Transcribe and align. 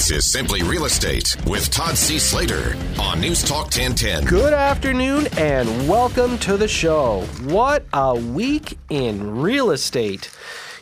This 0.00 0.12
is 0.12 0.24
Simply 0.24 0.62
Real 0.62 0.86
Estate 0.86 1.36
with 1.46 1.70
Todd 1.70 1.94
C. 1.94 2.18
Slater 2.18 2.74
on 2.98 3.20
News 3.20 3.44
Talk 3.44 3.64
1010. 3.64 4.24
Good 4.24 4.54
afternoon 4.54 5.26
and 5.36 5.86
welcome 5.86 6.38
to 6.38 6.56
the 6.56 6.66
show. 6.66 7.20
What 7.42 7.84
a 7.92 8.14
week 8.14 8.78
in 8.88 9.42
real 9.42 9.72
estate. 9.72 10.30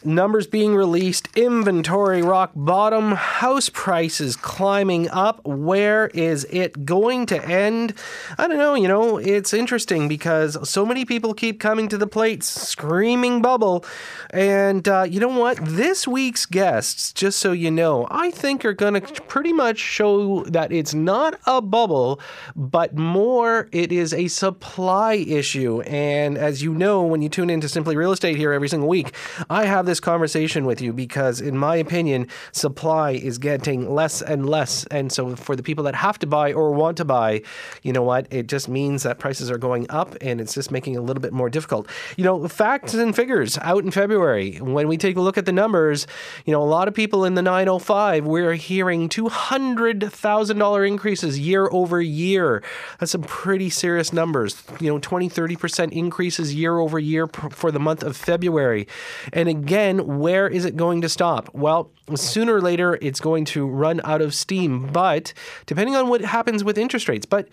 Numbers 0.04 0.46
being 0.46 0.76
released, 0.76 1.28
inventory 1.36 2.22
rock 2.22 2.52
bottom, 2.54 3.12
house 3.12 3.68
prices 3.68 4.36
climbing 4.36 5.08
up. 5.10 5.44
Where 5.44 6.08
is 6.08 6.46
it 6.50 6.84
going 6.84 7.26
to 7.26 7.44
end? 7.44 7.94
I 8.38 8.46
don't 8.46 8.58
know. 8.58 8.74
You 8.74 8.86
know, 8.86 9.16
it's 9.18 9.52
interesting 9.52 10.06
because 10.06 10.56
so 10.68 10.86
many 10.86 11.04
people 11.04 11.34
keep 11.34 11.58
coming 11.58 11.88
to 11.88 11.98
the 11.98 12.06
plate 12.06 12.44
screaming 12.44 13.42
bubble. 13.42 13.84
And 14.30 14.86
uh, 14.86 15.06
you 15.08 15.18
know 15.18 15.36
what? 15.36 15.58
This 15.62 16.06
week's 16.06 16.46
guests, 16.46 17.12
just 17.12 17.40
so 17.40 17.50
you 17.50 17.70
know, 17.70 18.06
I 18.10 18.30
think 18.30 18.64
are 18.64 18.72
going 18.72 18.94
to 18.94 19.22
pretty 19.22 19.52
much 19.52 19.78
show 19.78 20.44
that 20.44 20.70
it's 20.70 20.94
not 20.94 21.40
a 21.44 21.60
bubble, 21.60 22.20
but 22.54 22.96
more 22.96 23.68
it 23.72 23.90
is 23.90 24.14
a 24.14 24.28
supply 24.28 25.14
issue. 25.14 25.80
And 25.82 26.38
as 26.38 26.62
you 26.62 26.72
know, 26.72 27.02
when 27.02 27.20
you 27.20 27.28
tune 27.28 27.50
into 27.50 27.68
Simply 27.68 27.96
Real 27.96 28.12
Estate 28.12 28.36
here 28.36 28.52
every 28.52 28.68
single 28.68 28.88
week, 28.88 29.12
I 29.50 29.64
have 29.64 29.87
this 29.88 30.00
conversation 30.00 30.64
with 30.66 30.80
you 30.80 30.92
because, 30.92 31.40
in 31.40 31.58
my 31.58 31.76
opinion, 31.76 32.28
supply 32.52 33.12
is 33.12 33.38
getting 33.38 33.92
less 33.92 34.22
and 34.22 34.48
less. 34.48 34.84
And 34.86 35.10
so, 35.10 35.34
for 35.34 35.56
the 35.56 35.62
people 35.62 35.84
that 35.84 35.96
have 35.96 36.18
to 36.20 36.26
buy 36.26 36.52
or 36.52 36.72
want 36.72 36.96
to 36.98 37.04
buy, 37.04 37.42
you 37.82 37.92
know 37.92 38.02
what? 38.02 38.28
It 38.30 38.46
just 38.46 38.68
means 38.68 39.02
that 39.02 39.18
prices 39.18 39.50
are 39.50 39.58
going 39.58 39.86
up 39.90 40.14
and 40.20 40.40
it's 40.40 40.54
just 40.54 40.70
making 40.70 40.94
it 40.94 40.98
a 40.98 41.02
little 41.02 41.20
bit 41.20 41.32
more 41.32 41.50
difficult. 41.50 41.88
You 42.16 42.24
know, 42.24 42.46
facts 42.46 42.94
and 42.94 43.16
figures 43.16 43.58
out 43.58 43.82
in 43.84 43.90
February. 43.90 44.58
When 44.58 44.86
we 44.88 44.96
take 44.96 45.16
a 45.16 45.20
look 45.20 45.38
at 45.38 45.46
the 45.46 45.52
numbers, 45.52 46.06
you 46.44 46.52
know, 46.52 46.62
a 46.62 46.70
lot 46.78 46.88
of 46.88 46.94
people 46.94 47.24
in 47.24 47.34
the 47.34 47.42
905, 47.42 48.26
we're 48.26 48.54
hearing 48.54 49.08
$200,000 49.08 50.88
increases 50.88 51.38
year 51.38 51.68
over 51.72 52.00
year. 52.00 52.62
That's 53.00 53.12
some 53.12 53.22
pretty 53.22 53.70
serious 53.70 54.12
numbers. 54.12 54.62
You 54.80 54.90
know, 54.90 54.98
20, 54.98 55.28
30% 55.28 55.92
increases 55.92 56.54
year 56.54 56.78
over 56.78 56.98
year 56.98 57.26
for 57.26 57.70
the 57.70 57.80
month 57.80 58.02
of 58.02 58.16
February. 58.16 58.86
And 59.32 59.48
again, 59.48 59.77
where 60.18 60.48
is 60.48 60.64
it 60.64 60.76
going 60.76 61.00
to 61.02 61.08
stop? 61.08 61.54
Well, 61.54 61.90
sooner 62.14 62.54
or 62.54 62.60
later, 62.60 62.98
it's 63.00 63.20
going 63.20 63.44
to 63.46 63.66
run 63.66 64.00
out 64.04 64.20
of 64.20 64.34
steam, 64.34 64.86
but 64.92 65.32
depending 65.66 65.96
on 65.96 66.08
what 66.08 66.20
happens 66.22 66.64
with 66.64 66.78
interest 66.78 67.08
rates. 67.08 67.26
But 67.26 67.48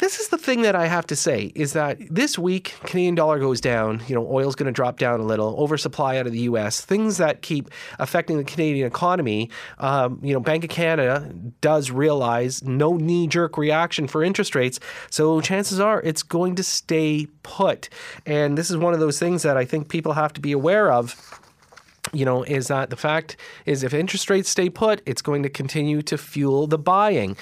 this 0.00 0.20
is 0.20 0.28
the 0.28 0.38
thing 0.38 0.62
that 0.62 0.76
I 0.76 0.86
have 0.86 1.06
to 1.08 1.16
say 1.16 1.50
is 1.54 1.72
that 1.72 1.98
this 2.08 2.38
week 2.38 2.76
Canadian 2.84 3.16
dollar 3.16 3.38
goes 3.38 3.60
down, 3.60 4.00
you 4.06 4.14
know, 4.14 4.26
oil's 4.30 4.54
going 4.54 4.66
to 4.66 4.72
drop 4.72 4.98
down 4.98 5.18
a 5.18 5.24
little, 5.24 5.56
oversupply 5.58 6.18
out 6.18 6.26
of 6.26 6.32
the 6.32 6.40
US, 6.40 6.80
things 6.80 7.16
that 7.16 7.42
keep 7.42 7.68
affecting 7.98 8.36
the 8.36 8.44
Canadian 8.44 8.86
economy. 8.86 9.50
Um, 9.78 10.20
you 10.22 10.32
know, 10.32 10.40
Bank 10.40 10.62
of 10.64 10.70
Canada 10.70 11.32
does 11.60 11.90
realize 11.90 12.62
no 12.62 12.96
knee 12.96 13.26
jerk 13.26 13.58
reaction 13.58 14.06
for 14.06 14.22
interest 14.22 14.54
rates, 14.54 14.78
so 15.10 15.40
chances 15.40 15.80
are 15.80 16.00
it's 16.02 16.22
going 16.22 16.54
to 16.56 16.62
stay 16.62 17.26
put. 17.42 17.88
And 18.24 18.56
this 18.56 18.70
is 18.70 18.76
one 18.76 18.94
of 18.94 19.00
those 19.00 19.18
things 19.18 19.42
that 19.42 19.56
I 19.56 19.64
think 19.64 19.88
people 19.88 20.12
have 20.12 20.32
to 20.34 20.40
be 20.40 20.52
aware 20.52 20.92
of 20.92 21.40
you 22.12 22.24
know, 22.24 22.42
is 22.42 22.68
that 22.68 22.90
the 22.90 22.96
fact 22.96 23.36
is 23.66 23.82
if 23.82 23.94
interest 23.94 24.30
rates 24.30 24.48
stay 24.48 24.68
put, 24.70 25.02
it's 25.06 25.22
going 25.22 25.42
to 25.42 25.48
continue 25.48 26.02
to 26.02 26.18
fuel 26.18 26.66
the 26.66 26.78
buying, 26.78 27.36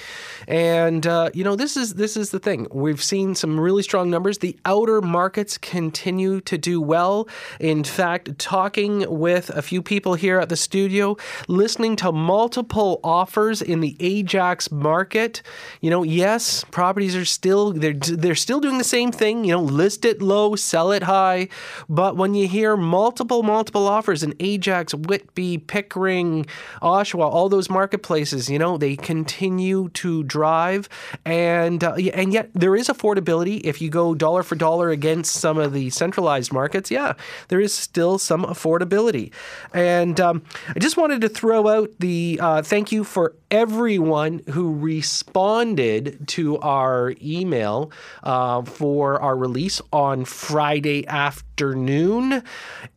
and 0.47 1.05
uh, 1.05 1.29
you 1.33 1.43
know 1.43 1.55
this 1.55 1.77
is 1.77 1.95
this 1.95 2.17
is 2.17 2.31
the 2.31 2.39
thing. 2.39 2.67
We've 2.71 3.03
seen 3.03 3.35
some 3.35 3.59
really 3.59 3.83
strong 3.83 4.09
numbers. 4.09 4.39
The 4.39 4.57
outer 4.65 5.01
markets 5.01 5.57
continue 5.57 6.41
to 6.41 6.57
do 6.57 6.81
well. 6.81 7.27
In 7.59 7.83
fact, 7.83 8.37
talking 8.39 9.05
with 9.07 9.49
a 9.49 9.61
few 9.61 9.81
people 9.81 10.15
here 10.15 10.39
at 10.39 10.49
the 10.49 10.55
studio, 10.55 11.17
listening 11.47 11.95
to 11.97 12.11
multiple 12.11 12.99
offers 13.03 13.61
in 13.61 13.81
the 13.81 13.95
Ajax 13.99 14.71
market. 14.71 15.41
You 15.81 15.89
know, 15.89 16.03
yes, 16.03 16.63
properties 16.71 17.15
are 17.15 17.25
still 17.25 17.73
they're 17.73 17.93
they're 17.93 18.35
still 18.35 18.59
doing 18.59 18.77
the 18.77 18.83
same 18.83 19.11
thing. 19.11 19.45
You 19.45 19.53
know, 19.53 19.61
list 19.61 20.05
it 20.05 20.21
low, 20.21 20.55
sell 20.55 20.91
it 20.91 21.03
high, 21.03 21.47
but 21.89 22.15
when 22.15 22.33
you 22.33 22.47
hear 22.47 22.77
multiple 22.77 23.43
multiple 23.43 23.87
offers 23.87 24.23
in 24.23 24.33
Ajax 24.39 24.56
Ajax, 24.57 24.93
Whitby, 24.93 25.59
Pickering, 25.59 26.47
Oshawa, 26.81 27.25
all 27.25 27.47
those 27.47 27.69
marketplaces, 27.69 28.49
you 28.49 28.57
know, 28.57 28.75
they 28.77 28.95
continue 28.95 29.89
to 29.89 30.23
drive. 30.23 30.89
And, 31.25 31.83
uh, 31.83 31.93
and 32.13 32.33
yet 32.33 32.49
there 32.55 32.75
is 32.75 32.87
affordability. 32.87 33.61
If 33.63 33.81
you 33.81 33.91
go 33.91 34.15
dollar 34.15 34.41
for 34.41 34.55
dollar 34.55 34.89
against 34.89 35.35
some 35.35 35.59
of 35.59 35.73
the 35.73 35.91
centralized 35.91 36.51
markets, 36.51 36.89
yeah, 36.89 37.13
there 37.49 37.59
is 37.59 37.71
still 37.71 38.17
some 38.17 38.43
affordability. 38.45 39.31
And 39.73 40.19
um, 40.19 40.41
I 40.75 40.79
just 40.79 40.97
wanted 40.97 41.21
to 41.21 41.29
throw 41.29 41.67
out 41.67 41.91
the 41.99 42.39
uh, 42.41 42.63
thank 42.63 42.91
you 42.91 43.03
for 43.03 43.35
everyone 43.51 44.41
who 44.49 44.73
responded 44.73 46.27
to 46.27 46.57
our 46.59 47.13
email 47.21 47.91
uh, 48.23 48.61
for 48.63 49.21
our 49.21 49.35
release 49.35 49.81
on 49.91 50.25
Friday 50.25 51.07
afternoon. 51.07 52.43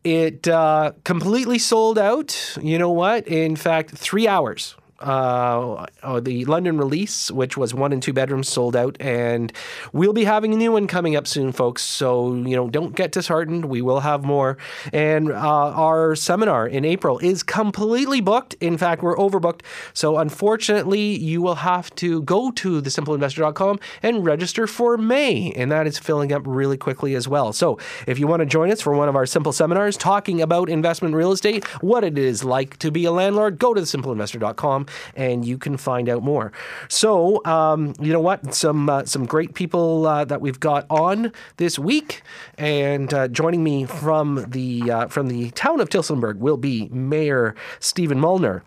It 0.03 0.47
uh, 0.47 0.93
completely 1.03 1.59
sold 1.59 1.97
out. 1.97 2.57
You 2.61 2.77
know 2.77 2.91
what? 2.91 3.27
In 3.27 3.55
fact, 3.55 3.91
three 3.91 4.27
hours 4.27 4.75
uh, 5.01 5.85
uh, 6.03 6.19
the 6.19 6.45
London 6.45 6.77
release, 6.77 7.31
which 7.31 7.57
was 7.57 7.73
one 7.73 7.91
and 7.91 8.01
two 8.01 8.13
bedrooms, 8.13 8.49
sold 8.49 8.75
out, 8.75 8.97
and 8.99 9.51
we'll 9.93 10.13
be 10.13 10.23
having 10.23 10.53
a 10.53 10.57
new 10.57 10.71
one 10.71 10.87
coming 10.87 11.15
up 11.15 11.27
soon, 11.27 11.51
folks. 11.51 11.81
So 11.81 12.33
you 12.35 12.55
know, 12.55 12.69
don't 12.69 12.95
get 12.95 13.11
disheartened. 13.11 13.65
We 13.65 13.81
will 13.81 14.01
have 14.01 14.23
more, 14.23 14.57
and 14.93 15.31
uh, 15.31 15.35
our 15.35 16.15
seminar 16.15 16.67
in 16.67 16.85
April 16.85 17.19
is 17.19 17.43
completely 17.43 18.21
booked. 18.21 18.53
In 18.55 18.77
fact, 18.77 19.01
we're 19.01 19.15
overbooked. 19.15 19.61
So 19.93 20.17
unfortunately, 20.17 21.17
you 21.17 21.41
will 21.41 21.55
have 21.55 21.93
to 21.95 22.21
go 22.23 22.51
to 22.51 22.81
thesimpleinvestor.com 22.81 23.79
and 24.03 24.25
register 24.25 24.67
for 24.67 24.97
May, 24.97 25.51
and 25.53 25.71
that 25.71 25.87
is 25.87 25.97
filling 25.97 26.31
up 26.31 26.43
really 26.45 26.77
quickly 26.77 27.15
as 27.15 27.27
well. 27.27 27.53
So 27.53 27.79
if 28.07 28.19
you 28.19 28.27
want 28.27 28.41
to 28.41 28.45
join 28.45 28.71
us 28.71 28.81
for 28.81 28.93
one 28.93 29.09
of 29.09 29.15
our 29.15 29.25
simple 29.25 29.51
seminars 29.51 29.97
talking 29.97 30.41
about 30.41 30.69
investment 30.69 31.15
real 31.15 31.31
estate, 31.31 31.65
what 31.81 32.03
it 32.03 32.17
is 32.17 32.43
like 32.43 32.77
to 32.77 32.91
be 32.91 33.05
a 33.05 33.11
landlord, 33.11 33.59
go 33.59 33.73
to 33.73 33.81
thesimpleinvestor.com 33.81 34.85
and 35.15 35.45
you 35.45 35.57
can 35.57 35.77
find 35.77 36.09
out 36.09 36.23
more. 36.23 36.51
So, 36.87 37.43
um, 37.45 37.93
you 37.99 38.11
know 38.13 38.19
what? 38.19 38.53
Some 38.53 38.89
uh, 38.89 39.05
some 39.05 39.25
great 39.25 39.53
people 39.53 40.07
uh, 40.07 40.25
that 40.25 40.41
we've 40.41 40.59
got 40.59 40.85
on 40.89 41.31
this 41.57 41.77
week, 41.77 42.21
and 42.57 43.13
uh, 43.13 43.27
joining 43.27 43.63
me 43.63 43.85
from 43.85 44.45
the 44.49 44.91
uh, 44.91 45.07
from 45.07 45.27
the 45.27 45.51
town 45.51 45.79
of 45.79 45.89
Tillsonburg 45.89 46.37
will 46.37 46.57
be 46.57 46.89
Mayor 46.89 47.55
Stephen 47.79 48.19
Molnar. 48.19 48.63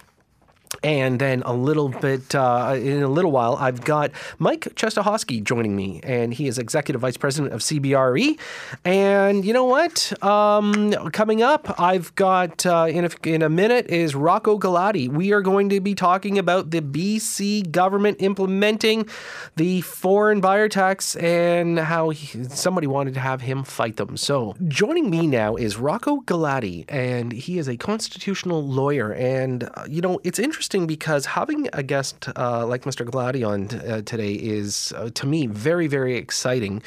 And 0.82 1.18
then 1.18 1.42
a 1.44 1.52
little 1.52 1.88
bit 1.88 2.34
uh, 2.34 2.74
in 2.76 3.02
a 3.02 3.08
little 3.08 3.32
while, 3.32 3.56
I've 3.56 3.84
got 3.84 4.10
Mike 4.38 4.62
Czestochowski 4.74 5.42
joining 5.42 5.76
me, 5.76 6.00
and 6.02 6.34
he 6.34 6.48
is 6.48 6.58
executive 6.58 7.00
vice 7.00 7.16
president 7.16 7.52
of 7.52 7.60
CBRE. 7.60 8.38
And 8.84 9.44
you 9.44 9.52
know 9.52 9.64
what? 9.64 10.12
Um, 10.22 10.92
coming 11.12 11.42
up, 11.42 11.78
I've 11.80 12.14
got 12.14 12.66
uh, 12.66 12.86
in 12.88 13.04
a, 13.04 13.10
in 13.24 13.42
a 13.42 13.48
minute 13.48 13.86
is 13.88 14.14
Rocco 14.14 14.58
Galati. 14.58 15.08
We 15.08 15.32
are 15.32 15.42
going 15.42 15.68
to 15.70 15.80
be 15.80 15.94
talking 15.94 16.38
about 16.38 16.70
the 16.70 16.80
BC 16.80 17.70
government 17.70 18.18
implementing 18.20 19.08
the 19.56 19.80
foreign 19.82 20.40
buyer 20.40 20.68
tax 20.68 21.16
and 21.16 21.78
how 21.78 22.10
he, 22.10 22.44
somebody 22.44 22.86
wanted 22.86 23.14
to 23.14 23.20
have 23.20 23.40
him 23.40 23.64
fight 23.64 23.96
them. 23.96 24.16
So 24.16 24.54
joining 24.68 25.10
me 25.10 25.26
now 25.26 25.56
is 25.56 25.76
Rocco 25.76 26.20
Galati, 26.22 26.84
and 26.88 27.32
he 27.32 27.58
is 27.58 27.68
a 27.68 27.76
constitutional 27.76 28.66
lawyer. 28.66 29.12
And 29.12 29.64
uh, 29.74 29.86
you 29.88 30.00
know, 30.00 30.20
it's 30.24 30.38
interesting 30.38 30.63
interesting 30.64 30.86
because 30.86 31.26
having 31.26 31.68
a 31.74 31.82
guest 31.82 32.26
uh, 32.36 32.66
like 32.66 32.84
Mr. 32.84 33.06
Galati 33.06 33.46
on 33.46 33.68
uh, 33.80 34.00
today 34.00 34.32
is, 34.32 34.94
uh, 34.96 35.10
to 35.12 35.26
me, 35.26 35.46
very, 35.46 35.86
very 35.86 36.16
exciting 36.16 36.82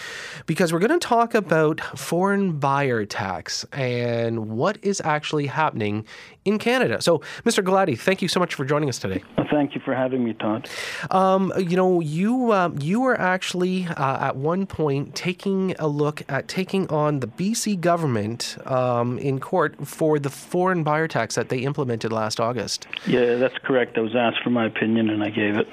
because 0.47 0.73
we're 0.73 0.79
going 0.79 0.99
to 0.99 1.07
talk 1.07 1.35
about 1.35 1.79
foreign 1.95 2.57
buyer 2.57 3.05
tax 3.05 3.65
and 3.71 4.49
what 4.49 4.79
is 4.81 4.99
actually 5.01 5.45
happening 5.45 6.05
in 6.43 6.57
Canada. 6.57 7.01
So, 7.01 7.19
Mr. 7.43 7.63
Galati, 7.63 7.99
thank 7.99 8.21
you 8.21 8.27
so 8.27 8.39
much 8.39 8.55
for 8.55 8.65
joining 8.65 8.89
us 8.89 8.97
today. 8.97 9.21
Thank 9.51 9.75
you 9.75 9.81
for 9.81 9.93
having 9.93 10.23
me, 10.23 10.33
Todd. 10.33 10.69
Um, 11.11 11.51
you 11.57 11.75
know, 11.75 11.99
you 11.99 12.53
um, 12.53 12.77
you 12.79 13.01
were 13.01 13.19
actually 13.19 13.85
uh, 13.87 14.27
at 14.27 14.35
one 14.37 14.65
point 14.65 15.13
taking 15.13 15.75
a 15.79 15.87
look 15.87 16.21
at 16.29 16.47
taking 16.47 16.87
on 16.89 17.19
the 17.19 17.27
BC 17.27 17.79
government 17.81 18.57
um, 18.65 19.17
in 19.19 19.39
court 19.39 19.75
for 19.85 20.19
the 20.19 20.29
foreign 20.29 20.83
buyer 20.83 21.07
tax 21.07 21.35
that 21.35 21.49
they 21.49 21.59
implemented 21.59 22.13
last 22.13 22.39
August. 22.39 22.87
Yeah, 23.05 23.35
that's 23.35 23.57
correct. 23.67 23.97
I 23.97 24.01
was 24.01 24.15
asked 24.15 24.41
for 24.43 24.49
my 24.49 24.65
opinion, 24.65 25.09
and 25.09 25.21
I 25.21 25.29
gave 25.29 25.57
it. 25.57 25.67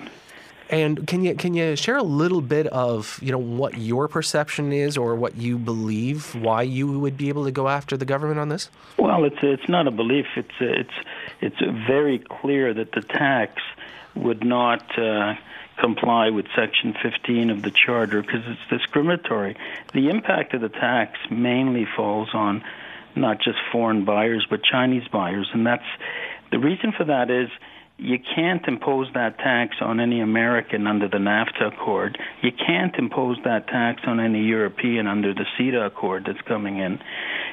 And 0.71 1.07
can 1.07 1.23
you 1.23 1.35
can 1.37 1.55
you 1.55 1.77
share 1.77 1.97
a 1.97 2.03
little 2.03 2.41
bit 2.41 2.67
of 2.69 3.19
you 3.23 3.31
know 3.31 3.39
what 3.39 3.79
your 3.79 4.09
perception 4.09 4.73
is 4.73 4.97
or 4.97 5.15
what 5.15 5.37
you 5.37 5.59
believe 5.59 6.35
why 6.35 6.63
you 6.63 6.99
would 6.99 7.17
be 7.17 7.29
able 7.29 7.45
to 7.45 7.53
go 7.53 7.69
after 7.69 7.97
the 7.97 8.07
government 8.07 8.41
on 8.41 8.49
this? 8.49 8.71
Well, 8.99 9.25
it's 9.25 9.39
it's 9.43 9.69
not 9.69 9.87
a 9.87 9.91
belief. 9.91 10.27
It's 10.37 10.55
it's 10.61 10.95
it's 11.41 11.61
very 11.87 12.19
clear 12.19 12.73
that 12.75 12.93
the 12.93 13.03
tax 13.03 13.61
would 14.17 14.43
not 14.43 14.99
uh, 14.99 15.35
comply 15.81 16.31
with 16.31 16.47
Section 16.57 16.95
15 17.03 17.51
of 17.51 17.63
the 17.63 17.71
Charter 17.71 18.23
because 18.23 18.43
it's 18.47 18.71
discriminatory. 18.71 19.57
The 19.93 20.09
impact 20.09 20.55
of 20.55 20.63
the 20.63 20.71
tax 20.71 21.19
mainly 21.31 21.87
falls 21.97 22.31
on 22.33 22.65
not 23.15 23.39
just 23.39 23.59
foreign 23.71 24.05
buyers 24.05 24.47
but 24.49 24.63
Chinese 24.63 25.07
buyers, 25.09 25.51
and 25.53 25.67
that's 25.67 25.85
the 26.51 26.59
reason 26.59 26.93
for 26.93 27.05
that 27.05 27.31
is 27.31 27.51
you 27.97 28.19
can't 28.35 28.67
impose 28.67 29.07
that 29.15 29.39
tax 29.39 29.77
on 29.81 30.01
any 30.01 30.21
American 30.21 30.87
under 30.87 31.09
the 31.09 31.19
NAFTA 31.19 31.73
Accord. 31.73 32.19
You 32.43 32.51
can't 32.51 32.95
impose 32.97 33.39
that 33.45 33.69
tax 33.69 34.03
on 34.07 34.19
any 34.19 34.43
European 34.43 35.07
under 35.07 35.33
the 35.33 35.45
CETA 35.57 35.87
Accord 35.87 36.25
that's 36.27 36.41
coming 36.47 36.79
in. 36.79 36.99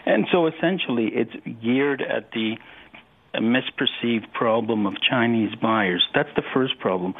And 0.05 0.25
so 0.31 0.47
essentially, 0.47 1.11
it's 1.13 1.33
geared 1.61 2.01
at 2.01 2.31
the 2.31 2.55
uh, 3.33 3.39
misperceived 3.39 4.33
problem 4.33 4.87
of 4.87 4.93
Chinese 5.07 5.53
buyers. 5.61 6.03
That's 6.15 6.33
the 6.35 6.43
first 6.53 6.79
problem. 6.79 7.13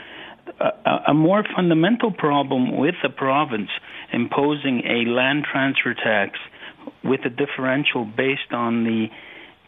A, 0.60 1.12
a 1.12 1.14
more 1.14 1.44
fundamental 1.56 2.12
problem 2.12 2.78
with 2.78 2.96
the 3.04 3.10
province 3.10 3.70
imposing 4.12 4.82
a 4.86 5.10
land 5.10 5.46
transfer 5.50 5.94
tax 5.94 6.40
with 7.04 7.22
a 7.26 7.30
differential 7.30 8.04
based 8.06 8.52
on 8.52 8.84
the 8.84 9.08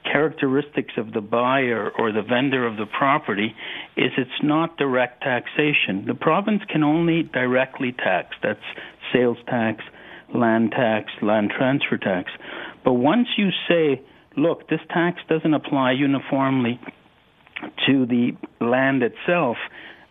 characteristics 0.04 0.94
of 0.98 1.14
the 1.14 1.22
buyer 1.22 1.92
or 1.98 2.12
the 2.12 2.22
vendor 2.22 2.66
of 2.66 2.78
the 2.78 2.86
property 2.86 3.56
is 3.98 4.12
it's 4.18 4.44
not 4.44 4.78
direct 4.78 5.24
taxation. 5.24 6.06
The 6.08 6.16
province 6.20 6.62
can 6.70 6.84
only 6.84 7.24
directly 7.24 7.94
tax. 7.94 8.36
That's 8.42 8.60
sales 9.14 9.38
tax, 9.48 9.84
land 10.34 10.72
tax, 10.72 11.12
land 11.22 11.52
transfer 11.58 11.98
tax. 11.98 12.32
But 12.84 12.94
once 12.94 13.28
you 13.38 13.50
say, 13.68 14.02
look, 14.36 14.68
this 14.70 14.82
tax 14.90 15.20
doesn't 15.30 15.54
apply 15.54 15.94
uniformly 15.94 16.80
to 17.88 18.06
the 18.06 18.32
land 18.60 19.04
itself, 19.04 19.58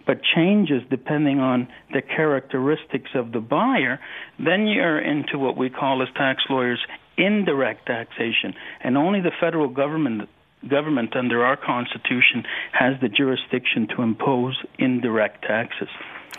but 0.06 0.20
changes 0.34 0.82
depending 0.90 1.38
on 1.38 1.68
the 1.92 2.02
characteristics 2.02 3.10
of 3.14 3.32
the 3.32 3.40
buyer, 3.40 4.00
then 4.38 4.66
you're 4.66 4.98
into 4.98 5.38
what 5.38 5.56
we 5.56 5.70
call 5.70 6.02
as 6.02 6.08
tax 6.16 6.42
lawyers 6.50 6.80
indirect 7.16 7.86
taxation, 7.86 8.54
and 8.82 8.96
only 8.96 9.20
the 9.20 9.32
federal 9.40 9.68
government 9.68 10.28
government 10.68 11.16
under 11.16 11.44
our 11.44 11.56
constitution 11.56 12.44
has 12.72 12.94
the 13.00 13.08
jurisdiction 13.08 13.88
to 13.96 14.02
impose 14.02 14.56
indirect 14.78 15.42
taxes. 15.42 15.88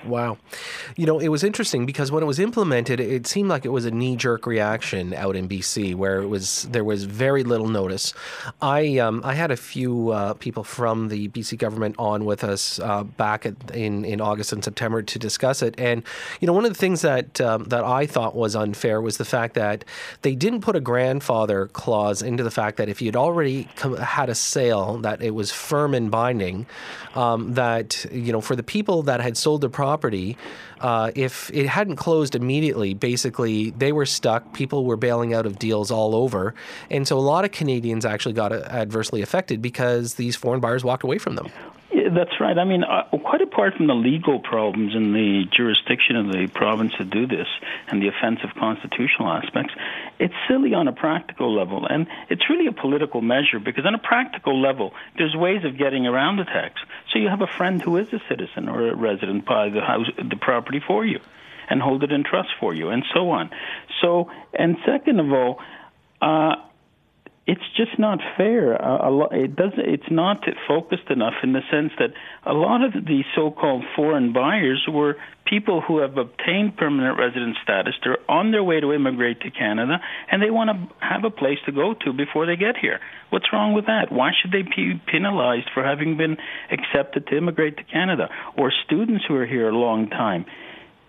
Wow. 0.05 0.37
You 0.97 1.05
know, 1.05 1.19
it 1.19 1.29
was 1.29 1.43
interesting 1.43 1.85
because 1.85 2.11
when 2.11 2.23
it 2.23 2.25
was 2.25 2.39
implemented, 2.39 2.99
it 2.99 3.25
seemed 3.25 3.49
like 3.49 3.63
it 3.63 3.69
was 3.69 3.85
a 3.85 3.91
knee-jerk 3.91 4.45
reaction 4.45 5.13
out 5.13 5.35
in 5.35 5.47
BC, 5.47 5.95
where 5.95 6.21
it 6.21 6.27
was 6.27 6.63
there 6.63 6.83
was 6.83 7.05
very 7.05 7.43
little 7.43 7.69
notice. 7.69 8.13
I 8.61 8.97
um, 8.97 9.21
I 9.23 9.33
had 9.33 9.49
a 9.49 9.55
few 9.55 10.09
uh, 10.09 10.33
people 10.33 10.63
from 10.63 11.07
the 11.07 11.29
BC 11.29 11.57
government 11.57 11.95
on 11.97 12.25
with 12.25 12.43
us 12.43 12.79
uh, 12.79 13.03
back 13.03 13.45
at, 13.45 13.71
in 13.71 14.03
in 14.03 14.19
August 14.19 14.51
and 14.51 14.63
September 14.63 15.01
to 15.01 15.19
discuss 15.19 15.61
it, 15.61 15.75
and 15.77 16.03
you 16.41 16.47
know, 16.47 16.53
one 16.53 16.65
of 16.65 16.71
the 16.71 16.79
things 16.79 17.01
that 17.01 17.39
um, 17.39 17.63
that 17.65 17.83
I 17.83 18.05
thought 18.05 18.35
was 18.35 18.55
unfair 18.55 19.01
was 19.01 19.17
the 19.17 19.25
fact 19.25 19.53
that 19.53 19.85
they 20.21 20.35
didn't 20.35 20.61
put 20.61 20.75
a 20.75 20.81
grandfather 20.81 21.67
clause 21.67 22.21
into 22.21 22.43
the 22.43 22.51
fact 22.51 22.77
that 22.77 22.89
if 22.89 23.01
you'd 23.01 23.15
already 23.15 23.69
had 24.01 24.29
a 24.29 24.35
sale 24.35 24.97
that 24.97 25.21
it 25.21 25.31
was 25.31 25.51
firm 25.51 25.93
and 25.93 26.11
binding, 26.11 26.65
um, 27.15 27.53
that 27.53 28.05
you 28.11 28.33
know, 28.33 28.41
for 28.41 28.57
the 28.57 28.63
people 28.63 29.03
that 29.03 29.21
had 29.21 29.37
sold 29.37 29.61
their 29.61 29.69
property 29.69 29.82
property, 29.83 30.37
uh, 30.79 31.11
if 31.13 31.51
it 31.53 31.67
hadn't 31.67 31.97
closed 31.97 32.35
immediately, 32.35 32.93
basically 32.93 33.71
they 33.71 33.91
were 33.91 34.05
stuck. 34.05 34.53
People 34.53 34.85
were 34.85 34.95
bailing 34.95 35.33
out 35.33 35.45
of 35.45 35.59
deals 35.59 35.91
all 35.91 36.15
over. 36.15 36.55
And 36.89 37.05
so 37.05 37.17
a 37.17 37.25
lot 37.33 37.43
of 37.43 37.51
Canadians 37.51 38.05
actually 38.05 38.31
got 38.33 38.53
adversely 38.53 39.21
affected 39.21 39.61
because 39.61 40.13
these 40.13 40.37
foreign 40.37 40.61
buyers 40.61 40.85
walked 40.85 41.03
away 41.03 41.17
from 41.17 41.35
them. 41.35 41.47
That's 42.13 42.39
right. 42.39 42.57
I 42.57 42.63
mean, 42.63 42.83
uh, 42.83 43.03
quite 43.17 43.41
apart 43.41 43.75
from 43.75 43.87
the 43.87 43.95
legal 43.95 44.39
problems 44.39 44.93
in 44.93 45.13
the 45.13 45.45
jurisdiction 45.55 46.15
of 46.15 46.27
the 46.27 46.47
province 46.47 46.93
to 46.97 47.05
do 47.05 47.25
this 47.25 47.47
and 47.87 48.01
the 48.01 48.09
offensive 48.09 48.51
constitutional 48.55 49.29
aspects, 49.29 49.73
it's 50.19 50.33
silly 50.47 50.73
on 50.73 50.87
a 50.87 50.93
practical 50.93 51.55
level. 51.55 51.87
And 51.87 52.07
it's 52.29 52.49
really 52.49 52.67
a 52.67 52.71
political 52.71 53.21
measure 53.21 53.59
because, 53.59 53.85
on 53.85 53.95
a 53.95 53.99
practical 53.99 54.61
level, 54.61 54.93
there's 55.17 55.35
ways 55.35 55.63
of 55.63 55.77
getting 55.77 56.05
around 56.05 56.37
the 56.37 56.45
tax. 56.45 56.81
So 57.11 57.19
you 57.19 57.29
have 57.29 57.41
a 57.41 57.47
friend 57.47 57.81
who 57.81 57.97
is 57.97 58.07
a 58.13 58.21
citizen 58.29 58.69
or 58.69 58.89
a 58.89 58.95
resident 58.95 59.45
buy 59.45 59.69
the 59.69 59.81
house, 59.81 60.07
the 60.17 60.35
property 60.35 60.81
for 60.85 61.05
you 61.05 61.19
and 61.69 61.81
hold 61.81 62.03
it 62.03 62.11
in 62.11 62.23
trust 62.23 62.49
for 62.59 62.73
you, 62.73 62.89
and 62.89 63.03
so 63.13 63.29
on. 63.31 63.49
So, 64.01 64.29
and 64.53 64.75
second 64.85 65.21
of 65.21 65.31
all, 65.31 65.59
uh, 66.21 66.55
it's 67.45 67.61
just 67.75 67.99
not 67.99 68.19
fair. 68.37 68.81
Uh, 68.81 69.27
it 69.31 69.55
does. 69.55 69.73
It's 69.77 70.09
not 70.09 70.45
focused 70.65 71.09
enough 71.09 71.33
in 71.43 71.51
the 71.51 71.59
sense 71.69 71.91
that 71.99 72.11
a 72.45 72.53
lot 72.53 72.85
of 72.85 72.93
the 72.93 73.23
so-called 73.35 73.83
foreign 73.97 74.31
buyers 74.31 74.85
were 74.87 75.17
people 75.45 75.81
who 75.81 75.97
have 75.97 76.17
obtained 76.17 76.77
permanent 76.77 77.19
resident 77.19 77.57
status. 77.61 77.95
They're 78.01 78.31
on 78.31 78.51
their 78.51 78.63
way 78.63 78.79
to 78.79 78.93
immigrate 78.93 79.41
to 79.41 79.51
Canada, 79.51 79.99
and 80.31 80.41
they 80.41 80.51
want 80.51 80.69
to 80.69 81.05
have 81.05 81.25
a 81.25 81.29
place 81.29 81.57
to 81.65 81.73
go 81.73 81.93
to 82.05 82.13
before 82.13 82.45
they 82.45 82.55
get 82.55 82.77
here. 82.77 83.01
What's 83.29 83.51
wrong 83.51 83.73
with 83.73 83.87
that? 83.87 84.09
Why 84.09 84.31
should 84.41 84.51
they 84.51 84.61
be 84.61 85.01
penalized 85.05 85.69
for 85.73 85.83
having 85.83 86.15
been 86.15 86.37
accepted 86.71 87.27
to 87.27 87.37
immigrate 87.37 87.75
to 87.75 87.83
Canada? 87.83 88.29
Or 88.57 88.71
students 88.85 89.25
who 89.27 89.35
are 89.35 89.45
here 89.45 89.67
a 89.67 89.75
long 89.75 90.09
time 90.09 90.45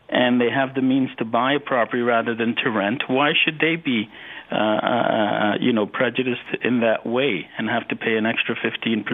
and 0.09 0.41
they 0.41 0.51
have 0.51 0.75
the 0.75 0.83
means 0.83 1.11
to 1.19 1.25
buy 1.25 1.55
a 1.55 1.61
property 1.61 2.03
rather 2.03 2.35
than 2.35 2.55
to 2.63 2.71
rent. 2.71 3.03
Why 3.09 3.33
should 3.45 3.59
they 3.59 3.77
be 3.77 4.09
uh, 4.51 4.55
uh, 4.55 5.53
you 5.61 5.73
know, 5.73 5.87
prejudiced 5.87 6.63
in 6.63 6.81
that 6.81 7.07
way 7.07 7.47
and 7.59 7.69
have 7.69 7.89
to 7.89 7.97
pay 7.97 8.17
an 8.17 8.27
extra 8.27 8.55
15%. 8.55 9.05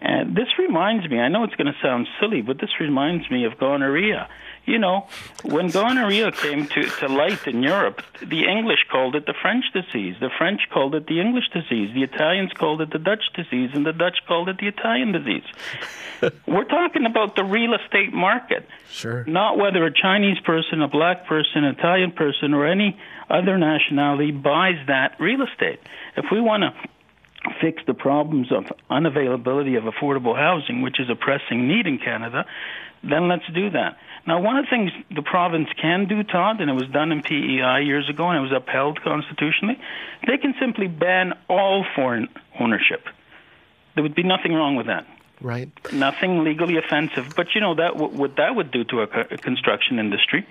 And 0.00 0.36
this 0.36 0.46
reminds 0.58 1.08
me, 1.08 1.18
I 1.18 1.28
know 1.28 1.44
it's 1.44 1.56
going 1.56 1.66
to 1.72 1.78
sound 1.82 2.06
silly, 2.20 2.42
but 2.42 2.58
this 2.60 2.70
reminds 2.80 3.30
me 3.30 3.44
of 3.46 3.58
gonorrhea. 3.58 4.28
You 4.68 4.78
know, 4.78 5.06
when 5.44 5.70
gonorrhea 5.70 6.30
came 6.30 6.66
to, 6.66 6.82
to 6.82 7.08
light 7.08 7.46
in 7.46 7.62
Europe, 7.62 8.02
the 8.20 8.44
English 8.44 8.80
called 8.92 9.14
it 9.14 9.24
the 9.24 9.32
French 9.40 9.64
disease. 9.72 10.16
The 10.20 10.28
French 10.36 10.60
called 10.70 10.94
it 10.94 11.06
the 11.06 11.22
English 11.22 11.48
disease. 11.54 11.94
The 11.94 12.02
Italians 12.02 12.52
called 12.52 12.82
it 12.82 12.90
the 12.90 12.98
Dutch 12.98 13.32
disease, 13.34 13.70
and 13.72 13.86
the 13.86 13.94
Dutch 13.94 14.18
called 14.26 14.50
it 14.50 14.58
the 14.58 14.68
Italian 14.68 15.12
disease. 15.12 15.44
We're 16.46 16.64
talking 16.64 17.06
about 17.06 17.34
the 17.34 17.44
real 17.44 17.72
estate 17.72 18.12
market. 18.12 18.68
Sure. 18.90 19.24
Not 19.24 19.56
whether 19.56 19.86
a 19.86 19.90
Chinese 19.90 20.38
person, 20.40 20.82
a 20.82 20.88
black 20.88 21.26
person, 21.26 21.64
an 21.64 21.74
Italian 21.78 22.12
person, 22.12 22.52
or 22.52 22.66
any 22.66 23.00
other 23.30 23.56
nationality 23.56 24.32
buys 24.32 24.76
that 24.86 25.18
real 25.18 25.40
estate. 25.50 25.80
If 26.14 26.26
we 26.30 26.42
want 26.42 26.64
to 26.64 27.54
fix 27.62 27.80
the 27.86 27.94
problems 27.94 28.52
of 28.52 28.64
unavailability 28.90 29.78
of 29.78 29.84
affordable 29.84 30.36
housing, 30.36 30.82
which 30.82 31.00
is 31.00 31.08
a 31.08 31.14
pressing 31.14 31.66
need 31.66 31.86
in 31.86 31.98
Canada, 31.98 32.44
then 33.02 33.28
let's 33.28 33.46
do 33.54 33.70
that. 33.70 33.96
Now, 34.28 34.42
one 34.42 34.58
of 34.58 34.66
the 34.66 34.68
things 34.68 34.92
the 35.10 35.22
province 35.22 35.70
can 35.80 36.06
do, 36.06 36.22
Todd, 36.22 36.60
and 36.60 36.68
it 36.68 36.74
was 36.74 36.86
done 36.88 37.12
in 37.12 37.22
PEI 37.22 37.80
years 37.82 38.10
ago 38.10 38.28
and 38.28 38.36
it 38.36 38.42
was 38.42 38.52
upheld 38.52 39.00
constitutionally, 39.00 39.80
they 40.26 40.36
can 40.36 40.54
simply 40.60 40.86
ban 40.86 41.32
all 41.48 41.86
foreign 41.96 42.28
ownership. 42.60 43.06
There 43.94 44.02
would 44.02 44.14
be 44.14 44.24
nothing 44.24 44.52
wrong 44.52 44.76
with 44.76 44.88
that. 44.88 45.06
Right. 45.40 45.70
Nothing 45.94 46.44
legally 46.44 46.76
offensive. 46.76 47.32
But 47.36 47.54
you 47.54 47.62
know 47.62 47.74
that 47.76 47.96
what 47.96 48.36
that 48.36 48.54
would 48.54 48.70
do 48.70 48.84
to 48.84 49.00
a 49.00 49.38
construction 49.38 49.98
industry 49.98 50.46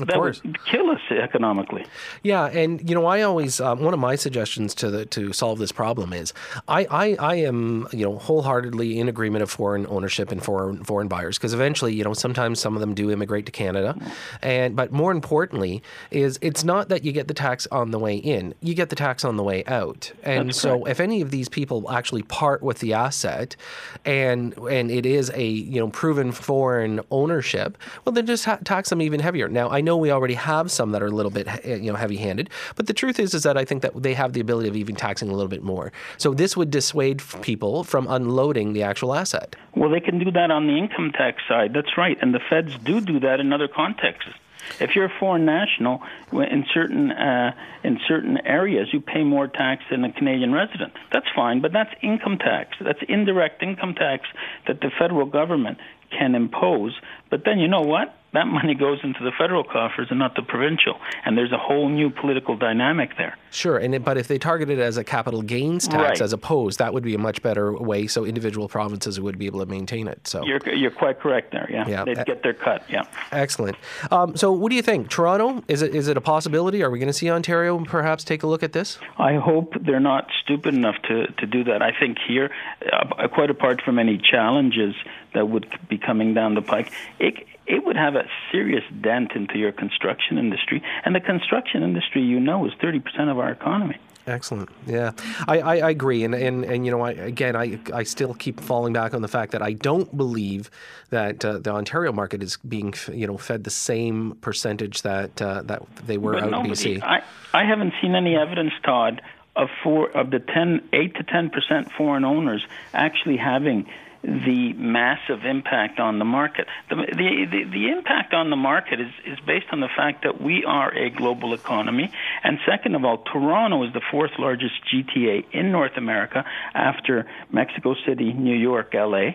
of 0.00 0.06
that 0.08 0.14
course. 0.14 0.42
would 0.42 0.64
kill 0.64 0.90
us 0.90 1.00
economically. 1.10 1.84
Yeah, 2.22 2.46
and 2.46 2.88
you 2.88 2.94
know, 2.94 3.06
I 3.06 3.22
always 3.22 3.60
um, 3.60 3.80
one 3.82 3.94
of 3.94 4.00
my 4.00 4.16
suggestions 4.16 4.74
to 4.76 4.90
the, 4.90 5.06
to 5.06 5.32
solve 5.32 5.58
this 5.58 5.72
problem 5.72 6.12
is 6.12 6.32
I, 6.66 6.86
I, 6.90 7.16
I 7.18 7.34
am 7.36 7.86
you 7.92 8.04
know 8.04 8.18
wholeheartedly 8.18 8.98
in 8.98 9.08
agreement 9.08 9.42
of 9.42 9.50
foreign 9.50 9.86
ownership 9.88 10.30
and 10.32 10.42
foreign 10.42 10.84
foreign 10.84 11.08
buyers 11.08 11.38
because 11.38 11.54
eventually 11.54 11.94
you 11.94 12.04
know 12.04 12.14
sometimes 12.14 12.60
some 12.60 12.74
of 12.74 12.80
them 12.80 12.94
do 12.94 13.10
immigrate 13.10 13.46
to 13.46 13.52
Canada, 13.52 13.96
and 14.42 14.76
but 14.76 14.92
more 14.92 15.10
importantly 15.12 15.82
is 16.10 16.38
it's 16.42 16.64
not 16.64 16.88
that 16.88 17.04
you 17.04 17.12
get 17.12 17.28
the 17.28 17.34
tax 17.34 17.66
on 17.72 17.90
the 17.90 17.98
way 17.98 18.16
in, 18.16 18.54
you 18.60 18.74
get 18.74 18.90
the 18.90 18.96
tax 18.96 19.24
on 19.24 19.36
the 19.36 19.42
way 19.42 19.64
out, 19.66 20.12
and 20.22 20.48
That's 20.48 20.60
so 20.60 20.78
correct. 20.80 20.88
if 20.88 21.00
any 21.00 21.20
of 21.20 21.30
these 21.30 21.48
people 21.48 21.90
actually 21.90 22.22
part 22.22 22.62
with 22.62 22.78
the 22.80 22.92
asset, 22.94 23.56
and 24.04 24.56
and 24.58 24.90
it 24.90 25.06
is 25.06 25.30
a 25.34 25.44
you 25.46 25.80
know 25.80 25.88
proven 25.88 26.32
foreign 26.32 27.00
ownership, 27.10 27.78
well 28.04 28.12
then 28.12 28.26
just 28.26 28.44
ha- 28.44 28.58
tax 28.64 28.90
them 28.90 29.00
even 29.02 29.20
heavier. 29.20 29.48
Now 29.48 29.70
I 29.70 29.80
know 29.88 29.96
we 29.96 30.10
already 30.10 30.34
have 30.34 30.70
some 30.70 30.92
that 30.92 31.02
are 31.02 31.06
a 31.06 31.16
little 31.18 31.30
bit 31.30 31.48
eh, 31.48 31.76
you 31.76 31.90
know 31.90 31.96
heavy-handed, 31.96 32.50
but 32.76 32.86
the 32.86 32.94
truth 32.94 33.18
is 33.18 33.34
is 33.34 33.42
that 33.42 33.56
I 33.56 33.64
think 33.64 33.82
that 33.82 34.02
they 34.02 34.14
have 34.14 34.32
the 34.32 34.40
ability 34.40 34.68
of 34.68 34.76
even 34.76 34.94
taxing 34.94 35.28
a 35.28 35.32
little 35.32 35.48
bit 35.48 35.62
more. 35.62 35.92
So 36.16 36.34
this 36.34 36.56
would 36.56 36.70
dissuade 36.70 37.22
people 37.42 37.84
from 37.84 38.06
unloading 38.08 38.72
the 38.72 38.82
actual 38.82 39.14
asset. 39.14 39.56
Well, 39.74 39.90
they 39.90 40.00
can 40.00 40.18
do 40.18 40.30
that 40.32 40.50
on 40.50 40.66
the 40.66 40.76
income 40.76 41.12
tax 41.12 41.42
side. 41.48 41.72
That's 41.74 41.96
right, 41.96 42.16
and 42.20 42.34
the 42.34 42.40
feds 42.50 42.76
do 42.84 43.00
do 43.00 43.20
that 43.20 43.40
in 43.40 43.52
other 43.52 43.68
contexts. 43.68 44.32
If 44.80 44.94
you're 44.94 45.06
a 45.06 45.18
foreign 45.20 45.44
national 45.44 46.02
in 46.32 46.66
certain 46.72 47.10
uh, 47.10 47.52
in 47.82 47.98
certain 48.06 48.38
areas, 48.44 48.88
you 48.92 49.00
pay 49.00 49.24
more 49.24 49.48
tax 49.48 49.84
than 49.90 50.04
a 50.04 50.12
Canadian 50.12 50.52
resident. 50.52 50.92
That's 51.12 51.26
fine, 51.34 51.60
but 51.60 51.72
that's 51.72 51.92
income 52.02 52.38
tax. 52.38 52.76
That's 52.80 53.00
indirect 53.08 53.62
income 53.62 53.94
tax 53.94 54.26
that 54.66 54.80
the 54.80 54.90
federal 54.98 55.26
government 55.26 55.78
can 56.10 56.34
impose. 56.34 56.94
But 57.30 57.44
then 57.44 57.58
you 57.58 57.68
know 57.68 57.82
what? 57.82 58.14
that 58.34 58.46
money 58.46 58.74
goes 58.74 58.98
into 59.02 59.24
the 59.24 59.32
federal 59.38 59.64
coffers 59.64 60.08
and 60.10 60.18
not 60.18 60.34
the 60.34 60.42
provincial. 60.42 60.94
And 61.24 61.36
there's 61.36 61.52
a 61.52 61.56
whole 61.58 61.88
new 61.88 62.10
political 62.10 62.56
dynamic 62.56 63.16
there. 63.16 63.36
Sure, 63.50 63.78
and 63.78 63.94
it, 63.94 64.04
but 64.04 64.18
if 64.18 64.28
they 64.28 64.36
target 64.38 64.68
it 64.68 64.78
as 64.78 64.98
a 64.98 65.04
capital 65.04 65.40
gains 65.40 65.88
tax 65.88 66.02
Right. 66.02 66.20
as 66.20 66.34
opposed, 66.34 66.78
that 66.78 66.92
would 66.92 67.02
be 67.02 67.14
a 67.14 67.18
much 67.18 67.40
better 67.40 67.72
way. 67.72 68.06
So 68.06 68.26
individual 68.26 68.68
provinces 68.68 69.18
would 69.18 69.38
be 69.38 69.46
able 69.46 69.60
to 69.60 69.66
maintain 69.66 70.06
it. 70.08 70.28
So 70.28 70.44
You're 70.44 70.60
you're 70.74 70.90
quite 70.90 71.20
correct 71.20 71.52
there. 71.52 71.66
Yeah, 71.70 71.88
Yeah. 71.88 72.04
they'd 72.04 72.26
get 72.26 72.42
their 72.42 72.52
cut. 72.52 72.84
Yeah. 72.90 73.04
excellent. 73.32 73.76
Um, 74.10 74.36
so 74.36 74.52
what 74.52 74.68
do 74.68 74.76
you 74.76 74.82
think, 74.82 75.08
Toronto? 75.08 75.64
Is 75.66 75.80
it 75.80 75.94
is 75.94 76.08
it 76.08 76.18
a 76.18 76.20
possibility? 76.20 76.82
Are 76.82 76.90
we 76.90 76.98
going 76.98 77.06
to 77.08 77.12
see 77.14 77.30
Ontario 77.30 77.82
perhaps 77.84 78.24
take 78.24 78.42
a 78.42 78.46
look 78.46 78.62
at 78.62 78.72
this? 78.74 78.98
I 79.16 79.36
hope 79.36 79.72
they're 79.80 80.00
not 80.00 80.28
stupid 80.42 80.74
enough 80.74 80.96
to, 81.08 81.26
to 81.28 81.46
do 81.46 81.64
that. 81.64 81.80
I 81.80 81.92
think 81.98 82.18
here, 82.28 82.50
uh, 82.92 83.26
quite 83.28 83.48
apart 83.48 83.80
from 83.80 83.98
any 83.98 84.18
challenges 84.18 84.94
that 85.34 85.48
would 85.48 85.66
be 85.88 85.98
coming 85.98 86.34
down 86.34 86.54
the 86.54 86.62
pike, 86.62 86.90
it 87.18 87.46
it 87.66 87.84
would 87.84 87.96
have 87.96 88.14
a 88.14 88.24
serious 88.50 88.84
dent 89.00 89.32
into 89.34 89.58
your 89.58 89.72
construction 89.72 90.38
industry, 90.38 90.82
and 91.04 91.14
the 91.14 91.20
construction 91.20 91.82
industry, 91.82 92.22
you 92.22 92.40
know, 92.40 92.66
is 92.66 92.72
thirty 92.80 93.00
percent 93.00 93.30
of 93.30 93.38
our 93.38 93.50
economy. 93.50 93.96
Excellent. 94.28 94.68
Yeah, 94.86 95.12
I, 95.46 95.60
I, 95.60 95.76
I 95.78 95.90
agree, 95.90 96.22
and, 96.22 96.34
and 96.34 96.64
and 96.64 96.84
you 96.84 96.90
know, 96.90 97.00
I 97.00 97.12
again, 97.12 97.56
I 97.56 97.78
I 97.94 98.02
still 98.02 98.34
keep 98.34 98.60
falling 98.60 98.92
back 98.92 99.14
on 99.14 99.22
the 99.22 99.28
fact 99.28 99.52
that 99.52 99.62
I 99.62 99.72
don't 99.72 100.14
believe 100.16 100.70
that 101.10 101.44
uh, 101.44 101.58
the 101.58 101.70
Ontario 101.70 102.12
market 102.12 102.42
is 102.42 102.58
being 102.58 102.92
you 103.10 103.26
know 103.26 103.38
fed 103.38 103.64
the 103.64 103.70
same 103.70 104.36
percentage 104.40 105.02
that 105.02 105.40
uh, 105.40 105.62
that 105.62 105.82
they 106.06 106.18
were 106.18 106.34
But 106.34 106.52
out 106.52 106.66
in 106.66 106.72
BC. 106.72 107.02
I, 107.02 107.22
I 107.54 107.64
haven't 107.64 107.94
seen 108.02 108.14
any 108.14 108.36
evidence, 108.36 108.72
Todd, 108.84 109.22
of 109.56 109.68
four 109.82 110.10
of 110.10 110.30
the 110.30 110.40
10, 110.40 110.88
8 110.92 111.14
to 111.16 111.22
ten 111.22 111.48
percent 111.48 111.90
foreign 111.92 112.24
owners 112.24 112.64
actually 112.92 113.38
having 113.38 113.86
the 114.22 114.72
massive 114.72 115.44
impact 115.44 116.00
on 116.00 116.18
the 116.18 116.24
market. 116.24 116.66
The, 116.88 116.96
the, 116.96 117.46
the, 117.50 117.64
the 117.70 117.88
impact 117.88 118.34
on 118.34 118.50
the 118.50 118.56
market 118.56 119.00
is, 119.00 119.12
is 119.24 119.38
based 119.46 119.66
on 119.70 119.80
the 119.80 119.88
fact 119.96 120.24
that 120.24 120.40
we 120.40 120.64
are 120.64 120.92
a 120.92 121.10
global 121.10 121.54
economy. 121.54 122.12
And 122.42 122.58
second 122.66 122.96
of 122.96 123.04
all, 123.04 123.18
Toronto 123.18 123.84
is 123.84 123.92
the 123.92 124.02
fourth 124.10 124.32
largest 124.38 124.74
GTA 124.92 125.46
in 125.52 125.70
North 125.70 125.96
America 125.96 126.44
after 126.74 127.28
Mexico 127.52 127.94
City, 128.06 128.32
New 128.32 128.56
York, 128.56 128.92
LA. 128.92 129.30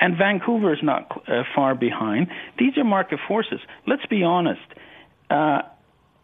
And 0.00 0.16
Vancouver 0.16 0.74
is 0.74 0.82
not 0.82 1.22
uh, 1.26 1.42
far 1.54 1.74
behind. 1.74 2.28
These 2.58 2.76
are 2.76 2.84
market 2.84 3.18
forces. 3.26 3.60
Let's 3.86 4.06
be 4.06 4.22
honest. 4.22 4.60
Uh, 5.30 5.62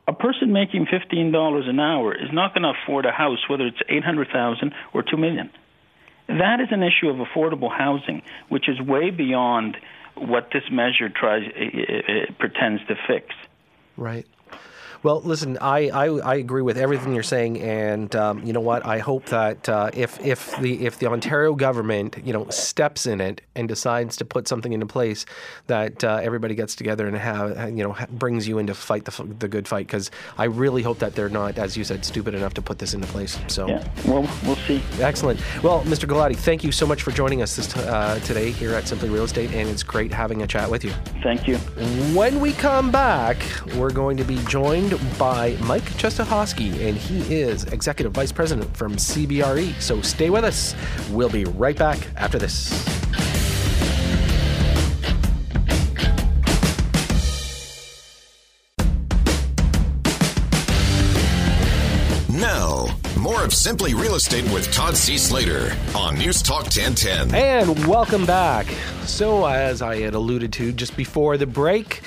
a 0.06 0.12
person 0.12 0.52
making 0.52 0.86
fifteen 0.86 1.32
dollars 1.32 1.64
an 1.66 1.80
hour 1.80 2.14
is 2.14 2.28
not 2.30 2.54
going 2.54 2.62
to 2.62 2.72
afford 2.82 3.06
a 3.06 3.10
house, 3.10 3.38
whether 3.48 3.66
it's 3.66 3.80
eight 3.88 4.04
hundred 4.04 4.28
thousand 4.28 4.74
or 4.92 5.02
two 5.02 5.16
million. 5.16 5.50
That 6.26 6.60
is 6.60 6.68
an 6.70 6.82
issue 6.82 7.08
of 7.08 7.16
affordable 7.16 7.70
housing, 7.70 8.22
which 8.48 8.68
is 8.68 8.80
way 8.80 9.10
beyond 9.10 9.76
what 10.16 10.50
this 10.52 10.62
measure 10.70 11.08
tries 11.08 11.42
uh, 11.48 11.60
uh, 11.60 12.32
pretends 12.38 12.82
to 12.86 12.96
fix. 13.06 13.34
Right. 13.96 14.26
Well, 15.04 15.20
listen, 15.20 15.58
I, 15.60 15.90
I, 15.90 16.06
I 16.06 16.34
agree 16.36 16.62
with 16.62 16.78
everything 16.78 17.12
you're 17.12 17.22
saying, 17.22 17.60
and 17.60 18.16
um, 18.16 18.42
you 18.42 18.54
know 18.54 18.60
what? 18.60 18.86
I 18.86 19.00
hope 19.00 19.26
that 19.26 19.68
uh, 19.68 19.90
if 19.92 20.18
if 20.24 20.58
the 20.60 20.86
if 20.86 20.98
the 20.98 21.08
Ontario 21.08 21.54
government 21.54 22.16
you 22.24 22.32
know 22.32 22.48
steps 22.48 23.04
in 23.04 23.20
it 23.20 23.42
and 23.54 23.68
decides 23.68 24.16
to 24.16 24.24
put 24.24 24.48
something 24.48 24.72
into 24.72 24.86
place, 24.86 25.26
that 25.66 26.02
uh, 26.02 26.20
everybody 26.22 26.54
gets 26.54 26.74
together 26.74 27.06
and 27.06 27.18
have 27.18 27.76
you 27.76 27.84
know 27.84 27.94
brings 28.12 28.48
you 28.48 28.56
in 28.56 28.66
to 28.66 28.74
fight 28.74 29.04
the 29.04 29.24
the 29.40 29.46
good 29.46 29.68
fight. 29.68 29.86
Because 29.86 30.10
I 30.38 30.44
really 30.44 30.80
hope 30.80 31.00
that 31.00 31.14
they're 31.14 31.28
not, 31.28 31.58
as 31.58 31.76
you 31.76 31.84
said, 31.84 32.02
stupid 32.02 32.34
enough 32.34 32.54
to 32.54 32.62
put 32.62 32.78
this 32.78 32.94
into 32.94 33.06
place. 33.08 33.38
So. 33.48 33.68
Yeah, 33.68 33.86
well, 34.06 34.26
we'll 34.46 34.56
see. 34.56 34.82
Excellent. 35.00 35.38
Well, 35.62 35.82
Mr. 35.82 36.08
Galati, 36.08 36.34
thank 36.34 36.64
you 36.64 36.72
so 36.72 36.86
much 36.86 37.02
for 37.02 37.10
joining 37.10 37.42
us 37.42 37.56
this, 37.56 37.76
uh, 37.76 38.18
today 38.24 38.50
here 38.50 38.74
at 38.74 38.88
Simply 38.88 39.10
Real 39.10 39.24
Estate, 39.24 39.52
and 39.52 39.68
it's 39.68 39.82
great 39.82 40.10
having 40.10 40.40
a 40.40 40.46
chat 40.46 40.70
with 40.70 40.82
you. 40.82 40.92
Thank 41.22 41.46
you. 41.46 41.58
When 42.16 42.40
we 42.40 42.54
come 42.54 42.90
back, 42.90 43.36
we're 43.76 43.92
going 43.92 44.16
to 44.16 44.24
be 44.24 44.36
joined 44.44 44.93
by 45.18 45.56
Mike 45.62 45.84
Czestochowski, 45.94 46.86
and 46.86 46.96
he 46.96 47.34
is 47.34 47.64
Executive 47.64 48.12
Vice 48.12 48.32
President 48.32 48.76
from 48.76 48.96
CBRE. 48.96 49.80
So 49.80 50.00
stay 50.02 50.30
with 50.30 50.44
us. 50.44 50.74
We'll 51.10 51.30
be 51.30 51.44
right 51.44 51.76
back 51.76 51.98
after 52.16 52.38
this. 52.38 52.70
Now, 62.28 62.86
more 63.18 63.42
of 63.42 63.54
Simply 63.54 63.94
Real 63.94 64.16
Estate 64.16 64.44
with 64.52 64.70
Todd 64.70 64.96
C. 64.96 65.16
Slater 65.16 65.74
on 65.94 66.18
News 66.18 66.42
Talk 66.42 66.64
1010. 66.64 67.34
And 67.34 67.86
welcome 67.86 68.26
back. 68.26 68.66
So, 69.06 69.46
as 69.46 69.80
I 69.80 70.00
had 70.00 70.14
alluded 70.14 70.52
to 70.54 70.72
just 70.72 70.96
before 70.96 71.38
the 71.38 71.46
break, 71.46 72.02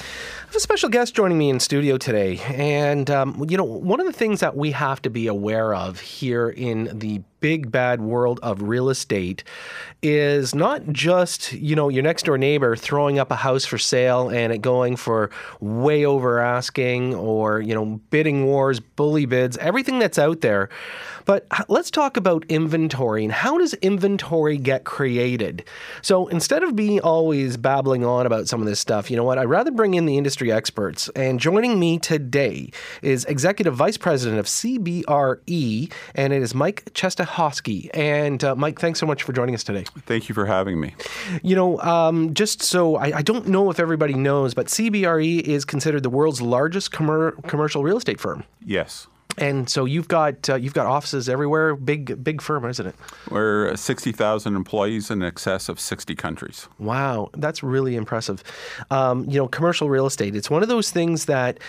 a 0.58 0.60
special 0.60 0.90
guest 0.90 1.14
joining 1.14 1.38
me 1.38 1.52
in 1.52 1.60
studio 1.60 2.00
today. 2.00 2.40
And, 2.48 3.12
um, 3.12 3.46
you 3.48 3.58
know, 3.58 3.64
one 3.64 4.00
of 4.00 4.08
the 4.08 4.12
things 4.12 4.40
that 4.40 4.58
we 4.58 4.72
have 4.72 5.00
to 5.04 5.10
be 5.12 5.28
aware 5.28 5.76
of 5.76 6.00
here 6.00 6.50
in 6.50 6.90
the 6.98 7.22
big 7.40 7.72
bad 7.72 8.02
world 8.02 8.40
of 8.44 8.62
real 8.62 8.90
estate 8.90 9.44
is 10.04 10.54
not 10.54 10.88
just, 10.88 11.54
you 11.54 11.76
know, 11.76 11.90
your 11.90 12.04
next 12.04 12.26
door 12.26 12.38
neighbor 12.38 12.76
throwing 12.76 13.20
up 13.20 13.32
a 13.32 13.36
house 13.36 13.66
for 13.66 13.78
sale 13.78 14.30
and 14.30 14.54
it 14.54 14.60
going 14.60 14.96
for 14.96 15.32
way 15.60 16.06
over 16.06 16.40
asking 16.40 17.16
or, 17.16 17.60
you 17.60 17.74
know, 17.74 18.00
bidding 18.10 18.46
wars, 18.46 18.80
bully 18.80 19.26
bids, 19.26 19.58
everything 19.58 20.00
that's 20.00 20.20
out 20.20 20.42
there. 20.42 20.70
But 21.26 21.46
let's 21.68 21.92
talk 21.92 22.16
about 22.16 22.46
inventory 22.48 23.26
and 23.26 23.34
how 23.34 23.58
does 23.58 23.74
inventory 23.76 24.58
get 24.58 24.86
created? 24.86 25.66
So 26.02 26.28
instead 26.28 26.64
of 26.64 26.74
me 26.74 27.02
always 27.02 27.58
babbling 27.58 28.06
on 28.06 28.26
about 28.26 28.48
some 28.48 28.62
of 28.62 28.68
this 28.68 28.80
stuff, 28.80 29.12
you 29.12 29.18
know 29.18 29.26
what? 29.26 29.38
I'd 29.38 29.50
rather 29.50 29.72
bring 29.72 29.96
in 29.96 30.06
the 30.06 30.18
industry 30.18 30.54
experts. 30.54 31.10
And 31.10 31.38
joining 31.38 31.80
me 31.80 32.00
today 32.00 32.72
is 33.02 33.26
Executive 33.26 33.76
Vice 33.76 33.98
President 33.98 34.40
of 34.40 34.46
CBRE, 34.46 35.92
and 36.16 36.34
it 36.34 36.42
is 36.42 36.56
Mike 36.56 36.86
Czestochowski. 37.28 37.90
And 37.94 38.44
uh, 38.44 38.56
Mike, 38.56 38.80
thanks 38.80 39.00
so 39.00 39.06
much 39.06 39.24
for 39.24 39.34
joining 39.34 39.56
us 39.56 39.64
today. 39.64 39.84
Thank 40.06 40.30
you 40.30 40.36
for 40.36 40.46
having 40.46 40.80
me. 40.80 40.96
You 41.44 41.56
know, 41.56 41.80
um, 41.82 42.34
just 42.34 42.62
so 42.62 42.96
I, 42.96 43.18
I 43.18 43.22
don't 43.22 43.48
know 43.48 43.70
if 43.70 43.80
everybody 43.80 44.14
knows, 44.14 44.54
but 44.54 44.68
CBRE 44.68 45.42
is 45.42 45.66
considered 45.66 46.04
the 46.04 46.10
world's 46.10 46.42
largest 46.42 46.92
commer- 46.92 47.42
commercial 47.48 47.84
real 47.84 47.98
estate 47.98 48.20
firm. 48.20 48.44
Yes. 48.66 49.08
And 49.38 49.70
so 49.70 49.86
you've 49.86 50.08
got 50.08 50.50
uh, 50.50 50.56
you've 50.56 50.74
got 50.74 50.88
offices 50.88 51.30
everywhere. 51.30 51.76
Big 51.76 52.24
big 52.24 52.42
firm, 52.42 52.66
isn't 52.66 52.88
it? 52.88 52.96
We're 53.30 53.76
60,000 53.76 54.56
employees 54.56 55.12
in 55.12 55.22
excess 55.22 55.70
of 55.70 55.80
60 55.80 56.16
countries. 56.16 56.68
Wow, 56.80 57.30
that's 57.34 57.62
really 57.62 57.96
impressive. 57.96 58.44
Um, 58.90 59.26
you 59.26 59.38
know, 59.38 59.48
commercial 59.48 59.90
real 59.90 60.08
estate. 60.08 60.36
It's 60.36 60.50
one 60.50 60.64
of 60.64 60.70
those 60.70 60.90
things 60.90 61.26
that, 61.26 61.60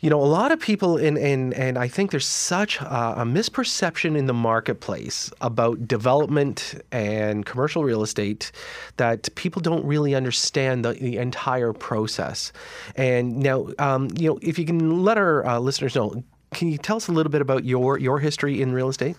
you 0.00 0.08
know, 0.08 0.20
a 0.20 0.24
lot 0.24 0.52
of 0.52 0.60
people 0.60 0.96
in 0.96 1.18
and 1.18 1.52
and 1.54 1.78
I 1.78 1.88
think 1.88 2.12
there's 2.12 2.26
such 2.26 2.80
a, 2.80 3.22
a 3.22 3.24
misperception 3.24 4.16
in 4.16 4.26
the 4.26 4.34
marketplace 4.34 5.32
about 5.40 5.88
development 5.88 6.80
and 6.92 7.44
commercial 7.44 7.82
real 7.82 8.02
estate 8.02 8.52
that 8.98 9.34
people 9.34 9.60
don't 9.60 9.84
really 9.84 10.14
understand 10.14 10.84
the, 10.84 10.92
the 10.92 11.16
entire 11.16 11.72
process. 11.72 12.52
And 12.94 13.38
now, 13.38 13.68
um, 13.80 14.10
you 14.16 14.28
know, 14.28 14.38
if 14.42 14.60
you 14.60 14.64
can 14.64 15.02
let 15.02 15.18
our 15.18 15.44
uh, 15.44 15.58
listeners 15.58 15.96
know. 15.96 16.22
Can 16.52 16.68
you 16.68 16.78
tell 16.78 16.96
us 16.96 17.08
a 17.08 17.12
little 17.12 17.30
bit 17.30 17.40
about 17.40 17.64
your, 17.64 17.98
your 17.98 18.18
history 18.18 18.60
in 18.60 18.72
real 18.72 18.88
estate? 18.88 19.16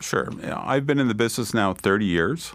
Sure. 0.00 0.28
I've 0.44 0.86
been 0.86 0.98
in 0.98 1.08
the 1.08 1.14
business 1.14 1.54
now 1.54 1.72
30 1.72 2.04
years. 2.04 2.54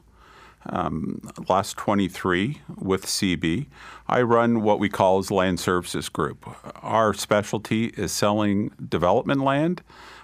Um, 0.68 1.22
last 1.50 1.76
23 1.78 2.62
with 2.76 3.08
CB. 3.08 3.66
I 4.08 4.22
run 4.22 4.62
what 4.62 4.78
we 4.78 4.90
call 4.90 5.18
as 5.18 5.32
Land 5.32 5.60
Services 5.60 6.08
Group. 6.08 6.48
Our 6.84 7.16
specialty 7.16 7.86
is 7.98 8.12
selling 8.12 8.72
development 8.88 9.42
land, 9.42 9.82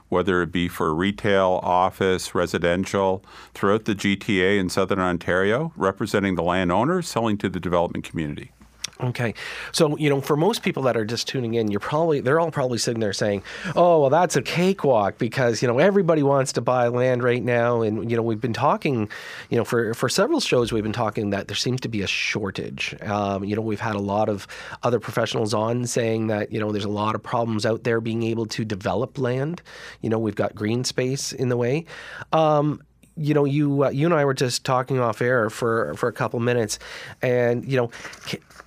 whether 0.10 0.44
it 0.44 0.51
be 0.51 0.68
for 0.68 0.94
retail, 0.94 1.60
office, 1.63 2.36
residential, 2.36 3.25
throughout 3.56 3.86
the 3.86 3.96
GTA 3.96 4.60
in 4.60 4.70
Southern 4.70 5.00
Ontario, 5.00 5.74
representing 5.75 6.36
the 6.36 6.44
landowners, 6.44 7.08
selling 7.08 7.39
to 7.39 7.50
the 7.50 7.60
development 7.60 8.06
community. 8.06 8.51
Okay. 9.00 9.36
So, 9.74 9.96
you 9.98 10.10
know, 10.10 10.22
for 10.22 10.36
most 10.36 10.63
people 10.63 10.84
that 10.84 10.98
are 10.98 11.06
just 11.06 11.27
tuning 11.27 11.54
in, 11.54 11.70
you're 11.70 11.80
probably, 11.80 12.20
they're 12.20 12.39
all 12.39 12.50
probably 12.50 12.80
sitting 12.80 13.00
there 13.00 13.13
saying, 13.13 13.44
oh, 13.75 14.01
well, 14.01 14.10
that's 14.10 14.36
a 14.36 14.42
cakewalk 14.42 15.20
because, 15.20 15.62
you 15.62 15.68
know, 15.68 15.77
everybody 15.77 16.24
wants 16.24 16.54
to 16.54 16.62
buy 16.62 16.88
land 16.88 17.22
right 17.22 17.44
now. 17.44 17.82
And, 17.82 18.10
you 18.10 18.18
know, 18.18 18.24
we've 18.24 18.42
been 18.42 18.54
talking, 18.54 19.08
you 19.50 19.58
know, 19.58 19.63
for, 19.63 19.94
for 19.94 20.10
several 20.10 20.39
shows, 20.39 20.72
we've 20.72 20.84
been 20.84 20.94
talking 20.94 21.30
that 21.30 21.48
there 21.48 21.56
seems 21.56 21.80
to 21.82 21.88
be 21.89 22.01
a 22.01 22.08
shortage. 22.08 22.96
Um, 23.04 23.44
you 23.44 23.56
know, 23.56 23.62
we've 23.62 23.80
had 23.80 23.96
a 23.96 24.01
lot 24.01 24.30
of 24.30 24.48
other 24.82 25.00
professionals 25.00 25.54
on 25.54 25.86
saying 25.86 26.27
that, 26.27 26.51
you 26.51 26.60
know, 26.60 26.72
there's 26.72 26.86
a 26.86 26.89
lot 26.89 27.13
of 27.13 27.22
problems 27.22 27.68
out 27.68 27.84
there 27.84 28.01
being 28.01 28.24
able 28.24 28.48
to 28.48 28.66
develop 28.66 29.20
land. 29.20 29.62
You 30.01 30.10
know, 30.10 30.18
we've 30.18 30.36
got 30.36 30.56
green 30.56 30.84
space 30.84 31.34
in 31.34 31.50
the 31.50 31.58
way. 31.58 31.86
Um, 32.34 32.82
you 33.18 33.34
know, 33.34 33.46
you 33.46 33.86
uh, 33.86 33.90
you 33.90 34.06
and 34.06 34.14
I 34.14 34.26
were 34.26 34.34
just 34.34 34.64
talking 34.64 35.00
off 35.00 35.22
air 35.22 35.50
for 35.50 35.94
for 35.96 36.08
a 36.08 36.14
couple 36.14 36.40
minutes, 36.40 36.80
and 37.22 37.66
you 37.70 37.78
know, 37.78 37.92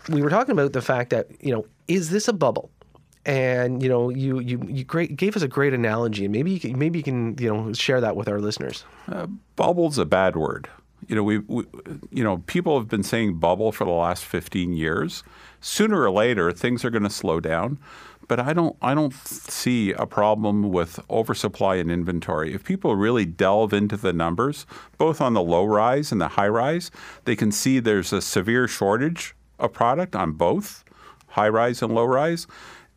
we 0.09 0.23
were 0.23 0.31
talking 0.31 0.53
about 0.53 0.73
the 0.73 0.83
fact 0.83 1.11
that 1.11 1.29
you 1.41 1.53
know, 1.53 1.67
is 1.89 2.11
this 2.11 2.29
a 2.29 2.33
bubble? 2.33 2.71
And 3.27 3.83
you 3.83 3.89
know, 3.89 4.09
you 4.09 4.39
you 4.41 4.63
you 4.67 4.85
great, 4.85 5.17
gave 5.17 5.37
us 5.37 5.43
a 5.43 5.49
great 5.49 5.75
analogy, 5.75 6.25
and 6.25 6.33
maybe 6.33 6.51
you 6.51 6.61
can, 6.61 6.79
maybe 6.79 6.99
you 6.99 7.03
can 7.03 7.37
you 7.39 7.53
know 7.53 7.73
share 7.73 8.01
that 8.01 8.17
with 8.17 8.29
our 8.29 8.41
listeners. 8.41 8.85
Bubble's 9.57 9.99
a 9.99 10.07
bad 10.07 10.37
word. 10.37 10.69
You 11.07 11.17
know, 11.17 11.23
we, 11.23 11.39
we, 11.39 11.65
you 12.11 12.23
know, 12.23 12.39
people 12.47 12.79
have 12.79 12.89
been 12.89 13.03
saying 13.03 13.39
bubble 13.39 13.73
for 13.73 13.85
the 13.85 13.91
last 13.91 14.25
15 14.25 14.75
years. 14.75 15.25
Sooner 15.61 16.03
or 16.03 16.11
later, 16.11 16.53
things 16.53 16.85
are 16.85 16.91
going 16.91 17.03
to 17.03 17.11
slow 17.11 17.41
down. 17.41 17.79
But 18.29 18.39
I 18.39 18.53
don't, 18.53 18.77
I 18.81 18.95
don't 18.95 19.13
see 19.13 19.93
a 19.93 20.07
problem 20.07 20.71
with 20.71 21.01
oversupply 21.11 21.77
and 21.77 21.91
inventory. 21.91 22.55
If 22.55 22.63
people 22.63 22.95
really 22.95 23.25
delve 23.25 23.73
into 23.73 23.97
the 23.97 24.13
numbers, 24.13 24.67
both 24.99 25.21
on 25.21 25.35
the 25.35 25.43
low 25.43 25.65
rise 25.65 26.13
and 26.13 26.21
the 26.21 26.29
high 26.29 26.49
rise, 26.49 26.93
they 27.25 27.35
can 27.35 27.51
see 27.51 27.81
there's 27.81 28.13
a 28.13 28.21
severe 28.21 28.69
shortage 28.69 29.35
of 29.59 29.73
product 29.73 30.15
on 30.15 30.33
both 30.33 30.85
high 31.31 31.49
rise 31.49 31.83
and 31.83 31.93
low 31.93 32.05
rise. 32.05 32.47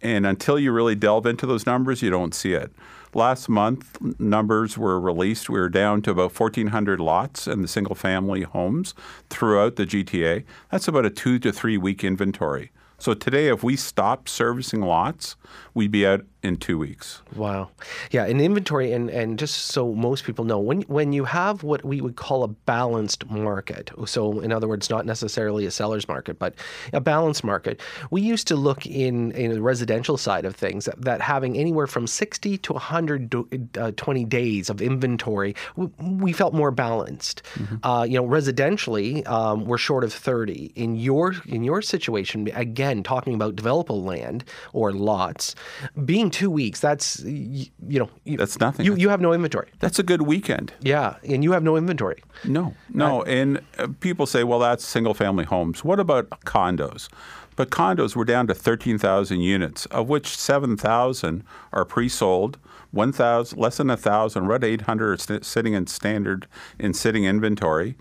And 0.02 0.26
until 0.26 0.60
you 0.60 0.72
really 0.72 0.96
delve 0.96 1.26
into 1.26 1.46
those 1.46 1.66
numbers, 1.66 2.02
you 2.02 2.10
don't 2.10 2.36
see 2.36 2.54
it. 2.54 2.72
Last 3.16 3.48
month, 3.48 3.98
numbers 4.20 4.78
were 4.78 5.00
released. 5.00 5.50
We 5.50 5.60
were 5.60 5.70
down 5.70 6.02
to 6.04 6.12
about 6.12 6.38
1,400 6.38 7.00
lots 7.00 7.48
in 7.48 7.62
the 7.62 7.68
single 7.68 7.96
family 7.96 8.42
homes 8.42 8.96
throughout 9.30 9.76
the 9.76 9.86
GTA. 9.86 10.44
That's 10.72 10.88
about 10.88 11.06
a 11.06 11.12
two 11.12 11.38
to 11.40 11.52
three 11.52 11.78
week 11.78 12.04
inventory. 12.04 12.72
So 12.98 13.14
today, 13.14 13.50
if 13.50 13.64
we 13.64 13.76
stopped 13.76 14.30
servicing 14.30 14.82
lots, 14.82 15.36
we'd 15.74 15.92
be 15.92 16.08
out 16.08 16.26
in 16.44 16.58
two 16.58 16.78
weeks. 16.78 17.22
Wow. 17.38 17.70
Yeah, 18.12 18.26
in 18.26 18.42
inventory, 18.42 18.92
and, 18.92 19.10
and 19.10 19.40
just 19.40 19.68
so 19.68 19.94
most 19.94 20.26
people 20.26 20.44
know, 20.44 20.60
when, 20.60 20.82
when 20.84 21.14
you 21.14 21.24
have 21.24 21.64
what 21.64 21.86
we 21.86 22.02
would 22.02 22.18
call 22.18 22.44
a 22.44 22.50
balanced 22.50 23.30
market, 23.30 23.90
so 24.06 24.42
in 24.42 24.52
other 24.52 24.68
words, 24.68 24.90
not 24.90 25.06
necessarily 25.06 25.66
a 25.66 25.72
seller's 25.72 26.06
market, 26.10 26.38
but 26.38 26.54
a 26.92 27.00
balanced 27.00 27.46
market, 27.46 27.80
we 28.12 28.22
used 28.22 28.46
to 28.50 28.58
look 28.58 28.86
in, 28.86 29.32
in 29.32 29.54
the 29.54 29.62
residential 29.62 30.18
side 30.18 30.44
of 30.44 30.54
things 30.54 30.84
that, 30.84 31.02
that 31.02 31.22
having 31.22 31.58
anywhere 31.58 31.88
from 31.88 32.06
60 32.06 32.58
to 32.58 32.74
120 32.74 34.24
uh, 34.24 34.28
days 34.28 34.70
of 34.70 34.82
inventory, 34.82 35.56
we, 35.78 35.86
we 36.02 36.34
felt 36.34 36.54
more 36.54 36.72
balanced. 36.72 37.42
Mm-hmm. 37.54 37.88
Uh, 37.88 38.04
you 38.04 38.18
know, 38.22 38.28
residentially, 38.28 39.26
um, 39.30 39.64
we're 39.64 39.78
short 39.78 40.04
of 40.04 40.12
30. 40.12 40.74
In 40.76 40.98
your, 40.98 41.36
in 41.46 41.64
your 41.64 41.82
situation, 41.82 42.50
again, 42.54 43.02
talking 43.02 43.34
about 43.34 43.56
developable 43.56 44.04
land 44.04 44.44
or 44.74 44.92
lots, 44.92 45.56
being 46.04 46.33
two 46.34 46.50
weeks, 46.50 46.82
that's 46.82 47.22
you, 47.22 47.68
you 47.88 48.00
know, 48.00 48.10
you, 48.26 48.38
that's 48.38 48.60
nothing. 48.60 48.86
You 48.86 48.96
you 48.96 49.10
have 49.10 49.22
no 49.22 49.32
inventory. 49.32 49.70
That's 49.80 50.00
a 50.00 50.04
good 50.04 50.24
weekend. 50.24 50.74
Yeah, 50.82 51.16
and 51.24 51.44
you 51.44 51.54
have 51.54 51.64
no 51.64 51.78
inventory. 51.78 52.22
No, 52.44 52.74
no, 52.90 53.24
and 53.24 53.62
uh, 53.78 53.88
people 54.02 54.26
say, 54.26 54.44
well, 54.44 54.60
that's 54.60 54.86
single 54.86 55.14
family 55.14 55.46
homes. 55.46 55.84
What 55.86 56.00
about 56.00 56.30
condos? 56.42 57.08
But 57.56 57.70
condos 57.70 58.16
were 58.16 58.26
down 58.26 58.48
to 58.48 58.56
13,000 58.56 59.40
units, 59.40 59.86
of 59.88 60.10
which 60.10 60.36
7,000 60.36 61.44
are 61.72 61.86
pre-sold. 61.86 62.58
1,000, 62.90 63.60
less 63.60 63.78
than 63.78 63.88
1,000, 63.88 64.46
about 64.46 64.64
800 64.64 65.12
are 65.12 65.18
st- 65.18 65.46
sitting 65.46 65.74
in 65.74 65.88
standard 65.88 66.48
in 66.80 66.94
sitting 66.94 67.26
inventory, 67.26 67.96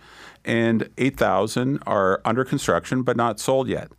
and 0.45 0.89
8,000 0.99 1.83
are 1.87 2.21
under 2.25 2.45
construction 2.45 3.03
but 3.03 3.17
not 3.17 3.39
sold 3.41 3.69
yet. 3.69 3.91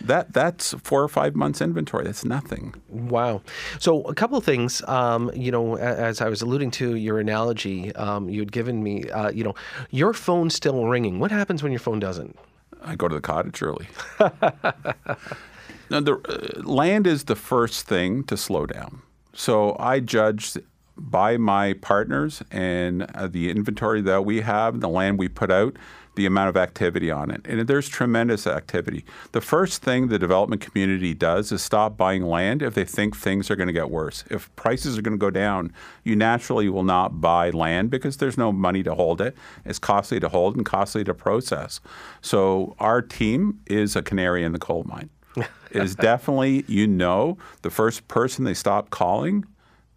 That 0.00 0.32
that's 0.32 0.74
four 0.82 1.02
or 1.02 1.08
five 1.08 1.34
months 1.34 1.60
inventory. 1.60 2.04
That's 2.04 2.24
nothing. 2.24 2.74
Wow. 2.88 3.42
So 3.78 4.02
a 4.02 4.14
couple 4.14 4.38
of 4.38 4.44
things. 4.44 4.82
Um, 4.88 5.30
you 5.34 5.50
know, 5.50 5.76
as 5.76 6.20
I 6.20 6.28
was 6.28 6.42
alluding 6.42 6.70
to 6.72 6.96
your 6.96 7.18
analogy, 7.18 7.94
um, 7.96 8.28
you 8.28 8.40
had 8.40 8.52
given 8.52 8.82
me. 8.82 9.10
Uh, 9.10 9.30
you 9.30 9.44
know, 9.44 9.54
your 9.90 10.12
phone's 10.12 10.54
still 10.54 10.86
ringing. 10.86 11.18
What 11.18 11.30
happens 11.30 11.62
when 11.62 11.72
your 11.72 11.80
phone 11.80 11.98
doesn't? 11.98 12.38
I 12.84 12.96
go 12.96 13.08
to 13.08 13.14
the 13.14 13.20
cottage 13.20 13.62
early. 13.62 13.86
now, 14.20 16.00
the 16.00 16.20
uh, 16.28 16.62
land 16.68 17.06
is 17.06 17.24
the 17.24 17.36
first 17.36 17.86
thing 17.86 18.24
to 18.24 18.36
slow 18.36 18.66
down. 18.66 19.02
So 19.34 19.76
I 19.78 20.00
judge 20.00 20.56
by 20.96 21.36
my 21.36 21.72
partners 21.74 22.42
and 22.50 23.02
uh, 23.14 23.26
the 23.26 23.50
inventory 23.50 24.02
that 24.02 24.24
we 24.24 24.40
have, 24.42 24.80
the 24.80 24.88
land 24.88 25.18
we 25.18 25.28
put 25.28 25.50
out 25.50 25.76
the 26.14 26.26
amount 26.26 26.48
of 26.48 26.56
activity 26.56 27.10
on 27.10 27.30
it. 27.30 27.46
And 27.46 27.66
there's 27.66 27.88
tremendous 27.88 28.46
activity. 28.46 29.04
The 29.32 29.40
first 29.40 29.82
thing 29.82 30.08
the 30.08 30.18
development 30.18 30.60
community 30.60 31.14
does 31.14 31.52
is 31.52 31.62
stop 31.62 31.96
buying 31.96 32.22
land 32.22 32.62
if 32.62 32.74
they 32.74 32.84
think 32.84 33.16
things 33.16 33.50
are 33.50 33.56
going 33.56 33.68
to 33.68 33.72
get 33.72 33.90
worse. 33.90 34.24
If 34.30 34.54
prices 34.56 34.98
are 34.98 35.02
going 35.02 35.16
to 35.16 35.20
go 35.20 35.30
down, 35.30 35.72
you 36.04 36.14
naturally 36.14 36.68
will 36.68 36.84
not 36.84 37.20
buy 37.20 37.50
land 37.50 37.90
because 37.90 38.18
there's 38.18 38.36
no 38.36 38.52
money 38.52 38.82
to 38.82 38.94
hold 38.94 39.20
it. 39.20 39.36
It's 39.64 39.78
costly 39.78 40.20
to 40.20 40.28
hold 40.28 40.56
and 40.56 40.66
costly 40.66 41.04
to 41.04 41.14
process. 41.14 41.80
So 42.20 42.76
our 42.78 43.00
team 43.00 43.60
is 43.66 43.96
a 43.96 44.02
canary 44.02 44.44
in 44.44 44.52
the 44.52 44.58
coal 44.58 44.84
mine. 44.84 45.08
it 45.36 45.82
is 45.82 45.94
definitely, 45.94 46.64
you 46.68 46.86
know, 46.86 47.38
the 47.62 47.70
first 47.70 48.06
person 48.06 48.44
they 48.44 48.54
stop 48.54 48.90
calling 48.90 49.46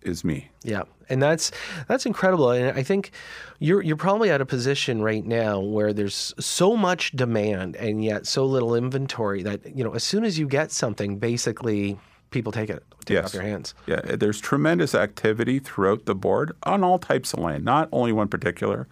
is 0.02 0.24
me. 0.24 0.50
Yeah 0.64 0.84
and 1.10 1.22
that's 1.22 1.52
that's 1.88 2.06
incredible. 2.06 2.52
And 2.52 2.78
I 2.78 2.84
think 2.84 3.12
you're 3.60 3.82
you're 3.82 3.96
probably 3.96 4.30
at 4.32 4.42
a 4.42 4.46
position 4.46 5.02
right 5.02 5.26
now 5.26 5.60
where 5.60 5.94
there's 5.94 6.34
so 6.40 6.76
much 6.76 7.12
demand 7.12 7.76
and 7.76 8.04
yet 8.04 8.28
so 8.28 8.46
little 8.46 8.76
inventory 8.76 9.44
that 9.44 9.76
you 9.76 9.84
know 9.84 9.94
as 9.94 10.04
soon 10.04 10.26
as 10.26 10.38
you 10.40 10.48
get 10.48 10.72
something, 10.72 11.18
basically 11.18 11.98
people 12.32 12.52
take 12.52 12.70
it 12.70 12.84
take 13.06 13.16
yes. 13.16 13.24
it 13.24 13.26
off 13.28 13.34
your 13.34 13.44
hands. 13.44 13.74
Yeah, 13.88 14.02
there's 14.02 14.42
tremendous 14.42 14.96
activity 14.96 15.60
throughout 15.60 16.06
the 16.06 16.16
board 16.16 16.56
on 16.64 16.84
all 16.84 17.00
types 17.00 17.34
of 17.34 17.40
land, 17.40 17.64
not 17.64 17.90
only 17.92 18.12
one 18.12 18.28
particular. 18.28 18.88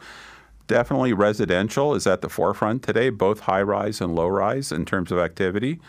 Definitely 0.68 1.12
residential 1.12 1.94
is 1.94 2.08
at 2.08 2.22
the 2.22 2.30
forefront 2.30 2.84
today, 2.84 3.10
both 3.10 3.42
high 3.42 3.62
rise 3.62 4.00
and 4.00 4.16
low 4.16 4.28
rise 4.28 4.72
in 4.72 4.86
terms 4.86 5.12
of 5.12 5.18
activity. 5.18 5.80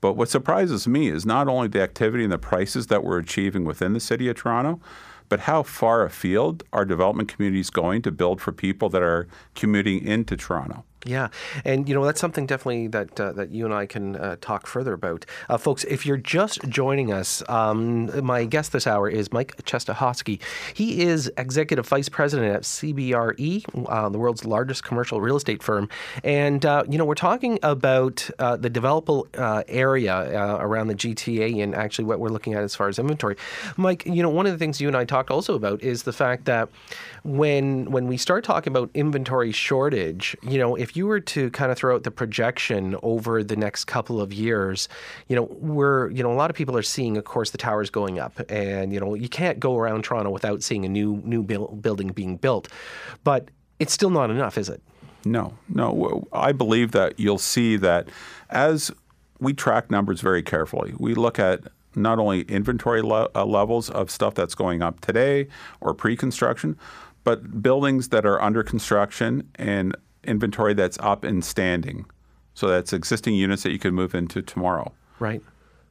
But 0.00 0.14
what 0.14 0.28
surprises 0.28 0.86
me 0.86 1.08
is 1.08 1.24
not 1.24 1.48
only 1.48 1.68
the 1.68 1.80
activity 1.80 2.24
and 2.24 2.32
the 2.32 2.38
prices 2.38 2.88
that 2.88 3.04
we're 3.04 3.18
achieving 3.18 3.64
within 3.64 3.92
the 3.92 4.00
city 4.00 4.28
of 4.28 4.36
Toronto, 4.36 4.80
but 5.28 5.40
how 5.40 5.62
far 5.62 6.02
afield 6.04 6.62
are 6.72 6.84
development 6.84 7.28
communities 7.28 7.70
going 7.70 8.02
to 8.02 8.10
build 8.10 8.40
for 8.40 8.52
people 8.52 8.88
that 8.90 9.02
are 9.02 9.26
commuting 9.54 10.04
into 10.04 10.36
Toronto? 10.36 10.84
Yeah, 11.06 11.28
and 11.64 11.88
you 11.88 11.94
know 11.94 12.04
that's 12.04 12.20
something 12.20 12.46
definitely 12.46 12.88
that 12.88 13.20
uh, 13.20 13.30
that 13.32 13.52
you 13.52 13.64
and 13.64 13.72
I 13.72 13.86
can 13.86 14.16
uh, 14.16 14.36
talk 14.40 14.66
further 14.66 14.92
about, 14.92 15.24
uh, 15.48 15.56
folks. 15.56 15.84
If 15.84 16.04
you're 16.04 16.16
just 16.16 16.68
joining 16.68 17.12
us, 17.12 17.44
um, 17.48 18.24
my 18.24 18.44
guest 18.44 18.72
this 18.72 18.88
hour 18.88 19.08
is 19.08 19.32
Mike 19.32 19.56
Czestochowski. 19.62 20.40
He 20.74 21.02
is 21.02 21.30
executive 21.38 21.86
vice 21.86 22.08
president 22.08 22.52
at 22.52 22.62
CBRE, 22.62 23.86
uh, 23.88 24.08
the 24.08 24.18
world's 24.18 24.44
largest 24.44 24.82
commercial 24.82 25.20
real 25.20 25.36
estate 25.36 25.62
firm, 25.62 25.88
and 26.24 26.66
uh, 26.66 26.82
you 26.88 26.98
know 26.98 27.04
we're 27.04 27.14
talking 27.14 27.60
about 27.62 28.28
uh, 28.40 28.56
the 28.56 28.70
developable 28.70 29.26
area 29.68 30.58
around 30.60 30.88
the 30.88 30.94
GTA 30.94 31.62
and 31.62 31.74
actually 31.76 32.06
what 32.06 32.18
we're 32.18 32.30
looking 32.30 32.54
at 32.54 32.64
as 32.64 32.74
far 32.74 32.88
as 32.88 32.98
inventory. 32.98 33.36
Mike, 33.76 34.04
you 34.06 34.24
know 34.24 34.30
one 34.30 34.46
of 34.46 34.52
the 34.52 34.58
things 34.58 34.80
you 34.80 34.88
and 34.88 34.96
I 34.96 35.04
talked 35.04 35.30
also 35.30 35.54
about 35.54 35.80
is 35.84 36.02
the 36.02 36.12
fact 36.12 36.46
that 36.46 36.68
when 37.22 37.92
when 37.92 38.08
we 38.08 38.16
start 38.16 38.42
talking 38.42 38.72
about 38.72 38.90
inventory 38.92 39.52
shortage, 39.52 40.36
you 40.42 40.58
know 40.58 40.74
if 40.74 40.95
you 40.96 41.06
were 41.06 41.20
to 41.20 41.50
kind 41.50 41.70
of 41.70 41.78
throw 41.78 41.94
out 41.94 42.02
the 42.02 42.10
projection 42.10 42.96
over 43.02 43.42
the 43.42 43.56
next 43.56 43.84
couple 43.84 44.20
of 44.20 44.32
years, 44.32 44.88
you 45.28 45.36
know, 45.36 45.44
we're, 45.60 46.10
you 46.10 46.22
know, 46.22 46.32
a 46.32 46.34
lot 46.34 46.50
of 46.50 46.56
people 46.56 46.76
are 46.76 46.82
seeing, 46.82 47.16
of 47.16 47.24
course, 47.24 47.50
the 47.50 47.58
towers 47.58 47.90
going 47.90 48.18
up, 48.18 48.40
and 48.50 48.92
you 48.92 49.00
know, 49.00 49.14
you 49.14 49.28
can't 49.28 49.60
go 49.60 49.76
around 49.76 50.04
Toronto 50.04 50.30
without 50.30 50.62
seeing 50.62 50.84
a 50.84 50.88
new 50.88 51.20
new 51.24 51.42
building 51.42 52.08
being 52.08 52.36
built, 52.36 52.68
but 53.24 53.50
it's 53.78 53.92
still 53.92 54.10
not 54.10 54.30
enough, 54.30 54.56
is 54.56 54.68
it? 54.68 54.82
No, 55.24 55.54
no. 55.68 56.26
I 56.32 56.52
believe 56.52 56.92
that 56.92 57.18
you'll 57.18 57.38
see 57.38 57.76
that 57.78 58.08
as 58.48 58.92
we 59.40 59.52
track 59.52 59.90
numbers 59.90 60.20
very 60.20 60.42
carefully. 60.42 60.94
We 60.98 61.14
look 61.14 61.38
at 61.38 61.64
not 61.94 62.18
only 62.18 62.42
inventory 62.42 63.02
le- 63.02 63.28
uh, 63.34 63.44
levels 63.44 63.90
of 63.90 64.10
stuff 64.10 64.34
that's 64.34 64.54
going 64.54 64.82
up 64.82 65.00
today 65.00 65.48
or 65.80 65.94
pre-construction, 65.94 66.78
but 67.24 67.60
buildings 67.60 68.10
that 68.10 68.24
are 68.24 68.40
under 68.40 68.62
construction 68.62 69.48
and 69.56 69.96
inventory 70.26 70.74
that's 70.74 70.98
up 71.00 71.24
and 71.24 71.44
standing. 71.44 72.06
So 72.54 72.68
that's 72.68 72.92
existing 72.92 73.34
units 73.34 73.62
that 73.64 73.72
you 73.72 73.78
can 73.78 73.94
move 73.94 74.14
into 74.14 74.42
tomorrow. 74.42 74.92
Right. 75.18 75.42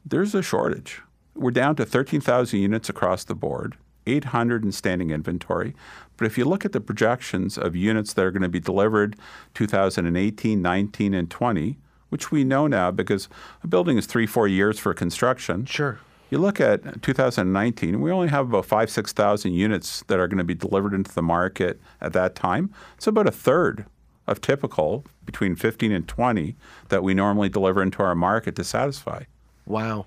There's 0.06 0.34
a 0.34 0.42
shortage. 0.42 1.02
We're 1.36 1.52
down 1.52 1.76
to 1.76 1.86
13,000 1.86 2.60
units 2.60 2.90
across 2.90 3.24
the 3.24 3.36
board, 3.36 3.76
800 4.08 4.64
in 4.64 4.72
standing 4.72 5.12
inventory. 5.12 5.76
But 6.18 6.26
if 6.26 6.38
you 6.38 6.46
look 6.46 6.66
at 6.66 6.72
the 6.72 6.82
projections 6.82 7.58
of 7.58 7.76
units 7.76 8.14
that 8.14 8.24
are 8.24 8.32
going 8.32 8.42
to 8.42 8.50
be 8.50 8.60
delivered 8.60 9.16
2018, 9.54 10.62
19, 10.62 11.14
and 11.14 11.30
20, 11.30 11.78
which 12.10 12.32
we 12.32 12.44
know 12.44 12.68
now 12.68 12.92
because 12.92 13.28
a 13.64 13.68
building 13.68 13.98
is 13.98 14.06
three, 14.06 14.26
four 14.26 14.48
years 14.48 14.80
for 14.80 14.94
construction. 14.94 15.66
Sure. 15.66 16.00
You 16.30 16.40
look 16.40 16.60
at 16.60 17.04
2019, 17.04 18.02
we 18.02 18.12
only 18.12 18.30
have 18.30 18.50
about 18.50 18.66
five, 18.66 18.90
6,000 18.90 19.54
units 19.54 20.04
that 20.08 20.20
are 20.20 20.28
going 20.28 20.40
to 20.40 20.44
be 20.44 20.56
delivered 20.56 20.94
into 20.94 21.14
the 21.14 21.22
market 21.22 21.80
at 22.02 22.14
that 22.14 22.36
time. 22.36 22.74
It's 22.96 23.08
about 23.08 23.28
a 23.28 23.32
third 23.32 23.86
of 24.28 24.42
typical 24.42 25.06
between 25.26 25.56
15 25.56 25.92
and 25.92 26.08
20 26.08 26.56
that 26.90 27.04
we 27.04 27.14
normally 27.14 27.50
deliver 27.50 27.82
into 27.82 28.02
our 28.02 28.16
market 28.16 28.56
to 28.56 28.64
satisfy. 28.64 29.24
Wow, 29.68 30.06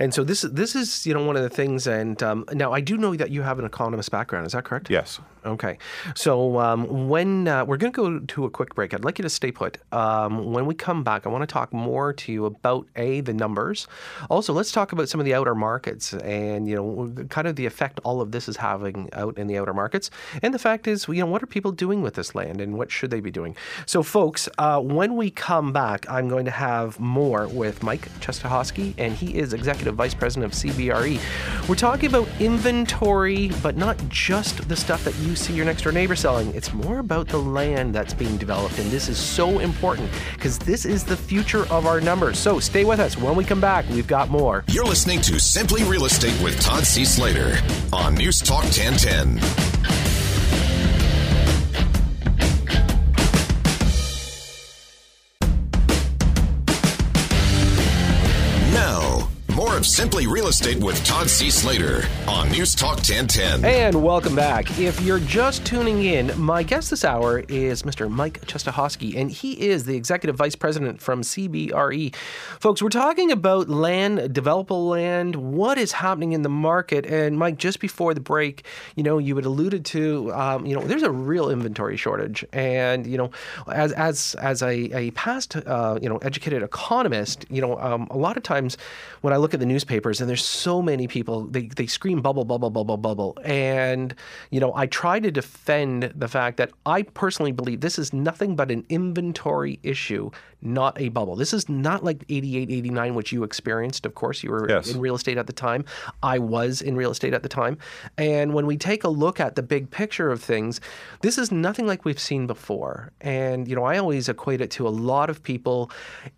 and 0.00 0.14
so 0.14 0.24
this 0.24 0.44
is 0.44 0.52
this 0.52 0.74
is 0.74 1.06
you 1.06 1.12
know 1.12 1.26
one 1.26 1.36
of 1.36 1.42
the 1.42 1.50
things. 1.50 1.86
And 1.86 2.22
um, 2.22 2.46
now 2.52 2.72
I 2.72 2.80
do 2.80 2.96
know 2.96 3.14
that 3.14 3.30
you 3.30 3.42
have 3.42 3.58
an 3.58 3.66
economist 3.66 4.10
background. 4.10 4.46
Is 4.46 4.52
that 4.52 4.64
correct? 4.64 4.88
Yes. 4.88 5.20
Okay, 5.46 5.76
so 6.14 6.58
um, 6.58 7.08
when 7.08 7.48
uh, 7.48 7.66
we're 7.66 7.76
going 7.76 7.92
to 7.92 7.96
go 7.96 8.18
to 8.18 8.44
a 8.46 8.50
quick 8.50 8.74
break, 8.74 8.94
I'd 8.94 9.04
like 9.04 9.18
you 9.18 9.22
to 9.24 9.28
stay 9.28 9.52
put. 9.52 9.76
Um, 9.92 10.52
when 10.52 10.64
we 10.64 10.74
come 10.74 11.04
back, 11.04 11.26
I 11.26 11.28
want 11.28 11.42
to 11.42 11.52
talk 11.52 11.70
more 11.70 12.14
to 12.14 12.32
you 12.32 12.46
about 12.46 12.88
a 12.96 13.20
the 13.20 13.34
numbers. 13.34 13.86
Also, 14.30 14.54
let's 14.54 14.72
talk 14.72 14.92
about 14.92 15.10
some 15.10 15.20
of 15.20 15.26
the 15.26 15.34
outer 15.34 15.54
markets 15.54 16.14
and 16.14 16.66
you 16.66 16.76
know 16.76 17.26
kind 17.28 17.46
of 17.46 17.56
the 17.56 17.66
effect 17.66 18.00
all 18.04 18.22
of 18.22 18.32
this 18.32 18.48
is 18.48 18.56
having 18.56 19.10
out 19.12 19.36
in 19.36 19.46
the 19.46 19.58
outer 19.58 19.74
markets. 19.74 20.10
And 20.42 20.54
the 20.54 20.58
fact 20.58 20.86
is, 20.86 21.06
you 21.08 21.16
know, 21.16 21.26
what 21.26 21.42
are 21.42 21.46
people 21.46 21.72
doing 21.72 22.00
with 22.00 22.14
this 22.14 22.34
land 22.34 22.62
and 22.62 22.78
what 22.78 22.90
should 22.90 23.10
they 23.10 23.20
be 23.20 23.30
doing? 23.30 23.54
So, 23.84 24.02
folks, 24.02 24.48
uh, 24.56 24.80
when 24.80 25.14
we 25.14 25.30
come 25.30 25.74
back, 25.74 26.08
I'm 26.08 26.28
going 26.28 26.46
to 26.46 26.50
have 26.50 26.98
more 26.98 27.48
with 27.48 27.82
Mike 27.82 28.08
Czestochowski, 28.20 28.94
and 28.96 29.12
he 29.12 29.34
is 29.34 29.52
executive 29.52 29.94
vice 29.94 30.14
president 30.14 30.52
of 30.52 30.58
CBRE. 30.58 31.68
We're 31.68 31.74
talking 31.74 32.08
about 32.08 32.28
inventory, 32.40 33.50
but 33.62 33.76
not 33.76 33.98
just 34.08 34.68
the 34.68 34.76
stuff 34.76 35.04
that 35.04 35.14
you 35.18 35.33
see 35.34 35.54
your 35.54 35.64
next 35.64 35.82
door 35.82 35.92
neighbor 35.92 36.16
selling. 36.16 36.54
It's 36.54 36.72
more 36.72 36.98
about 36.98 37.28
the 37.28 37.38
land 37.38 37.94
that's 37.94 38.14
being 38.14 38.36
developed. 38.36 38.78
And 38.78 38.90
this 38.90 39.08
is 39.08 39.18
so 39.18 39.58
important 39.58 40.10
because 40.34 40.58
this 40.58 40.84
is 40.84 41.04
the 41.04 41.16
future 41.16 41.66
of 41.70 41.86
our 41.86 42.00
numbers. 42.00 42.38
So 42.38 42.60
stay 42.60 42.84
with 42.84 43.00
us. 43.00 43.16
When 43.16 43.36
we 43.36 43.44
come 43.44 43.60
back, 43.60 43.88
we've 43.90 44.06
got 44.06 44.28
more. 44.28 44.64
You're 44.68 44.84
listening 44.84 45.20
to 45.22 45.38
Simply 45.38 45.84
Real 45.84 46.04
Estate 46.04 46.40
with 46.42 46.60
Todd 46.60 46.84
C. 46.84 47.04
Slater 47.04 47.58
on 47.92 48.14
News 48.14 48.40
Talk 48.40 48.64
1010. 48.64 50.03
Of 59.84 59.88
Simply 59.88 60.26
Real 60.26 60.46
Estate 60.46 60.82
with 60.82 61.04
Todd 61.04 61.28
C. 61.28 61.50
Slater 61.50 62.04
on 62.26 62.50
News 62.50 62.74
Talk 62.74 62.96
1010. 62.96 63.66
And 63.66 64.02
welcome 64.02 64.34
back. 64.34 64.78
If 64.78 64.98
you're 65.02 65.18
just 65.18 65.66
tuning 65.66 66.04
in, 66.04 66.32
my 66.40 66.62
guest 66.62 66.88
this 66.88 67.04
hour 67.04 67.40
is 67.48 67.82
Mr. 67.82 68.10
Mike 68.10 68.40
Czestochowski, 68.46 69.14
and 69.14 69.30
he 69.30 69.52
is 69.60 69.84
the 69.84 69.94
executive 69.94 70.36
vice 70.36 70.54
president 70.54 71.02
from 71.02 71.20
CBRE. 71.20 72.14
Folks, 72.60 72.80
we're 72.80 72.88
talking 72.88 73.30
about 73.30 73.68
land, 73.68 74.20
developable 74.34 74.88
land, 74.88 75.36
what 75.36 75.76
is 75.76 75.92
happening 75.92 76.32
in 76.32 76.40
the 76.40 76.48
market. 76.48 77.04
And 77.04 77.38
Mike, 77.38 77.58
just 77.58 77.78
before 77.78 78.14
the 78.14 78.20
break, 78.20 78.64
you 78.96 79.02
know, 79.02 79.18
you 79.18 79.36
had 79.36 79.44
alluded 79.44 79.84
to, 79.86 80.32
um, 80.32 80.64
you 80.64 80.74
know, 80.74 80.82
there's 80.86 81.02
a 81.02 81.10
real 81.10 81.50
inventory 81.50 81.98
shortage, 81.98 82.42
and 82.54 83.06
you 83.06 83.18
know, 83.18 83.30
as 83.70 83.92
as 83.92 84.34
as 84.36 84.62
a, 84.62 84.72
a 84.96 85.10
past, 85.10 85.56
uh, 85.56 85.98
you 86.00 86.08
know, 86.08 86.16
educated 86.18 86.62
economist, 86.62 87.44
you 87.50 87.60
know, 87.60 87.78
um, 87.80 88.06
a 88.10 88.16
lot 88.16 88.38
of 88.38 88.42
times 88.42 88.78
when 89.20 89.34
I 89.34 89.36
look 89.36 89.52
at 89.52 89.60
the 89.60 89.73
newspapers 89.74 90.20
and 90.20 90.30
there's 90.30 90.44
so 90.44 90.80
many 90.80 91.08
people, 91.08 91.46
they, 91.46 91.66
they 91.66 91.86
scream 91.86 92.22
bubble, 92.22 92.44
bubble, 92.44 92.70
bubble, 92.70 92.96
bubble. 92.96 93.36
And, 93.44 94.14
you 94.50 94.60
know, 94.60 94.72
I 94.74 94.86
try 94.86 95.18
to 95.18 95.30
defend 95.30 96.12
the 96.14 96.28
fact 96.28 96.58
that 96.58 96.70
I 96.86 97.02
personally 97.02 97.50
believe 97.50 97.80
this 97.80 97.98
is 97.98 98.12
nothing 98.12 98.54
but 98.54 98.70
an 98.70 98.84
inventory 98.88 99.80
issue, 99.82 100.30
not 100.64 101.00
a 101.00 101.08
bubble. 101.10 101.36
This 101.36 101.52
is 101.52 101.68
not 101.68 102.02
like 102.02 102.24
88, 102.28 102.70
89, 102.70 103.14
which 103.14 103.32
you 103.32 103.44
experienced. 103.44 104.06
Of 104.06 104.14
course, 104.14 104.42
you 104.42 104.50
were 104.50 104.66
Yes. 104.68 104.90
in 104.92 105.00
real 105.00 105.14
estate 105.14 105.36
at 105.38 105.46
the 105.46 105.52
time. 105.52 105.84
I 106.22 106.38
was 106.38 106.80
in 106.82 106.96
real 106.96 107.10
estate 107.10 107.34
at 107.34 107.42
the 107.42 107.48
time. 107.48 107.78
And 108.16 108.54
when 108.54 108.66
we 108.66 108.76
take 108.76 109.04
a 109.04 109.08
look 109.08 109.40
at 109.40 109.54
the 109.56 109.62
big 109.62 109.90
picture 109.90 110.30
of 110.30 110.42
things, 110.42 110.80
this 111.20 111.38
is 111.38 111.52
nothing 111.52 111.86
like 111.86 112.04
we've 112.04 112.18
seen 112.18 112.46
before. 112.46 113.12
And, 113.20 113.68
you 113.68 113.76
know, 113.76 113.84
I 113.84 113.98
always 113.98 114.28
equate 114.28 114.60
it 114.60 114.70
to 114.72 114.88
a 114.88 114.90
lot 114.90 115.30
of 115.30 115.42
people 115.42 115.90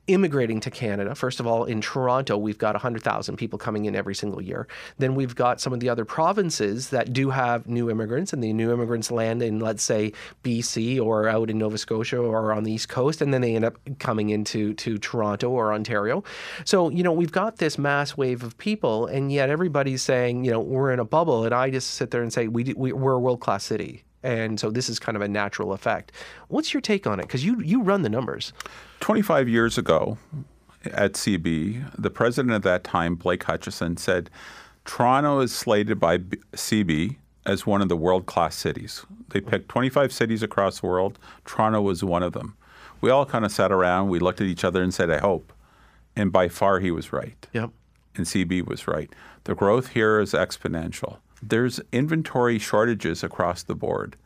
immigrating 0.07 0.61
to 0.61 0.71
Canada. 0.71 1.15
First 1.15 1.41
of 1.41 1.47
all, 1.47 1.65
in 1.65 1.81
Toronto, 1.81 2.37
we've 2.37 2.59
got 2.59 2.75
100,000 2.75 3.37
people 3.37 3.59
coming 3.59 3.85
in 3.85 3.95
every 3.95 4.15
single 4.15 4.43
year. 4.43 4.67
Then 4.99 5.15
we've 5.15 5.35
got 5.35 5.61
some 5.61 5.73
of 5.73 5.81
the 5.81 5.89
other 5.89 6.05
provinces 6.05 6.91
that 6.91 7.13
do 7.13 7.31
have 7.31 7.67
new 7.67 7.91
immigrants, 7.91 8.33
and 8.33 8.43
the 8.43 8.53
new 8.53 8.73
immigrants 8.73 9.11
land 9.11 9.43
in, 9.43 9.61
let's 9.61 9.83
say, 9.83 10.13
BC 10.43 11.01
or 11.01 11.29
out 11.29 11.51
in 11.51 11.59
Nova 11.59 11.79
Scotia 11.79 12.19
or 12.19 12.53
on 12.53 12.65
the 12.65 12.73
East 12.73 12.89
Coast, 12.89 13.21
and 13.21 13.33
then 13.35 13.41
they 13.41 13.55
end 13.55 13.65
up 13.65 13.77
coming 13.99 14.16
into 14.19 14.75
to 14.75 14.99
Toronto 14.99 15.51
or 15.51 15.73
Ontario. 15.73 16.25
So, 16.65 16.91
you 16.91 17.03
know, 17.03 17.13
we've 17.13 17.33
got 17.33 17.57
this 17.57 17.79
mass 17.79 18.17
wave 18.17 18.43
of 18.43 18.57
people, 18.59 19.07
and 19.07 19.31
yet 19.31 19.51
everybody's 19.51 20.03
saying, 20.03 20.45
you 20.45 20.51
know, 20.51 20.61
we're 20.61 20.93
in 20.93 20.99
a 20.99 21.05
bubble, 21.05 21.45
and 21.45 21.55
I 21.55 21.71
just 21.71 21.93
sit 21.93 22.11
there 22.11 22.23
and 22.23 22.33
say, 22.33 22.49
we, 22.49 22.75
we, 22.77 22.93
we're 22.93 23.13
a 23.13 23.19
world 23.19 23.41
class 23.41 23.65
city. 23.65 24.05
And 24.23 24.59
so 24.59 24.71
this 24.71 24.89
is 24.89 24.99
kind 24.99 25.15
of 25.15 25.23
a 25.23 25.29
natural 25.29 25.73
effect. 25.73 26.11
What's 26.49 26.75
your 26.75 26.81
take 26.81 27.07
on 27.07 27.21
it? 27.21 27.23
Because 27.23 27.45
you 27.45 27.61
you 27.61 27.83
run 27.83 28.03
the 28.03 28.09
numbers. 28.09 28.53
25 28.99 29.49
years 29.49 29.79
ago 29.79 30.19
at 30.85 31.13
CB, 31.13 31.93
the 31.97 32.11
president 32.11 32.53
at 32.53 32.63
that 32.65 32.83
time, 32.83 33.15
Blake 33.15 33.45
Hutcheson, 33.45 33.99
said 33.99 34.29
Toronto 34.85 35.41
is 35.41 35.55
slated 35.55 36.01
by 36.01 36.19
CB 36.19 37.17
as 37.45 37.67
one 37.67 37.81
of 37.81 37.89
the 37.89 37.97
world 37.97 38.27
class 38.27 38.57
cities. 38.57 39.07
They 39.29 39.41
picked 39.41 39.69
25 39.69 40.13
cities 40.13 40.43
across 40.43 40.81
the 40.81 40.87
world. 40.87 41.19
Toronto 41.45 41.81
was 41.81 42.03
one 42.03 42.23
of 42.23 42.33
them. 42.33 42.57
We 43.01 43.11
all 43.11 43.27
kind 43.27 43.45
of 43.45 43.53
sat 43.53 43.73
around, 43.73 44.09
we 44.09 44.19
looked 44.19 44.41
at 44.41 44.47
each 44.47 44.65
other 44.65 44.83
and 44.83 44.93
said, 44.93 45.11
I 45.11 45.19
hope. 45.19 45.53
And 46.15 46.33
by 46.33 46.49
far, 46.49 46.81
he 46.81 46.91
was 46.91 47.13
right. 47.13 47.47
Yep. 47.53 47.71
and 48.17 48.25
CB 48.27 48.67
was 48.67 48.89
right. 48.89 49.13
The 49.45 49.55
growth 49.55 49.89
here 49.89 50.19
is 50.19 50.33
exponential. 50.33 51.19
There's 51.43 51.81
inventory 51.93 52.59
shortages 52.59 53.23
across 53.23 53.63
the 53.63 53.75
board. 53.75 54.17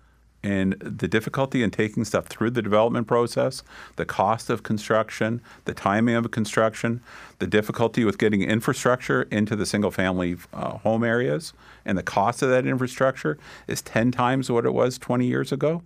And 0.42 0.72
the 0.80 1.08
difficulty 1.08 1.62
in 1.62 1.70
taking 1.70 2.04
stuff 2.06 2.26
through 2.26 2.52
the 2.52 2.62
development 2.62 3.06
process, 3.06 3.62
the 3.96 4.06
cost 4.06 4.48
of 4.48 4.62
construction, 4.62 5.42
the 5.66 5.74
timing 5.74 6.14
of 6.14 6.30
construction, 6.30 7.02
the 7.40 7.46
difficulty 7.46 8.04
with 8.06 8.16
getting 8.16 8.42
infrastructure 8.42 9.24
into 9.24 9.54
the 9.54 9.66
single 9.66 9.90
family 9.90 10.38
uh, 10.54 10.78
home 10.78 11.04
areas, 11.04 11.52
and 11.84 11.98
the 11.98 12.02
cost 12.02 12.40
of 12.40 12.48
that 12.48 12.66
infrastructure 12.66 13.36
is 13.66 13.82
10 13.82 14.12
times 14.12 14.50
what 14.50 14.64
it 14.64 14.72
was 14.72 14.96
20 14.96 15.26
years 15.26 15.52
ago 15.52 15.82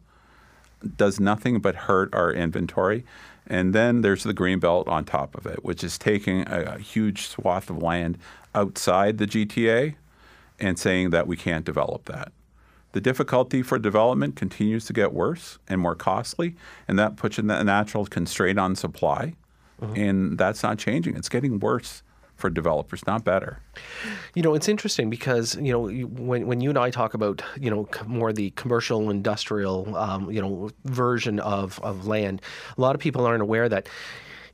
does 0.96 1.20
nothing 1.20 1.60
but 1.60 1.74
hurt 1.74 2.14
our 2.14 2.32
inventory. 2.32 3.04
And 3.46 3.74
then 3.74 4.00
there's 4.00 4.22
the 4.22 4.32
green 4.32 4.58
belt 4.58 4.88
on 4.88 5.04
top 5.04 5.36
of 5.36 5.46
it, 5.46 5.64
which 5.64 5.84
is 5.84 5.98
taking 5.98 6.48
a, 6.48 6.74
a 6.74 6.78
huge 6.78 7.26
swath 7.26 7.68
of 7.68 7.82
land 7.82 8.18
outside 8.54 9.18
the 9.18 9.26
GTA 9.26 9.96
and 10.58 10.78
saying 10.78 11.10
that 11.10 11.26
we 11.26 11.36
can't 11.36 11.64
develop 11.64 12.06
that. 12.06 12.32
The 12.92 13.00
difficulty 13.00 13.60
for 13.62 13.78
development 13.78 14.36
continues 14.36 14.86
to 14.86 14.92
get 14.92 15.12
worse 15.12 15.58
and 15.68 15.80
more 15.80 15.96
costly, 15.96 16.54
and 16.86 16.96
that 16.98 17.16
puts 17.16 17.38
in 17.38 17.50
a 17.50 17.64
natural 17.64 18.06
constraint 18.06 18.58
on 18.58 18.76
supply. 18.76 19.34
Mm-hmm. 19.82 20.00
And 20.00 20.38
that's 20.38 20.62
not 20.62 20.78
changing. 20.78 21.16
It's 21.16 21.28
getting 21.28 21.58
worse 21.58 22.03
for 22.36 22.50
developers, 22.50 23.06
not 23.06 23.24
better. 23.24 23.58
You 24.34 24.42
know, 24.42 24.54
it's 24.54 24.68
interesting 24.68 25.10
because 25.10 25.56
you 25.56 25.72
know 25.72 25.88
when 25.88 26.46
when 26.46 26.60
you 26.60 26.68
and 26.68 26.78
I 26.78 26.90
talk 26.90 27.14
about 27.14 27.42
you 27.60 27.70
know 27.70 27.88
more 28.06 28.32
the 28.32 28.50
commercial 28.50 29.10
industrial 29.10 29.96
um, 29.96 30.30
you 30.30 30.40
know 30.40 30.70
version 30.84 31.40
of 31.40 31.80
of 31.80 32.06
land, 32.06 32.42
a 32.76 32.80
lot 32.80 32.94
of 32.94 33.00
people 33.00 33.26
aren't 33.26 33.42
aware 33.42 33.68
that. 33.68 33.88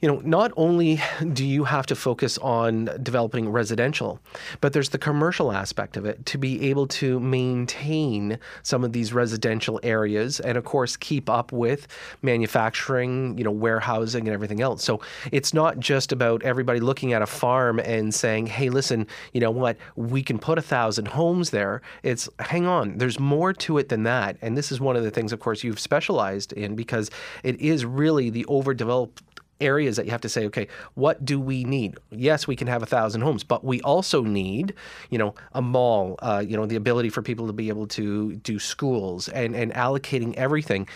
You 0.00 0.08
know, 0.08 0.22
not 0.24 0.50
only 0.56 0.98
do 1.34 1.44
you 1.44 1.64
have 1.64 1.84
to 1.86 1.94
focus 1.94 2.38
on 2.38 2.88
developing 3.02 3.50
residential, 3.50 4.18
but 4.62 4.72
there's 4.72 4.88
the 4.88 4.98
commercial 4.98 5.52
aspect 5.52 5.98
of 5.98 6.06
it 6.06 6.24
to 6.24 6.38
be 6.38 6.70
able 6.70 6.86
to 6.86 7.20
maintain 7.20 8.38
some 8.62 8.82
of 8.82 8.94
these 8.94 9.12
residential 9.12 9.78
areas 9.82 10.40
and, 10.40 10.56
of 10.56 10.64
course, 10.64 10.96
keep 10.96 11.28
up 11.28 11.52
with 11.52 11.86
manufacturing, 12.22 13.36
you 13.36 13.44
know, 13.44 13.50
warehousing 13.50 14.26
and 14.26 14.32
everything 14.32 14.62
else. 14.62 14.82
So 14.82 15.02
it's 15.32 15.52
not 15.52 15.78
just 15.78 16.12
about 16.12 16.42
everybody 16.44 16.80
looking 16.80 17.12
at 17.12 17.20
a 17.20 17.26
farm 17.26 17.78
and 17.78 18.14
saying, 18.14 18.46
hey, 18.46 18.70
listen, 18.70 19.06
you 19.34 19.40
know 19.42 19.50
what, 19.50 19.76
we 19.96 20.22
can 20.22 20.38
put 20.38 20.56
a 20.56 20.62
thousand 20.62 21.08
homes 21.08 21.50
there. 21.50 21.82
It's 22.02 22.26
hang 22.38 22.66
on, 22.66 22.96
there's 22.96 23.20
more 23.20 23.52
to 23.52 23.76
it 23.76 23.90
than 23.90 24.04
that. 24.04 24.38
And 24.40 24.56
this 24.56 24.72
is 24.72 24.80
one 24.80 24.96
of 24.96 25.02
the 25.02 25.10
things, 25.10 25.30
of 25.30 25.40
course, 25.40 25.62
you've 25.62 25.78
specialized 25.78 26.54
in 26.54 26.74
because 26.74 27.10
it 27.42 27.60
is 27.60 27.84
really 27.84 28.30
the 28.30 28.46
overdeveloped 28.48 29.22
areas 29.60 29.96
that 29.96 30.06
you 30.06 30.12
have 30.12 30.20
to 30.22 30.28
say, 30.28 30.46
okay, 30.46 30.68
what 30.94 31.24
do 31.24 31.38
we 31.40 31.64
need? 31.64 31.98
Yes, 32.10 32.46
we 32.46 32.56
can 32.56 32.66
have 32.66 32.82
a 32.82 32.86
thousand 32.86 33.20
homes, 33.22 33.44
but 33.44 33.64
we 33.64 33.80
also 33.82 34.22
need, 34.22 34.74
you 35.10 35.18
know, 35.18 35.34
a 35.52 35.62
mall, 35.62 36.16
uh, 36.20 36.42
you 36.46 36.56
know, 36.56 36.66
the 36.66 36.76
ability 36.76 37.10
for 37.10 37.22
people 37.22 37.46
to 37.46 37.52
be 37.52 37.68
able 37.68 37.86
to 37.88 38.34
do 38.36 38.58
schools 38.58 39.28
and, 39.28 39.54
and 39.54 39.72
allocating 39.72 40.34
everything. 40.34 40.88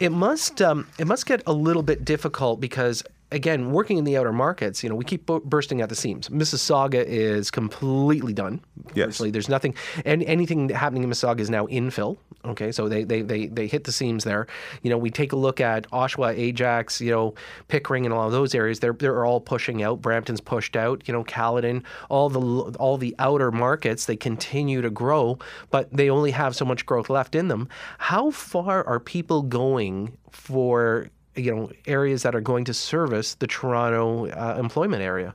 It 0.00 0.12
must 0.12 0.62
um, 0.62 0.86
it 0.98 1.06
must 1.06 1.26
get 1.26 1.42
a 1.46 1.52
little 1.52 1.82
bit 1.82 2.04
difficult 2.04 2.60
because 2.60 3.02
again, 3.32 3.72
working 3.72 3.98
in 3.98 4.04
the 4.04 4.16
outer 4.16 4.32
markets, 4.32 4.82
you 4.82 4.88
know, 4.88 4.94
we 4.94 5.04
keep 5.04 5.26
bu- 5.26 5.40
bursting 5.40 5.80
at 5.80 5.88
the 5.88 5.94
seams. 5.94 6.28
Mississauga 6.28 7.04
is 7.04 7.50
completely 7.50 8.32
done. 8.32 8.60
Yes. 8.94 9.06
Virtually, 9.06 9.30
there's 9.30 9.48
nothing, 9.48 9.74
and 10.04 10.22
anything 10.24 10.68
happening 10.68 11.02
in 11.02 11.10
Mississauga 11.10 11.40
is 11.40 11.50
now 11.50 11.66
infill. 11.66 12.18
Okay, 12.44 12.70
so 12.70 12.88
they, 12.88 13.02
they 13.02 13.22
they 13.22 13.46
they 13.46 13.66
hit 13.66 13.84
the 13.84 13.92
seams 13.92 14.22
there. 14.22 14.46
You 14.82 14.90
know, 14.90 14.98
we 14.98 15.10
take 15.10 15.32
a 15.32 15.36
look 15.36 15.60
at 15.60 15.90
Oshawa, 15.90 16.36
Ajax, 16.38 17.00
you 17.00 17.10
know, 17.10 17.34
Pickering, 17.66 18.04
and 18.04 18.14
all 18.14 18.26
of 18.26 18.32
those 18.32 18.54
areas. 18.54 18.78
They're 18.78 18.92
they're 18.92 19.24
all 19.24 19.40
pushing 19.40 19.82
out. 19.82 20.00
Brampton's 20.00 20.40
pushed 20.40 20.76
out. 20.76 21.02
You 21.08 21.12
know, 21.12 21.24
Caledon, 21.24 21.82
all 22.08 22.28
the 22.28 22.40
all 22.78 22.96
the 22.96 23.14
outer 23.18 23.50
markets, 23.50 24.06
they 24.06 24.16
continue 24.16 24.80
to 24.80 24.90
grow, 24.90 25.38
but 25.70 25.92
they 25.92 26.08
only 26.08 26.30
have 26.30 26.54
so 26.54 26.64
much 26.64 26.86
growth 26.86 27.10
left 27.10 27.34
in 27.34 27.48
them. 27.48 27.68
How 27.98 28.30
far 28.30 28.86
are 28.86 29.00
people 29.00 29.42
going 29.42 30.16
for 30.30 31.08
you 31.36 31.54
know 31.54 31.70
areas 31.86 32.22
that 32.22 32.34
are 32.34 32.40
going 32.40 32.64
to 32.64 32.74
service 32.74 33.34
the 33.34 33.46
Toronto 33.46 34.26
uh, 34.28 34.56
employment 34.58 35.02
area? 35.02 35.34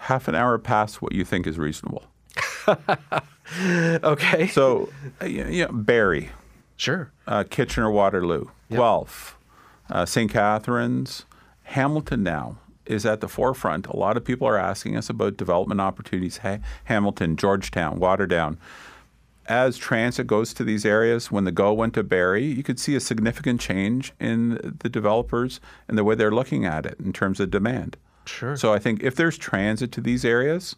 half 0.00 0.28
an 0.28 0.34
hour 0.36 0.56
past 0.58 1.02
what 1.02 1.12
you 1.12 1.24
think 1.24 1.46
is 1.46 1.58
reasonable. 1.58 2.04
Okay. 4.04 4.46
So, 4.48 4.90
uh, 5.22 5.24
you 5.26 5.64
know, 5.64 5.72
Barrie, 5.72 6.30
Sure. 6.76 7.10
uh, 7.26 7.44
Kitchener 7.48 7.90
Waterloo, 7.90 8.46
Guelph, 8.70 9.38
uh, 9.90 10.04
St. 10.04 10.30
Catharines, 10.30 11.24
Hamilton 11.64 12.22
now 12.22 12.58
is 12.84 13.06
at 13.06 13.20
the 13.20 13.28
forefront. 13.28 13.86
A 13.86 13.96
lot 13.96 14.16
of 14.18 14.24
people 14.24 14.46
are 14.46 14.58
asking 14.58 14.96
us 14.96 15.08
about 15.10 15.36
development 15.38 15.80
opportunities. 15.80 16.38
Ha- 16.38 16.58
Hamilton, 16.84 17.36
Georgetown, 17.36 17.98
Waterdown. 17.98 18.58
As 19.48 19.78
transit 19.78 20.26
goes 20.26 20.52
to 20.54 20.62
these 20.62 20.84
areas, 20.84 21.32
when 21.32 21.44
the 21.44 21.52
GO 21.52 21.72
went 21.72 21.94
to 21.94 22.02
Barrie, 22.02 22.44
you 22.44 22.62
could 22.62 22.78
see 22.78 22.94
a 22.94 23.00
significant 23.00 23.60
change 23.60 24.12
in 24.20 24.76
the 24.80 24.90
developers 24.90 25.58
and 25.88 25.96
the 25.96 26.04
way 26.04 26.14
they're 26.14 26.30
looking 26.30 26.66
at 26.66 26.84
it 26.84 26.98
in 27.00 27.14
terms 27.14 27.40
of 27.40 27.50
demand. 27.50 27.96
Sure. 28.26 28.58
So 28.58 28.74
I 28.74 28.78
think 28.78 29.02
if 29.02 29.14
there's 29.16 29.38
transit 29.38 29.90
to 29.92 30.02
these 30.02 30.22
areas, 30.22 30.76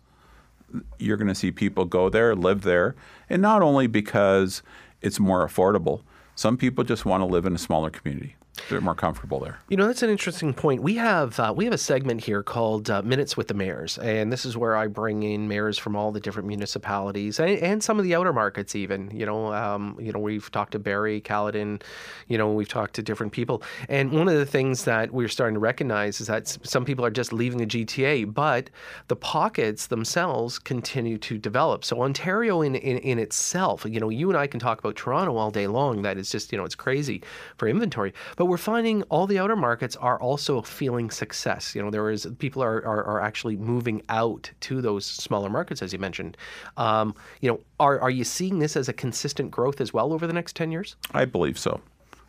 you're 1.01 1.17
going 1.17 1.27
to 1.27 1.35
see 1.35 1.51
people 1.51 1.85
go 1.85 2.09
there, 2.09 2.37
live 2.37 2.63
there, 2.63 2.95
and 3.29 3.43
not 3.43 3.61
only 3.61 3.89
because 3.89 4.63
it's 5.03 5.19
more 5.19 5.47
affordable. 5.47 6.03
Some 6.37 6.57
people 6.57 6.85
just 6.85 7.05
want 7.05 7.23
to 7.23 7.27
live 7.27 7.47
in 7.47 7.55
a 7.55 7.59
smaller 7.59 7.91
community. 7.91 8.37
They're 8.69 8.81
more 8.81 8.95
comfortable 8.95 9.41
there. 9.41 9.59
You 9.69 9.77
know, 9.77 9.87
that's 9.87 10.03
an 10.03 10.11
interesting 10.11 10.53
point. 10.55 10.83
We 10.83 10.95
have 10.97 11.39
uh, 11.41 11.53
we 11.57 11.65
have 11.65 11.75
a 11.75 11.79
segment 11.79 12.23
here 12.23 12.43
called 12.43 12.91
uh, 12.91 13.03
Minutes 13.03 13.37
with 13.37 13.49
the 13.49 13.55
Mayors, 13.55 13.99
and 13.99 14.33
this 14.33 14.45
is 14.45 14.57
where 14.57 14.77
I 14.77 14.87
bring 14.87 15.23
in 15.23 15.49
mayors 15.49 15.79
from 15.79 15.97
all 15.97 16.13
the 16.13 16.21
different 16.21 16.49
municipalities 16.49 17.39
and, 17.39 17.51
and 17.59 17.83
some 17.83 17.99
of 17.99 18.05
the 18.05 18.15
outer 18.15 18.33
markets. 18.33 18.75
Even 18.75 19.11
you 19.13 19.27
know, 19.27 19.53
um, 19.53 19.97
you 20.01 20.13
know, 20.13 20.19
we've 20.19 20.51
talked 20.51 20.73
to 20.73 20.79
Barrie, 20.79 21.21
Caledon, 21.21 21.81
you 22.29 22.39
know, 22.39 22.53
we've 22.53 22.69
talked 22.69 22.95
to 22.95 23.03
different 23.03 23.33
people, 23.33 23.63
and 23.89 24.13
one 24.13 24.29
of 24.29 24.35
the 24.35 24.47
things 24.47 24.85
that 24.85 25.13
we're 25.13 25.29
starting 25.29 25.55
to 25.55 25.61
recognize 25.61 26.21
is 26.21 26.27
that 26.27 26.47
some 26.49 26.85
people 26.85 27.05
are 27.05 27.11
just 27.11 27.33
leaving 27.33 27.59
the 27.59 27.67
GTA, 27.67 28.33
but 28.33 28.71
the 29.09 29.17
pockets 29.17 29.87
themselves 29.87 30.59
continue 30.59 31.19
to 31.19 31.39
develop. 31.39 31.85
So 31.85 32.03
Ontario, 32.03 32.63
in, 32.63 32.75
in 32.75 32.99
in 32.99 33.19
itself, 33.19 33.87
you 33.89 34.01
know, 34.01 34.09
you 34.09 34.29
and 34.29 34.39
I 34.39 34.47
can 34.47 34.61
talk 34.61 34.79
about 34.79 34.97
Toronto 34.97 35.37
all 35.37 35.51
day 35.51 35.67
long. 35.67 36.03
That 36.03 36.19
is 36.19 36.31
just 36.31 36.53
you 36.53 36.59
know, 36.59 36.65
it's 36.65 36.75
crazy 36.75 37.23
for 37.57 37.69
inventory, 37.69 38.13
but 38.37 38.47
we're 38.51 38.57
finding 38.57 39.05
all 39.05 39.29
the 39.29 39.39
outer 39.39 39.55
markets 39.55 39.95
are 39.95 40.21
also 40.21 40.61
feeling 40.61 41.09
success. 41.09 41.73
You 41.73 41.83
know, 41.83 41.91
there 41.91 42.11
is 42.11 42.27
people 42.41 42.65
are, 42.65 42.85
are, 42.85 43.05
are 43.05 43.21
actually 43.21 43.57
moving 43.57 44.03
out 44.09 44.51
to 44.63 44.83
those 44.83 45.07
smaller 45.07 45.49
markets, 45.49 45.83
as 45.83 45.93
you 45.93 46.01
mentioned. 46.01 46.37
Um, 46.77 47.15
you 47.41 47.49
know, 47.49 47.61
are, 47.79 48.01
are 48.01 48.11
you 48.11 48.25
seeing 48.25 48.59
this 48.59 48.77
as 48.77 48.89
a 48.89 48.93
consistent 48.93 49.53
growth 49.53 49.81
as 49.81 49.95
well 49.95 50.13
over 50.13 50.27
the 50.27 50.33
next 50.33 50.57
10 50.57 50.73
years? 50.73 50.97
I 51.13 51.27
believe 51.27 51.61
so. 51.61 51.81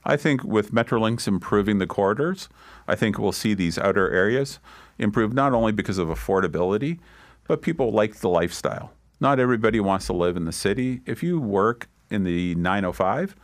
I 0.05 0.15
think 0.15 0.43
with 0.43 0.71
Metrolinx 0.71 1.27
improving 1.27 1.79
the 1.79 1.88
corridors, 1.88 2.49
I 2.88 2.95
think 2.95 3.17
we'll 3.17 3.31
see 3.31 3.55
these 3.55 3.79
outer 3.79 4.12
areas 4.12 4.60
improve 4.99 5.34
not 5.34 5.53
only 5.53 5.71
because 5.71 5.97
of 5.97 6.07
affordability, 6.07 6.99
but 7.47 7.63
people 7.63 7.91
like 7.91 8.17
the 8.17 8.29
lifestyle. 8.29 8.93
Not 9.19 9.39
everybody 9.39 9.79
wants 9.79 10.05
to 10.05 10.13
live 10.13 10.38
in 10.38 10.45
the 10.45 10.51
city. 10.51 11.01
If 11.07 11.23
you 11.23 11.39
work 11.39 11.89
in 12.12 12.25
the 12.25 12.53
905, 12.53 13.36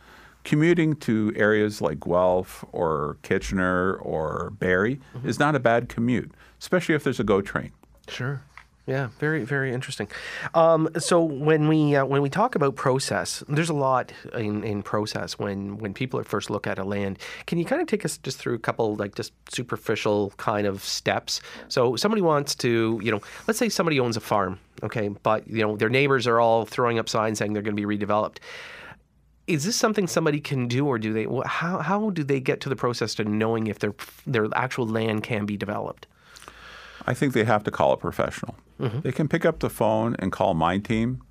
commuting 0.48 0.96
to 0.96 1.30
areas 1.36 1.82
like 1.82 2.00
Guelph 2.00 2.64
or 2.72 3.18
Kitchener 3.20 3.96
or 3.96 4.50
Barrie 4.58 4.98
is 5.22 5.38
not 5.38 5.54
a 5.54 5.60
bad 5.60 5.90
commute, 5.90 6.32
especially 6.58 6.94
if 6.94 7.04
there's 7.04 7.20
a 7.20 7.24
GO 7.24 7.42
train. 7.42 7.70
Sure. 8.08 8.40
Yeah, 8.86 9.08
very 9.18 9.44
very 9.44 9.74
interesting. 9.74 10.08
Um, 10.54 10.88
so 10.98 11.22
when 11.22 11.68
we 11.68 11.94
uh, 11.94 12.06
when 12.06 12.22
we 12.22 12.30
talk 12.30 12.54
about 12.54 12.76
process, 12.76 13.44
there's 13.46 13.68
a 13.68 13.74
lot 13.74 14.10
in, 14.32 14.64
in 14.64 14.82
process 14.82 15.38
when 15.38 15.76
when 15.76 15.92
people 15.92 16.22
first 16.24 16.48
look 16.48 16.66
at 16.66 16.78
a 16.78 16.84
land. 16.84 17.18
Can 17.46 17.58
you 17.58 17.66
kind 17.66 17.82
of 17.82 17.86
take 17.86 18.06
us 18.06 18.16
just 18.16 18.38
through 18.38 18.54
a 18.54 18.58
couple 18.58 18.96
like 18.96 19.14
just 19.14 19.34
superficial 19.50 20.32
kind 20.38 20.66
of 20.66 20.82
steps? 20.82 21.42
So 21.68 21.96
somebody 21.96 22.22
wants 22.22 22.54
to, 22.54 22.98
you 23.02 23.12
know, 23.12 23.20
let's 23.46 23.58
say 23.58 23.68
somebody 23.68 24.00
owns 24.00 24.16
a 24.16 24.20
farm, 24.20 24.58
okay, 24.82 25.08
but 25.08 25.46
you 25.46 25.60
know 25.60 25.76
their 25.76 25.90
neighbors 25.90 26.26
are 26.26 26.40
all 26.40 26.64
throwing 26.64 26.98
up 26.98 27.10
signs 27.10 27.38
saying 27.38 27.52
they're 27.52 27.60
going 27.60 27.76
to 27.76 27.86
be 27.86 27.98
redeveloped. 27.98 28.38
Is 29.48 29.64
this 29.64 29.76
something 29.76 30.06
somebody 30.06 30.40
can 30.40 30.68
do, 30.68 30.86
or 30.86 30.98
do 30.98 31.12
they? 31.12 31.26
How 31.46 31.78
how 31.78 32.10
do 32.10 32.22
they 32.22 32.40
get 32.40 32.60
to 32.60 32.68
the 32.68 32.76
process 32.76 33.14
to 33.16 33.24
knowing 33.24 33.66
if 33.66 33.78
their 33.78 33.94
their 34.26 34.46
actual 34.54 34.86
land 34.86 35.22
can 35.24 35.46
be 35.46 35.56
developed? 35.56 36.06
I 37.06 37.14
think 37.14 37.32
they 37.32 37.44
have 37.44 37.64
to 37.64 37.70
call 37.70 37.92
a 37.92 37.96
professional. 37.96 38.54
They 38.78 39.12
can 39.12 39.26
pick 39.28 39.44
up 39.44 39.58
the 39.58 39.70
phone 39.70 40.14
and 40.18 40.30
call 40.30 40.54
my 40.54 40.78
team. 40.78 41.22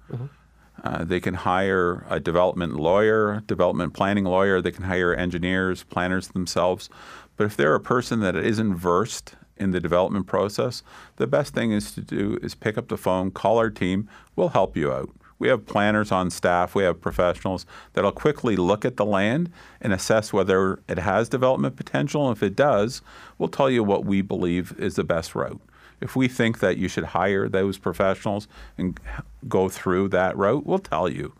Uh, 0.83 1.03
they 1.03 1.19
can 1.19 1.33
hire 1.33 2.05
a 2.09 2.19
development 2.19 2.73
lawyer, 2.75 3.41
development 3.47 3.93
planning 3.93 4.25
lawyer. 4.25 4.61
They 4.61 4.71
can 4.71 4.83
hire 4.83 5.13
engineers, 5.13 5.83
planners 5.83 6.27
themselves. 6.29 6.89
But 7.35 7.45
if 7.45 7.55
they're 7.55 7.75
a 7.75 7.79
person 7.79 8.19
that 8.21 8.35
isn't 8.35 8.75
versed 8.75 9.35
in 9.57 9.71
the 9.71 9.79
development 9.79 10.27
process, 10.27 10.83
the 11.15 11.27
best 11.27 11.53
thing 11.53 11.71
is 11.71 11.91
to 11.93 12.01
do 12.01 12.37
is 12.41 12.53
pick 12.55 12.77
up 12.77 12.89
the 12.89 12.97
phone, 12.97 13.31
call 13.31 13.57
our 13.57 13.69
team. 13.69 14.09
We'll 14.35 14.49
help 14.49 14.75
you 14.75 14.91
out. 14.91 15.09
We 15.39 15.49
have 15.49 15.65
planners 15.65 16.11
on 16.11 16.29
staff, 16.29 16.73
we 16.75 16.83
have 16.83 16.99
professionals 16.99 17.65
that'll 17.93 18.11
quickly 18.11 18.55
look 18.55 18.85
at 18.85 18.97
the 18.97 19.05
land 19.05 19.51
and 19.81 19.93
assess 19.93 20.33
whether 20.33 20.79
it 20.87 20.99
has 20.99 21.29
development 21.29 21.75
potential. 21.75 22.27
And 22.27 22.35
If 22.35 22.43
it 22.43 22.55
does, 22.55 23.01
we'll 23.37 23.49
tell 23.49 23.69
you 23.69 23.83
what 23.83 24.05
we 24.05 24.21
believe 24.21 24.73
is 24.79 24.95
the 24.95 25.03
best 25.03 25.35
route. 25.35 25.61
If 25.99 26.15
we 26.15 26.27
think 26.27 26.59
that 26.59 26.77
you 26.77 26.87
should 26.87 27.05
hire 27.05 27.49
those 27.49 27.77
professionals 27.77 28.47
and 28.77 28.99
go 29.47 29.67
through 29.69 30.09
that 30.09 30.37
route, 30.37 30.65
we'll 30.65 30.79
tell 30.79 31.09
you. 31.09 31.33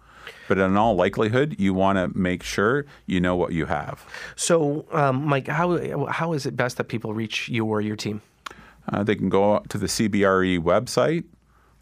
But 0.48 0.58
in 0.58 0.76
all 0.78 0.96
likelihood, 0.96 1.56
you 1.60 1.74
want 1.74 1.98
to 1.98 2.18
make 2.18 2.44
sure 2.44 2.86
you 3.06 3.20
know 3.20 3.36
what 3.36 3.54
you 3.54 3.66
have. 3.66 4.06
So, 4.36 4.86
um, 4.92 5.26
Mike, 5.26 5.48
how 5.48 6.06
how 6.08 6.34
is 6.34 6.46
it 6.46 6.56
best 6.56 6.78
that 6.78 6.86
people 6.86 7.14
reach 7.14 7.50
you 7.50 7.66
or 7.66 7.82
your 7.82 7.96
team? 7.96 8.22
Uh, 8.92 9.04
they 9.04 9.16
can 9.16 9.30
go 9.30 9.60
to 9.70 9.78
the 9.78 9.88
CBRE 9.88 10.60
website 10.60 11.26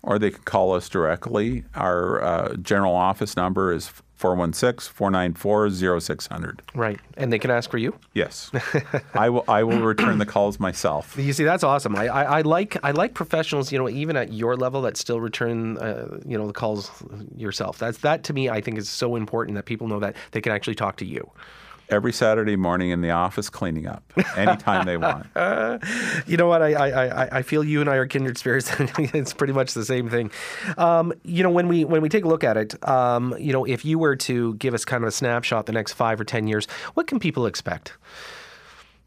or 0.05 0.19
they 0.19 0.31
can 0.31 0.43
call 0.43 0.73
us 0.73 0.87
directly. 0.87 1.63
Our 1.73 2.23
uh, 2.23 2.55
general 2.57 2.95
office 2.95 3.35
number 3.35 3.73
is 3.73 3.91
416 4.15 4.93
494 4.93 5.99
0600. 5.99 6.61
Right, 6.73 6.99
and 7.17 7.33
they 7.33 7.39
can 7.39 7.51
ask 7.51 7.69
for 7.69 7.77
you. 7.77 7.93
Yes. 8.13 8.51
I 9.13 9.29
will 9.29 9.43
I 9.47 9.63
will 9.63 9.81
return 9.81 10.19
the 10.19 10.25
calls 10.25 10.59
myself. 10.59 11.17
You 11.17 11.33
see, 11.33 11.43
that's 11.43 11.63
awesome. 11.63 11.95
I, 11.95 12.07
I, 12.07 12.23
I 12.23 12.41
like 12.41 12.77
I 12.83 12.91
like 12.91 13.13
professionals. 13.13 13.71
You 13.71 13.79
know, 13.79 13.89
even 13.89 14.15
at 14.15 14.31
your 14.31 14.55
level, 14.55 14.81
that 14.83 14.95
still 14.95 15.19
return 15.19 15.77
uh, 15.79 16.19
you 16.25 16.37
know 16.37 16.47
the 16.47 16.53
calls 16.53 16.91
yourself. 17.35 17.77
That's 17.79 17.97
that 17.99 18.23
to 18.25 18.33
me. 18.33 18.47
I 18.47 18.61
think 18.61 18.77
is 18.77 18.87
so 18.87 19.15
important 19.15 19.55
that 19.55 19.65
people 19.65 19.87
know 19.87 19.99
that 19.99 20.15
they 20.31 20.39
can 20.39 20.53
actually 20.53 20.75
talk 20.75 20.97
to 20.97 21.05
you. 21.05 21.29
Every 21.89 22.12
Saturday 22.13 22.56
morning 22.56 22.89
in 22.89 23.02
the 23.02 23.12
office 23.12 23.50
cleaning 23.50 23.88
up 23.88 24.04
anytime 24.36 24.86
they 24.86 24.98
want. 24.98 25.28
You 26.28 26.38
know 26.38 26.48
what? 26.48 26.62
I 26.62 26.74
I, 26.74 27.24
I, 27.24 27.30
I 27.38 27.41
feel 27.41 27.63
you 27.63 27.82
and 27.82 27.89
I 27.89 27.95
are 27.95 28.08
kindred 28.08 28.38
spirits. 28.38 28.71
it's 28.80 29.34
pretty 29.34 29.54
much 29.54 29.74
the 29.74 29.86
same 29.86 30.10
thing. 30.10 30.32
Um, 30.78 31.13
you 31.24 31.43
know, 31.43 31.52
when 31.52 31.67
we 31.67 31.86
when 31.86 32.02
we 32.02 32.10
take 32.10 32.26
a 32.26 32.28
look 32.28 32.43
at 32.43 32.58
it, 32.58 32.88
um, 32.88 33.36
you 33.39 33.54
know, 33.54 33.65
if 33.65 33.86
you 33.86 34.00
were 34.00 34.15
to 34.15 34.56
give 34.56 34.74
us 34.74 34.86
kind 34.86 35.04
of 35.04 35.08
a 35.08 35.12
snapshot 35.12 35.65
the 35.65 35.71
next 35.71 35.93
five 35.93 36.19
or 36.19 36.24
ten 36.24 36.48
years, 36.48 36.67
what 36.95 37.08
can 37.08 37.19
people 37.19 37.45
expect? 37.45 37.93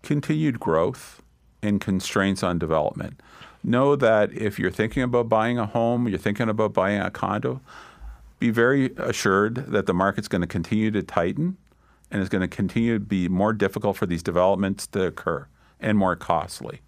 continued 0.03 0.61
growth 0.61 1.23
and 1.63 1.81
constraints 1.81 2.43
on 2.43 2.59
development. 2.59 3.21
Know 3.65 3.97
that 3.97 4.33
if 4.33 4.59
you're 4.59 4.71
thinking 4.71 5.03
about 5.03 5.29
buying 5.29 5.59
a 5.59 5.67
home, 5.67 6.09
you're 6.09 6.19
thinking 6.19 6.49
about 6.49 6.73
buying 6.73 7.01
a 7.01 7.11
condo, 7.11 7.61
be 8.39 8.51
very 8.51 8.95
assured 8.97 9.57
that 9.73 9.87
the 9.87 9.95
market's 9.95 10.29
going 10.29 10.41
to 10.43 10.47
continue 10.47 10.91
to 10.93 11.03
tighten 11.03 11.57
and 12.11 12.21
it's 12.21 12.29
going 12.29 12.43
to 12.43 12.49
continue 12.49 12.95
to 12.95 13.05
be 13.05 13.29
more 13.29 13.53
difficult 13.53 13.97
for 13.97 14.07
these 14.07 14.23
developments 14.23 14.87
to 14.89 15.07
occur 15.07 15.47
and 15.81 15.99
more 15.99 16.17
costly. 16.17 16.81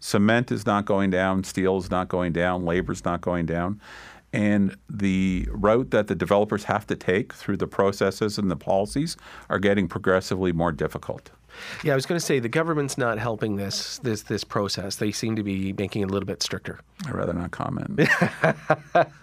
Cement 0.00 0.50
is 0.50 0.66
not 0.66 0.84
going 0.84 1.10
down, 1.10 1.44
steel 1.44 1.76
is 1.76 1.90
not 1.90 2.08
going 2.08 2.32
down, 2.32 2.64
labor 2.64 2.92
is 2.92 3.04
not 3.04 3.20
going 3.20 3.46
down. 3.46 3.80
And 4.32 4.76
the 4.88 5.46
route 5.50 5.90
that 5.90 6.06
the 6.06 6.14
developers 6.14 6.64
have 6.64 6.86
to 6.86 6.96
take 6.96 7.34
through 7.34 7.58
the 7.58 7.66
processes 7.66 8.38
and 8.38 8.50
the 8.50 8.56
policies 8.56 9.16
are 9.50 9.58
getting 9.58 9.88
progressively 9.88 10.52
more 10.52 10.72
difficult. 10.72 11.30
Yeah, 11.82 11.92
I 11.92 11.94
was 11.94 12.06
going 12.06 12.18
to 12.18 12.24
say 12.24 12.38
the 12.38 12.48
government's 12.48 12.96
not 12.96 13.18
helping 13.18 13.56
this 13.56 13.98
this 13.98 14.22
this 14.22 14.44
process. 14.44 14.96
They 14.96 15.12
seem 15.12 15.36
to 15.36 15.42
be 15.42 15.72
making 15.72 16.02
it 16.02 16.06
a 16.06 16.12
little 16.12 16.26
bit 16.26 16.42
stricter. 16.42 16.80
I'd 17.06 17.14
rather 17.14 17.32
not 17.32 17.50
comment. 17.50 17.98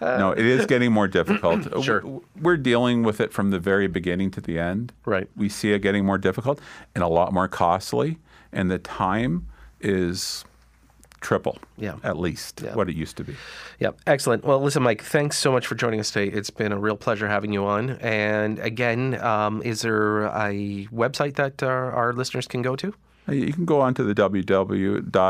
no, 0.02 0.32
it 0.32 0.46
is 0.46 0.66
getting 0.66 0.92
more 0.92 1.08
difficult. 1.08 1.68
Sure. 1.80 2.04
We're 2.40 2.58
dealing 2.58 3.04
with 3.04 3.22
it 3.22 3.32
from 3.32 3.52
the 3.52 3.60
very 3.60 3.88
beginning 3.88 4.32
to 4.32 4.42
the 4.42 4.60
end. 4.60 4.92
Right. 5.06 5.30
We 5.36 5.48
see 5.48 5.72
it 5.72 5.80
getting 5.80 6.06
more 6.06 6.18
difficult 6.18 6.60
and 6.94 7.04
a 7.04 7.08
lot 7.08 7.32
more 7.32 7.48
costly, 7.48 8.20
and 8.52 8.70
the 8.70 8.80
time 8.80 9.48
is 9.80 10.44
triple, 11.22 11.58
Yeah. 11.78 11.96
at 12.04 12.18
least 12.18 12.62
Yeah. 12.64 12.76
what 12.76 12.90
it 12.90 12.96
used 12.96 13.18
to 13.18 13.24
be. 13.24 13.36
Yeah, 13.80 13.90
excellent. 14.08 14.44
Well, 14.46 14.62
listen, 14.62 14.84
Mike, 14.84 15.02
thanks 15.04 15.38
so 15.38 15.52
much 15.52 15.68
for 15.68 15.76
joining 15.76 16.00
us 16.00 16.12
today. 16.12 16.30
It's 16.36 16.50
been 16.50 16.72
a 16.72 16.78
real 16.80 16.96
pleasure 16.98 17.28
having 17.28 17.52
you 17.54 17.66
on. 17.66 17.92
And 18.02 18.58
again, 18.60 19.20
um, 19.22 19.62
is 19.64 19.82
there 19.82 20.26
a 20.26 20.88
website 20.94 21.36
that 21.36 21.62
our, 21.64 21.92
our 21.92 22.14
listeners 22.14 22.48
can 22.48 22.62
go 22.62 22.76
to? 22.78 22.94
Uh, 23.28 23.34
You 23.34 23.54
can 23.54 23.66
go 23.66 23.82
on 23.82 23.94
to 23.96 24.04
the 24.04 24.14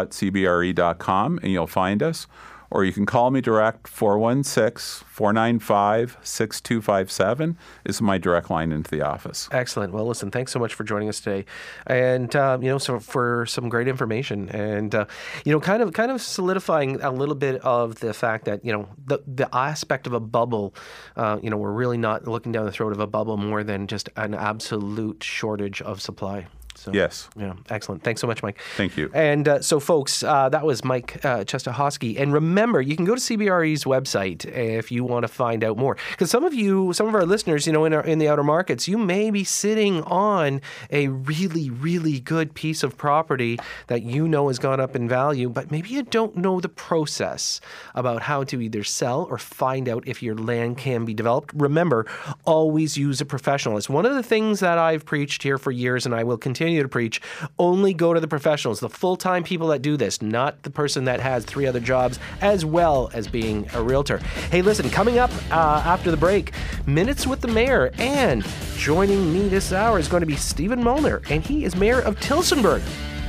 www.cbre.com 0.09 1.39
and 1.43 1.51
you'll 1.51 1.67
find 1.67 2.03
us, 2.03 2.27
or 2.71 2.83
you 2.83 2.93
can 2.93 3.05
call 3.05 3.31
me 3.31 3.41
direct 3.41 3.87
416 3.87 5.05
495 5.07 6.17
6257 6.21 7.57
is 7.85 8.01
my 8.01 8.17
direct 8.17 8.49
line 8.49 8.71
into 8.71 8.89
the 8.89 9.01
office. 9.01 9.49
Excellent. 9.51 9.93
Well, 9.93 10.05
listen, 10.05 10.31
thanks 10.31 10.51
so 10.51 10.59
much 10.59 10.73
for 10.73 10.83
joining 10.83 11.09
us 11.09 11.19
today, 11.19 11.45
and 11.87 12.35
uh, 12.35 12.57
you 12.61 12.69
know, 12.69 12.77
so 12.77 12.99
for 12.99 13.45
some 13.45 13.69
great 13.69 13.87
information, 13.87 14.49
and 14.49 14.93
uh, 14.93 15.05
you 15.45 15.51
know, 15.51 15.59
kind 15.59 15.81
of 15.81 15.93
kind 15.93 16.11
of 16.11 16.21
solidifying 16.21 17.01
a 17.01 17.11
little 17.11 17.35
bit 17.35 17.61
of 17.61 17.99
the 17.99 18.13
fact 18.13 18.45
that 18.45 18.63
you 18.63 18.71
know 18.71 18.87
the 19.05 19.19
the 19.27 19.53
aspect 19.55 20.07
of 20.07 20.13
a 20.13 20.19
bubble, 20.19 20.73
uh, 21.15 21.39
you 21.41 21.49
know, 21.49 21.57
we're 21.57 21.71
really 21.71 21.97
not 21.97 22.27
looking 22.27 22.51
down 22.51 22.65
the 22.65 22.71
throat 22.71 22.93
of 22.93 22.99
a 22.99 23.07
bubble 23.07 23.37
more 23.37 23.63
than 23.63 23.87
just 23.87 24.09
an 24.15 24.33
absolute 24.33 25.23
shortage 25.23 25.81
of 25.81 26.01
supply. 26.01 26.47
So, 26.79 26.91
yes. 26.93 27.29
Yeah, 27.35 27.55
excellent. 27.69 28.03
Thanks 28.03 28.21
so 28.21 28.27
much, 28.27 28.41
Mike. 28.41 28.57
Thank 28.77 28.95
you. 28.95 29.11
And 29.13 29.47
uh, 29.47 29.61
so, 29.61 29.81
folks, 29.81 30.23
uh, 30.23 30.47
that 30.49 30.65
was 30.65 30.85
Mike 30.85 31.23
uh, 31.25 31.39
Czestochowski. 31.39 32.17
And 32.19 32.31
remember, 32.31 32.81
you 32.81 32.95
can 32.95 33.03
go 33.03 33.15
to 33.15 33.21
CBRE's 33.21 33.83
website 33.83 34.45
if 34.45 34.89
you 34.89 35.03
want 35.03 35.23
to 35.23 35.27
find 35.27 35.63
out 35.63 35.77
more. 35.77 35.97
Because 36.11 36.31
some 36.31 36.45
of 36.45 36.53
you, 36.53 36.93
some 36.93 37.07
of 37.07 37.15
our 37.15 37.25
listeners, 37.25 37.67
you 37.67 37.73
know, 37.73 37.83
in, 37.83 37.93
our, 37.93 38.03
in 38.03 38.19
the 38.19 38.29
outer 38.29 38.43
markets, 38.43 38.87
you 38.87 38.97
may 38.97 39.29
be 39.29 39.43
sitting 39.43 40.03
on 40.03 40.61
a 40.89 41.09
really, 41.09 41.69
really 41.69 42.19
good 42.21 42.53
piece 42.53 42.81
of 42.83 42.97
property 42.97 43.59
that 43.87 44.03
you 44.03 44.27
know 44.27 44.47
has 44.47 44.57
gone 44.57 44.79
up 44.79 44.95
in 44.95 45.09
value, 45.09 45.49
but 45.49 45.71
maybe 45.71 45.89
you 45.89 46.03
don't 46.03 46.37
know 46.37 46.61
the 46.61 46.69
process 46.69 47.59
about 47.93 48.21
how 48.21 48.45
to 48.45 48.61
either 48.61 48.85
sell 48.85 49.27
or 49.29 49.37
find 49.37 49.89
out 49.89 50.07
if 50.07 50.23
your 50.23 50.35
land 50.35 50.77
can 50.77 51.03
be 51.03 51.13
developed. 51.13 51.53
Remember, 51.55 52.05
always 52.45 52.97
use 52.97 53.19
a 53.19 53.25
professional. 53.25 53.77
It's 53.77 53.89
one 53.89 54.05
of 54.05 54.15
the 54.15 54.23
things 54.23 54.61
that 54.61 54.77
I've 54.77 55.03
preached 55.03 55.43
here 55.43 55.57
for 55.57 55.71
years, 55.71 56.05
and 56.05 56.15
I 56.15 56.23
will 56.23 56.37
continue 56.37 56.58
continue 56.59 56.83
to 56.83 56.89
preach, 56.89 57.21
only 57.57 57.93
go 57.93 58.13
to 58.13 58.19
the 58.19 58.27
professionals, 58.27 58.81
the 58.81 58.89
full 58.89 59.15
time 59.15 59.43
people 59.43 59.69
that 59.69 59.81
do 59.81 59.95
this, 59.95 60.21
not 60.21 60.61
the 60.63 60.69
person 60.69 61.05
that 61.05 61.21
has 61.21 61.45
three 61.45 61.65
other 61.65 61.79
jobs 61.79 62.19
as 62.41 62.65
well 62.65 63.09
as 63.13 63.29
being 63.29 63.65
a 63.73 63.81
realtor. 63.81 64.17
Hey, 64.51 64.61
listen, 64.61 64.89
coming 64.89 65.19
up 65.19 65.31
uh, 65.51 65.81
after 65.85 66.11
the 66.11 66.17
break, 66.17 66.51
Minutes 66.85 67.25
with 67.25 67.39
the 67.39 67.47
Mayor, 67.47 67.91
and 67.97 68.45
joining 68.75 69.33
me 69.33 69.47
this 69.47 69.71
hour 69.71 69.99
is 69.99 70.09
going 70.09 70.19
to 70.19 70.27
be 70.27 70.35
Stephen 70.35 70.83
Molnar, 70.83 71.21
and 71.29 71.41
he 71.41 71.63
is 71.63 71.77
mayor 71.77 72.01
of 72.01 72.19
Tillsonburg. 72.19 72.81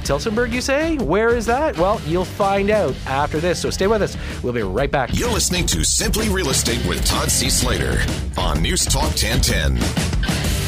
Tillsonburg, 0.03 0.51
you 0.51 0.61
say? 0.61 0.97
Where 0.99 1.29
is 1.37 1.47
that? 1.47 1.79
Well, 1.79 2.01
you'll 2.07 2.25
find 2.25 2.69
out 2.71 2.97
after 3.07 3.38
this, 3.38 3.61
so 3.61 3.71
stay 3.71 3.87
with 3.87 4.03
us. 4.03 4.16
We'll 4.43 4.55
be 4.55 4.62
right 4.62 4.90
back. 4.90 5.11
You're 5.12 5.31
listening 5.31 5.66
to 5.66 5.85
Simply 5.85 6.29
Real 6.31 6.51
Estate 6.51 6.85
with 6.85 7.05
Todd 7.05 7.31
C. 7.31 7.49
Slater 7.49 7.97
on 8.37 8.61
News 8.61 8.87
Talk 8.87 9.11
1010. 9.11 10.60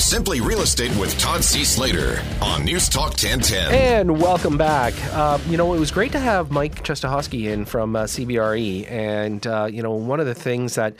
Simply 0.00 0.40
Real 0.40 0.62
Estate 0.62 0.96
with 0.96 1.16
Todd 1.18 1.44
C. 1.44 1.62
Slater 1.62 2.22
on 2.40 2.64
News 2.64 2.88
Talk 2.88 3.10
1010. 3.10 3.70
And 3.72 4.20
welcome 4.20 4.56
back. 4.56 4.94
Uh, 5.12 5.38
you 5.46 5.58
know, 5.58 5.74
it 5.74 5.78
was 5.78 5.90
great 5.90 6.12
to 6.12 6.18
have 6.18 6.50
Mike 6.50 6.82
Czestochowski 6.82 7.44
in 7.50 7.66
from 7.66 7.94
uh, 7.94 8.04
CBRE. 8.04 8.90
And, 8.90 9.46
uh, 9.46 9.68
you 9.70 9.82
know, 9.82 9.92
one 9.92 10.18
of 10.18 10.24
the 10.24 10.34
things 10.34 10.76
that 10.76 10.94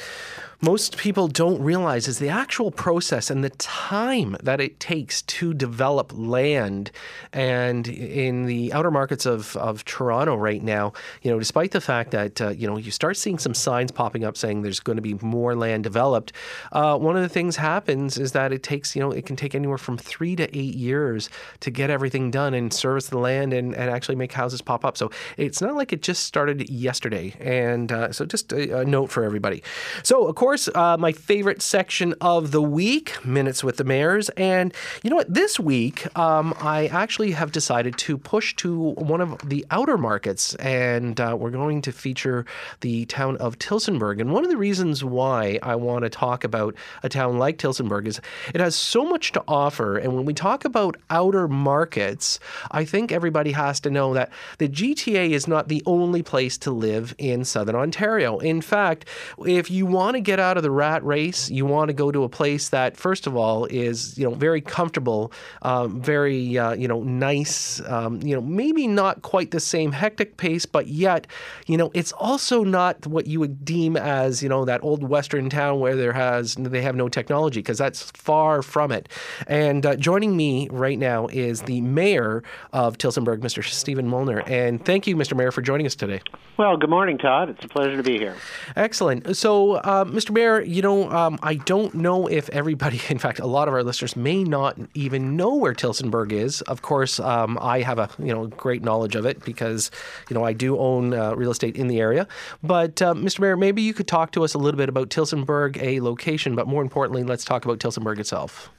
most 0.63 0.99
people 0.99 1.27
don't 1.27 1.61
realize 1.63 2.07
is 2.07 2.19
the 2.19 2.29
actual 2.29 2.71
process 2.71 3.31
and 3.31 3.43
the 3.43 3.51
time 3.51 4.37
that 4.43 4.61
it 4.61 4.79
takes 4.79 5.23
to 5.23 5.55
develop 5.55 6.13
land. 6.15 6.91
And 7.33 7.89
in 7.89 8.45
the 8.45 8.73
outer 8.73 8.91
markets 8.91 9.25
of, 9.25 9.57
of 9.57 9.85
Toronto 9.87 10.37
right 10.37 10.63
now, 10.63 10.93
you 11.23 11.31
know, 11.31 11.39
despite 11.39 11.71
the 11.71 11.81
fact 11.81 12.11
that, 12.11 12.41
uh, 12.41 12.49
you 12.51 12.67
know, 12.67 12.77
you 12.77 12.91
start 12.91 13.17
seeing 13.17 13.39
some 13.39 13.55
signs 13.55 13.91
popping 13.91 14.25
up 14.25 14.37
saying 14.37 14.61
there's 14.61 14.81
going 14.81 14.97
to 14.97 15.03
be 15.03 15.15
more 15.23 15.55
land 15.55 15.85
developed, 15.85 16.33
uh, 16.73 16.97
one 16.99 17.17
of 17.17 17.23
the 17.23 17.29
things 17.29 17.57
happens 17.57 18.19
is 18.19 18.33
that 18.33 18.53
it 18.53 18.63
takes, 18.63 18.95
you 18.95 19.01
know, 19.01 19.13
it 19.13 19.25
can 19.25 19.37
take 19.37 19.55
anywhere 19.55 19.79
from 19.79 19.97
three 19.97 20.37
to 20.37 20.45
eight 20.57 20.75
years 20.75 21.31
to 21.61 21.71
get 21.71 21.89
everything 21.89 22.31
done 22.31 22.53
and 22.53 22.73
service 22.73 23.09
the 23.09 23.19
land 23.19 23.55
and, 23.55 23.75
and 23.75 23.91
actually 23.91 24.17
make 24.17 24.33
houses 24.33 24.61
pop 24.61 24.85
up. 24.85 24.99
So 24.99 25.11
it's 25.39 25.63
not 25.63 25.75
like 25.75 25.93
it 25.95 26.03
just 26.03 26.25
started 26.25 26.69
yesterday. 26.69 27.35
And 27.41 27.91
uh, 27.91 28.13
so 28.13 28.27
just 28.27 28.53
a, 28.53 28.81
a 28.81 28.85
note 28.85 29.11
for 29.11 29.25
everybody. 29.25 29.63
So, 30.03 30.27
of 30.27 30.37
course, 30.51 30.69
uh, 30.75 30.97
my 30.97 31.13
favorite 31.13 31.63
section 31.63 32.13
of 32.21 32.51
the 32.51 32.61
week, 32.61 33.25
Minutes 33.25 33.63
with 33.63 33.77
the 33.77 33.85
Mayors. 33.85 34.31
And 34.31 34.75
you 35.05 35.09
know 35.09 35.15
what? 35.15 35.33
This 35.33 35.61
week, 35.61 36.09
um, 36.19 36.53
I 36.61 36.89
actually 36.89 37.31
have 37.31 37.53
decided 37.53 37.97
to 37.99 38.19
push 38.19 38.57
to 38.57 38.91
one 38.95 39.21
of 39.21 39.49
the 39.49 39.65
outer 39.71 39.97
markets, 39.97 40.57
and 40.57 41.21
uh, 41.21 41.37
we're 41.39 41.51
going 41.51 41.83
to 41.83 41.93
feature 41.93 42.47
the 42.81 43.05
town 43.05 43.37
of 43.37 43.61
Tillsonburg. 43.61 44.21
And 44.21 44.33
one 44.33 44.43
of 44.43 44.51
the 44.51 44.57
reasons 44.57 45.05
why 45.05 45.61
I 45.63 45.77
want 45.77 46.03
to 46.03 46.11
talk 46.11 46.43
about 46.43 46.75
a 47.05 47.09
town 47.09 47.39
like 47.39 47.57
Tillsonburg 47.57 48.09
is 48.09 48.21
it 48.53 48.61
has 48.61 48.75
so 48.75 49.05
much 49.05 49.31
to 49.31 49.45
offer. 49.47 49.99
And 49.99 50.17
when 50.17 50.25
we 50.25 50.35
talk 50.35 50.65
about 50.65 50.97
outer 51.11 51.47
markets, 51.47 52.41
I 52.73 52.85
think 52.85 53.13
everybody 53.13 53.53
has 53.53 53.79
to 53.81 53.91
know 53.91 54.15
that 54.15 54.31
the 54.59 54.69
GTA 54.69 55.31
is 55.31 55.47
not 55.47 55.69
the 55.69 55.85
only 55.87 56.25
place 56.25 56.59
to 56.59 56.73
live 56.73 57.15
in 57.19 57.45
Southern 57.45 57.77
Ontario. 57.77 58.39
In 58.41 58.61
fact, 58.61 59.05
if 59.47 59.71
you 59.71 59.87
want 59.87 60.17
to 60.17 60.21
get 60.21 60.40
out 60.41 60.57
of 60.57 60.63
the 60.63 60.71
rat 60.71 61.05
race, 61.05 61.51
you 61.51 61.67
want 61.67 61.89
to 61.89 61.95
go 61.95 62.11
to 62.11 62.25
a 62.25 62.29
place 62.29 62.71
that, 62.71 62.97
first 62.97 63.27
of 63.27 63.37
all, 63.37 63.67
is 63.67 64.19
you 64.19 64.29
know 64.29 64.35
very 64.35 64.61
comfortable, 64.61 65.33
um, 65.63 66.01
very 66.01 66.59
uh, 66.59 66.73
you 66.73 66.89
know 66.89 67.03
nice, 67.03 67.81
um, 67.89 68.21
you 68.23 68.35
know 68.35 68.41
maybe 68.41 68.87
not 68.87 69.23
quite 69.23 69.51
the 69.51 69.61
same 69.61 69.93
hectic 69.93 70.37
pace, 70.37 70.67
but 70.67 70.89
yet 70.89 71.27
you 71.67 71.77
know 71.77 71.91
it's 71.95 72.13
also 72.13 72.65
not 72.65 73.07
what 73.07 73.27
you 73.27 73.41
would 73.41 73.65
deem 73.65 73.97
as 73.97 74.43
you 74.43 74.49
know 74.49 74.65
that 74.65 74.83
old 74.83 75.03
western 75.03 75.51
town 75.51 75.81
where 75.81 75.97
there 75.97 76.13
has 76.13 76.55
they 76.55 76.83
have 76.83 76.97
no 76.97 77.09
technology 77.09 77.61
because 77.61 77.79
that's 77.79 78.11
far 78.13 78.63
from 78.63 78.93
it. 78.93 79.09
And 79.47 79.85
uh, 79.85 79.97
joining 79.97 80.37
me 80.37 80.69
right 80.71 80.99
now 80.99 81.27
is 81.29 81.63
the 81.63 81.81
mayor 81.81 82.43
of 82.73 82.99
Tillsonburg, 82.99 83.41
Mr. 83.41 83.65
Stephen 83.65 84.09
Molnar, 84.09 84.43
and 84.47 84.85
thank 84.85 85.07
you, 85.07 85.17
Mr. 85.17 85.37
Mayor, 85.37 85.53
for 85.53 85.63
joining 85.63 85.87
us 85.87 85.95
today. 85.95 86.21
Well, 86.57 86.77
good 86.77 86.91
morning, 86.91 87.17
Todd. 87.17 87.49
It's 87.49 87.65
a 87.65 87.69
pleasure 87.69 87.97
to 87.97 88.03
be 88.03 88.19
here. 88.19 88.37
Excellent. 88.77 89.37
So, 89.37 89.75
uh, 89.77 90.05
Mr. 90.05 90.30
Mr. 90.31 90.35
Mayor, 90.35 90.63
you 90.63 90.81
know, 90.81 91.11
um, 91.11 91.39
I 91.43 91.55
don't 91.57 91.93
know 91.95 92.29
if 92.29 92.49
everybody, 92.51 93.01
in 93.09 93.19
fact, 93.19 93.41
a 93.41 93.47
lot 93.47 93.67
of 93.67 93.75
our 93.75 93.83
listeners 93.83 94.15
may 94.15 94.45
not 94.45 94.79
even 94.95 95.37
know 95.37 95.57
where 95.57 95.75
Tillsonburg 95.75 96.31
is. 96.31 96.63
Of 96.63 96.83
course, 96.83 97.19
um, 97.19 97.59
I 97.61 97.81
have 97.81 97.99
a 97.99 98.09
you 98.19 98.33
know 98.33 98.47
great 98.47 98.83
knowledge 98.83 99.17
of 99.17 99.27
it 99.27 99.45
because 99.45 99.91
you 100.29 100.35
know 100.35 100.45
I 100.45 100.53
do 100.53 100.79
own 100.79 101.15
uh, 101.15 101.35
real 101.35 101.51
estate 101.51 101.77
in 101.77 101.89
the 101.89 101.99
area. 101.99 102.29
But 102.63 103.03
uh, 103.03 103.15
Mr. 103.15 103.41
Mayor, 103.41 103.57
maybe 103.57 103.83
you 103.83 103.93
could 103.93 104.07
talk 104.07 104.31
to 104.33 104.45
us 104.45 104.55
a 104.55 104.59
little 104.59 104.79
bit 104.79 104.89
about 104.89 105.11
Tillsonburg, 105.11 105.83
a 105.83 106.01
location, 106.01 106.55
but 106.55 106.69
more 106.69 106.83
importantly, 106.83 107.25
let's 107.25 107.45
talk 107.45 107.65
about 107.65 107.79
Tillsonburg 107.79 108.19
itself. 108.19 108.71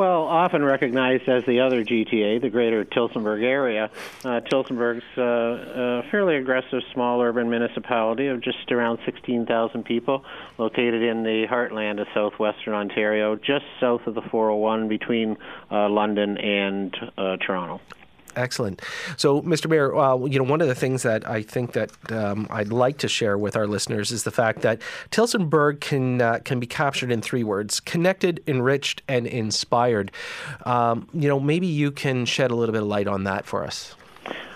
Well, 0.00 0.22
often 0.22 0.64
recognized 0.64 1.28
as 1.28 1.44
the 1.44 1.60
other 1.60 1.84
GTA, 1.84 2.40
the 2.40 2.48
greater 2.48 2.86
Tillsonburg 2.86 3.44
area, 3.44 3.90
uh, 4.24 4.40
Tillsonburg's 4.50 5.04
uh, 5.18 6.00
a 6.00 6.02
fairly 6.10 6.36
aggressive 6.36 6.80
small 6.94 7.20
urban 7.20 7.50
municipality 7.50 8.28
of 8.28 8.40
just 8.40 8.72
around 8.72 9.00
16,000 9.04 9.84
people, 9.84 10.24
located 10.56 11.02
in 11.02 11.22
the 11.22 11.46
heartland 11.50 12.00
of 12.00 12.06
southwestern 12.14 12.72
Ontario, 12.72 13.36
just 13.36 13.66
south 13.78 14.06
of 14.06 14.14
the 14.14 14.22
401 14.22 14.88
between 14.88 15.36
uh, 15.70 15.86
London 15.90 16.38
and 16.38 16.96
uh, 17.18 17.36
Toronto. 17.36 17.82
Excellent. 18.36 18.80
So, 19.16 19.42
Mr. 19.42 19.68
Mayor, 19.68 19.96
uh, 19.96 20.16
you 20.26 20.38
know, 20.38 20.44
one 20.44 20.60
of 20.60 20.68
the 20.68 20.74
things 20.74 21.02
that 21.02 21.28
I 21.28 21.42
think 21.42 21.72
that 21.72 21.90
um, 22.12 22.46
I'd 22.50 22.72
like 22.72 22.98
to 22.98 23.08
share 23.08 23.36
with 23.36 23.56
our 23.56 23.66
listeners 23.66 24.12
is 24.12 24.22
the 24.22 24.30
fact 24.30 24.62
that 24.62 24.80
Tillsonburg 25.10 25.80
can 25.80 26.22
uh, 26.22 26.38
can 26.44 26.60
be 26.60 26.66
captured 26.66 27.10
in 27.10 27.22
three 27.22 27.42
words: 27.42 27.80
connected, 27.80 28.42
enriched, 28.46 29.02
and 29.08 29.26
inspired. 29.26 30.12
Um, 30.64 31.08
you 31.12 31.28
know, 31.28 31.40
maybe 31.40 31.66
you 31.66 31.90
can 31.90 32.24
shed 32.24 32.50
a 32.50 32.54
little 32.54 32.72
bit 32.72 32.82
of 32.82 32.88
light 32.88 33.08
on 33.08 33.24
that 33.24 33.46
for 33.46 33.64
us. 33.64 33.94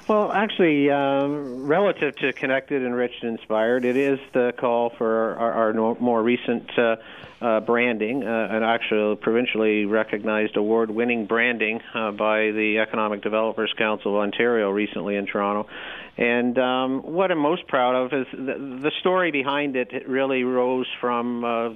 Well, 0.06 0.30
actually, 0.30 0.90
um, 0.90 1.66
relative 1.66 2.14
to 2.16 2.34
connected, 2.34 2.82
enriched, 2.82 3.24
inspired, 3.24 3.86
it 3.86 3.96
is 3.96 4.18
the 4.34 4.52
call 4.54 4.90
for 4.90 5.34
our, 5.36 5.74
our 5.74 5.94
more 5.94 6.22
recent 6.22 6.70
uh, 6.78 6.96
uh, 7.40 7.60
branding, 7.60 8.22
uh, 8.22 8.48
an 8.50 8.62
actual 8.62 9.16
provincially 9.16 9.86
recognized 9.86 10.58
award-winning 10.58 11.24
branding 11.24 11.80
uh, 11.94 12.10
by 12.10 12.50
the 12.50 12.80
Economic 12.80 13.22
Developers 13.22 13.72
Council 13.78 14.14
of 14.16 14.22
Ontario 14.22 14.70
recently 14.70 15.16
in 15.16 15.24
Toronto. 15.24 15.70
And 16.18 16.58
um, 16.58 17.00
what 17.00 17.30
I'm 17.30 17.38
most 17.38 17.66
proud 17.66 17.94
of 17.96 18.12
is 18.12 18.26
the, 18.32 18.80
the 18.82 18.92
story 19.00 19.30
behind 19.30 19.74
it. 19.74 19.92
It 19.92 20.06
really 20.06 20.44
rose 20.44 20.86
from 21.00 21.44
uh, 21.44 21.70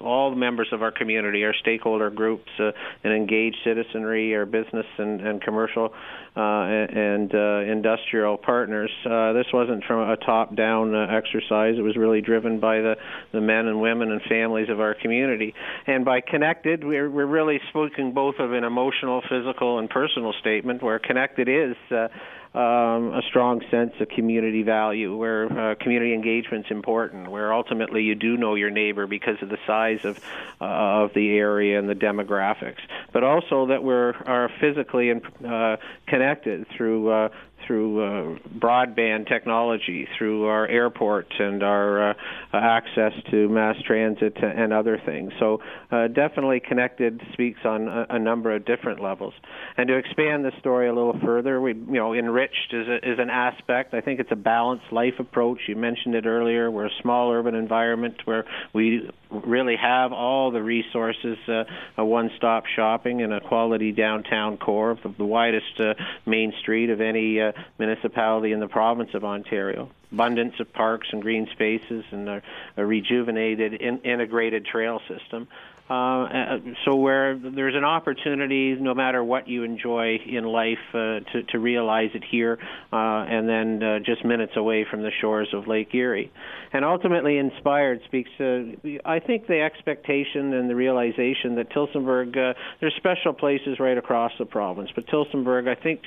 all 0.00 0.30
the 0.30 0.36
members 0.36 0.68
of 0.72 0.82
our 0.82 0.90
community, 0.90 1.44
our 1.44 1.54
stakeholder 1.60 2.10
groups, 2.10 2.50
uh, 2.58 2.70
and 3.04 3.12
engaged 3.12 3.56
citizenry, 3.64 4.34
our 4.34 4.46
business 4.46 4.86
and, 4.98 5.20
and 5.20 5.42
commercial 5.42 5.92
uh, 6.36 6.40
and 6.40 7.34
uh, 7.34 7.60
industrial 7.60 8.36
partners. 8.36 8.90
Uh, 9.04 9.32
this 9.32 9.46
wasn't 9.52 9.82
from 9.84 10.08
a 10.08 10.16
top-down 10.16 10.94
uh, 10.94 11.06
exercise. 11.10 11.74
It 11.76 11.82
was 11.82 11.96
really 11.96 12.20
driven 12.20 12.60
by 12.60 12.76
the, 12.76 12.94
the 13.32 13.40
men 13.40 13.66
and 13.66 13.80
women 13.80 14.12
and 14.12 14.20
families 14.28 14.68
of 14.68 14.78
our 14.78 14.94
community. 14.94 15.54
And 15.86 16.04
by 16.04 16.20
connected, 16.20 16.84
we're, 16.84 17.10
we're 17.10 17.26
really 17.26 17.60
speaking 17.70 18.12
both 18.12 18.36
of 18.38 18.52
an 18.52 18.62
emotional, 18.62 19.22
physical, 19.28 19.78
and 19.78 19.90
personal 19.90 20.32
statement. 20.40 20.82
Where 20.82 20.98
connected 20.98 21.48
is. 21.48 21.76
Uh, 21.90 22.08
um, 22.54 23.14
a 23.14 23.22
strong 23.28 23.62
sense 23.70 23.92
of 24.00 24.08
community 24.08 24.62
value, 24.62 25.16
where 25.16 25.44
uh, 25.46 25.74
community 25.76 26.14
engagement 26.14 26.66
is 26.66 26.70
important, 26.70 27.30
where 27.30 27.52
ultimately 27.52 28.02
you 28.02 28.14
do 28.14 28.36
know 28.36 28.54
your 28.54 28.70
neighbor 28.70 29.06
because 29.06 29.36
of 29.42 29.48
the 29.48 29.58
size 29.66 30.04
of 30.04 30.18
uh, 30.60 30.64
of 30.64 31.14
the 31.14 31.36
area 31.36 31.78
and 31.78 31.88
the 31.88 31.94
demographics, 31.94 32.80
but 33.12 33.22
also 33.22 33.66
that 33.66 33.82
we're 33.82 34.14
are 34.26 34.50
physically 34.60 35.10
and 35.10 35.22
uh, 35.46 35.76
connected 36.06 36.66
through 36.76 37.10
uh, 37.10 37.28
through 37.68 38.02
uh, 38.02 38.38
broadband 38.58 39.28
technology, 39.28 40.08
through 40.16 40.46
our 40.46 40.66
airport 40.66 41.26
and 41.38 41.62
our 41.62 42.10
uh, 42.10 42.14
access 42.52 43.12
to 43.30 43.48
mass 43.48 43.76
transit 43.86 44.36
and 44.42 44.72
other 44.72 45.00
things. 45.04 45.32
So, 45.38 45.60
uh, 45.92 46.08
definitely 46.08 46.60
connected 46.60 47.20
speaks 47.34 47.60
on 47.64 47.86
a, 47.86 48.06
a, 48.10 48.18
number 48.18 48.54
of 48.54 48.64
different 48.64 49.00
levels. 49.02 49.34
And 49.76 49.86
to 49.88 49.96
expand 49.96 50.44
the 50.44 50.52
story 50.58 50.88
a 50.88 50.94
little 50.94 51.18
further, 51.24 51.60
we, 51.60 51.74
you 51.74 51.92
know, 51.92 52.14
enriched 52.14 52.72
is, 52.72 52.88
a, 52.88 52.96
is 52.96 53.18
an 53.18 53.30
aspect. 53.30 53.94
I 53.94 54.00
think 54.00 54.18
it's 54.18 54.32
a 54.32 54.36
balanced 54.36 54.90
life 54.90 55.14
approach. 55.18 55.60
You 55.68 55.76
mentioned 55.76 56.14
it 56.14 56.26
earlier. 56.26 56.70
We're 56.70 56.86
a 56.86 57.02
small 57.02 57.30
urban 57.30 57.54
environment 57.54 58.16
where 58.24 58.44
we 58.74 59.08
really 59.30 59.76
have 59.80 60.12
all 60.12 60.50
the 60.50 60.62
resources, 60.62 61.36
uh, 61.48 61.64
a 61.96 62.04
one-stop 62.04 62.64
shopping 62.74 63.22
and 63.22 63.32
a 63.32 63.40
quality 63.40 63.92
downtown 63.92 64.56
core 64.56 64.92
of 64.92 65.16
the 65.18 65.24
widest 65.24 65.78
uh, 65.78 65.94
main 66.26 66.52
street 66.60 66.90
of 66.90 67.00
any 67.00 67.40
uh, 67.40 67.52
municipality 67.78 68.52
in 68.52 68.60
the 68.60 68.68
province 68.68 69.10
of 69.14 69.24
Ontario. 69.24 69.90
Abundance 70.12 70.54
of 70.58 70.72
parks 70.72 71.08
and 71.12 71.20
green 71.20 71.48
spaces 71.52 72.04
and 72.10 72.28
a, 72.28 72.42
a 72.76 72.84
rejuvenated 72.84 73.74
in, 73.74 73.98
integrated 73.98 74.64
trail 74.64 75.00
system. 75.08 75.48
Uh, 75.90 75.94
uh, 75.94 76.58
so 76.84 76.96
where 76.96 77.38
there's 77.38 77.74
an 77.74 77.84
opportunity, 77.84 78.74
no 78.74 78.94
matter 78.94 79.24
what 79.24 79.48
you 79.48 79.62
enjoy 79.62 80.18
in 80.26 80.44
life, 80.44 80.78
uh, 80.92 81.20
to, 81.32 81.42
to 81.48 81.58
realize 81.58 82.10
it 82.12 82.22
here, 82.30 82.58
uh, 82.92 82.96
and 82.96 83.48
then 83.48 83.82
uh, 83.82 83.98
just 84.00 84.22
minutes 84.22 84.52
away 84.56 84.84
from 84.90 85.02
the 85.02 85.10
shores 85.20 85.48
of 85.54 85.66
Lake 85.66 85.94
Erie. 85.94 86.30
And 86.74 86.84
ultimately, 86.84 87.38
inspired 87.38 88.02
speaks 88.04 88.28
to, 88.36 89.00
I 89.02 89.20
think, 89.20 89.46
the 89.46 89.62
expectation 89.62 90.52
and 90.52 90.68
the 90.68 90.74
realization 90.74 91.54
that 91.54 91.70
Tillsonburg 91.70 92.36
uh, 92.36 92.52
there's 92.80 92.94
special 92.96 93.32
places 93.32 93.80
right 93.80 93.96
across 93.96 94.32
the 94.38 94.44
province, 94.44 94.90
but 94.94 95.06
Tillsonburg 95.06 95.68
I 95.68 95.74
think, 95.74 96.02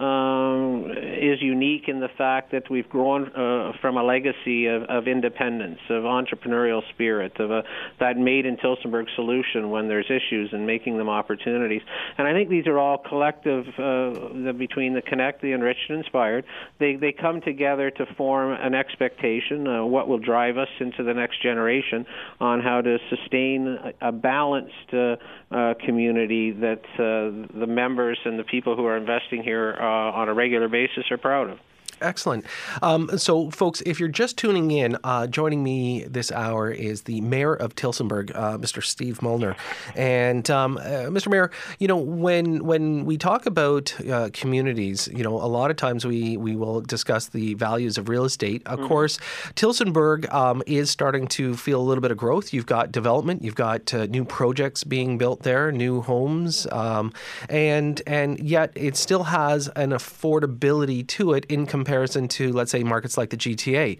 um, 0.00 0.90
is 0.90 1.42
unique 1.42 1.88
in 1.88 2.00
the 2.00 2.08
fact 2.08 2.52
that 2.52 2.70
we've 2.70 2.88
grown 2.88 3.30
from 3.80 3.96
a 3.96 4.02
legacy 4.02 4.66
of, 4.66 4.82
of 4.84 5.08
independence, 5.08 5.78
of 5.90 6.04
entrepreneurial 6.04 6.82
spirit, 6.90 7.38
of 7.38 7.50
a, 7.50 7.62
that 8.00 8.16
made 8.16 8.46
in 8.46 8.56
Tillsonburg 8.56 9.06
solution 9.14 9.70
when 9.70 9.88
there's 9.88 10.10
issues 10.10 10.50
and 10.52 10.66
making 10.66 10.98
them 10.98 11.08
opportunities. 11.08 11.82
And 12.18 12.26
I 12.26 12.32
think 12.32 12.48
these 12.48 12.66
are 12.66 12.78
all 12.78 12.98
collective 12.98 13.66
uh, 13.78 14.42
the, 14.44 14.54
between 14.56 14.94
the 14.94 15.02
Connect, 15.02 15.42
the 15.42 15.52
Enriched, 15.52 15.88
and 15.88 15.98
Inspired. 15.98 16.44
They 16.78 16.96
they 16.96 17.12
come 17.12 17.40
together 17.40 17.90
to 17.90 18.06
form 18.16 18.52
an 18.52 18.74
expectation, 18.74 19.66
uh, 19.66 19.84
what 19.84 20.08
will 20.08 20.18
drive 20.18 20.58
us 20.58 20.68
into 20.80 21.02
the 21.02 21.14
next 21.14 21.42
generation 21.42 22.06
on 22.40 22.60
how 22.60 22.80
to 22.80 22.98
sustain 23.10 23.68
a, 24.00 24.08
a 24.08 24.12
balanced 24.12 24.92
uh, 24.92 25.16
uh 25.50 25.74
community 25.84 26.52
that 26.52 26.82
uh, 26.94 27.58
the 27.58 27.66
members 27.66 28.18
and 28.24 28.38
the 28.38 28.44
people 28.44 28.76
who 28.76 28.84
are 28.84 28.96
investing 28.96 29.42
here 29.42 29.76
uh, 29.78 29.84
on 29.84 30.28
a 30.28 30.34
regular 30.34 30.68
basis 30.68 31.04
are 31.10 31.18
proud 31.18 31.50
of. 31.50 31.58
Excellent. 32.02 32.44
Um, 32.82 33.16
so, 33.16 33.50
folks, 33.50 33.80
if 33.86 33.98
you're 33.98 34.10
just 34.10 34.36
tuning 34.36 34.70
in, 34.70 34.98
uh, 35.02 35.26
joining 35.26 35.62
me 35.62 36.04
this 36.04 36.30
hour 36.30 36.70
is 36.70 37.02
the 37.02 37.22
mayor 37.22 37.54
of 37.54 37.74
Tillsonburg, 37.74 38.32
uh, 38.34 38.58
Mr. 38.58 38.84
Steve 38.84 39.22
Molnar. 39.22 39.56
And, 39.94 40.48
um, 40.50 40.76
uh, 40.76 41.08
Mr. 41.08 41.28
Mayor, 41.28 41.50
you 41.78 41.88
know, 41.88 41.96
when 41.96 42.64
when 42.66 43.06
we 43.06 43.16
talk 43.16 43.46
about 43.46 43.94
uh, 44.10 44.28
communities, 44.34 45.08
you 45.10 45.24
know, 45.24 45.36
a 45.36 45.48
lot 45.48 45.70
of 45.70 45.78
times 45.78 46.04
we, 46.04 46.36
we 46.36 46.54
will 46.54 46.82
discuss 46.82 47.28
the 47.28 47.54
values 47.54 47.96
of 47.96 48.10
real 48.10 48.24
estate. 48.24 48.62
Of 48.66 48.80
mm-hmm. 48.80 48.88
course, 48.88 49.18
Tillsonburg 49.54 50.32
um, 50.34 50.62
is 50.66 50.90
starting 50.90 51.26
to 51.28 51.56
feel 51.56 51.80
a 51.80 51.84
little 51.84 52.02
bit 52.02 52.10
of 52.10 52.18
growth. 52.18 52.52
You've 52.52 52.66
got 52.66 52.92
development, 52.92 53.42
you've 53.42 53.54
got 53.54 53.94
uh, 53.94 54.04
new 54.06 54.24
projects 54.26 54.84
being 54.84 55.16
built 55.16 55.44
there, 55.44 55.72
new 55.72 56.02
homes, 56.02 56.66
um, 56.72 57.14
and 57.48 58.02
and 58.06 58.38
yet 58.38 58.70
it 58.74 58.96
still 58.96 59.22
has 59.22 59.68
an 59.68 59.90
affordability 59.90 61.06
to 61.06 61.32
it 61.32 61.46
in 61.46 61.64
comparison 61.64 61.85
comparison 61.86 62.26
to, 62.26 62.52
let's 62.52 62.72
say, 62.72 62.82
markets 62.82 63.16
like 63.16 63.30
the 63.30 63.36
GTA. 63.36 63.98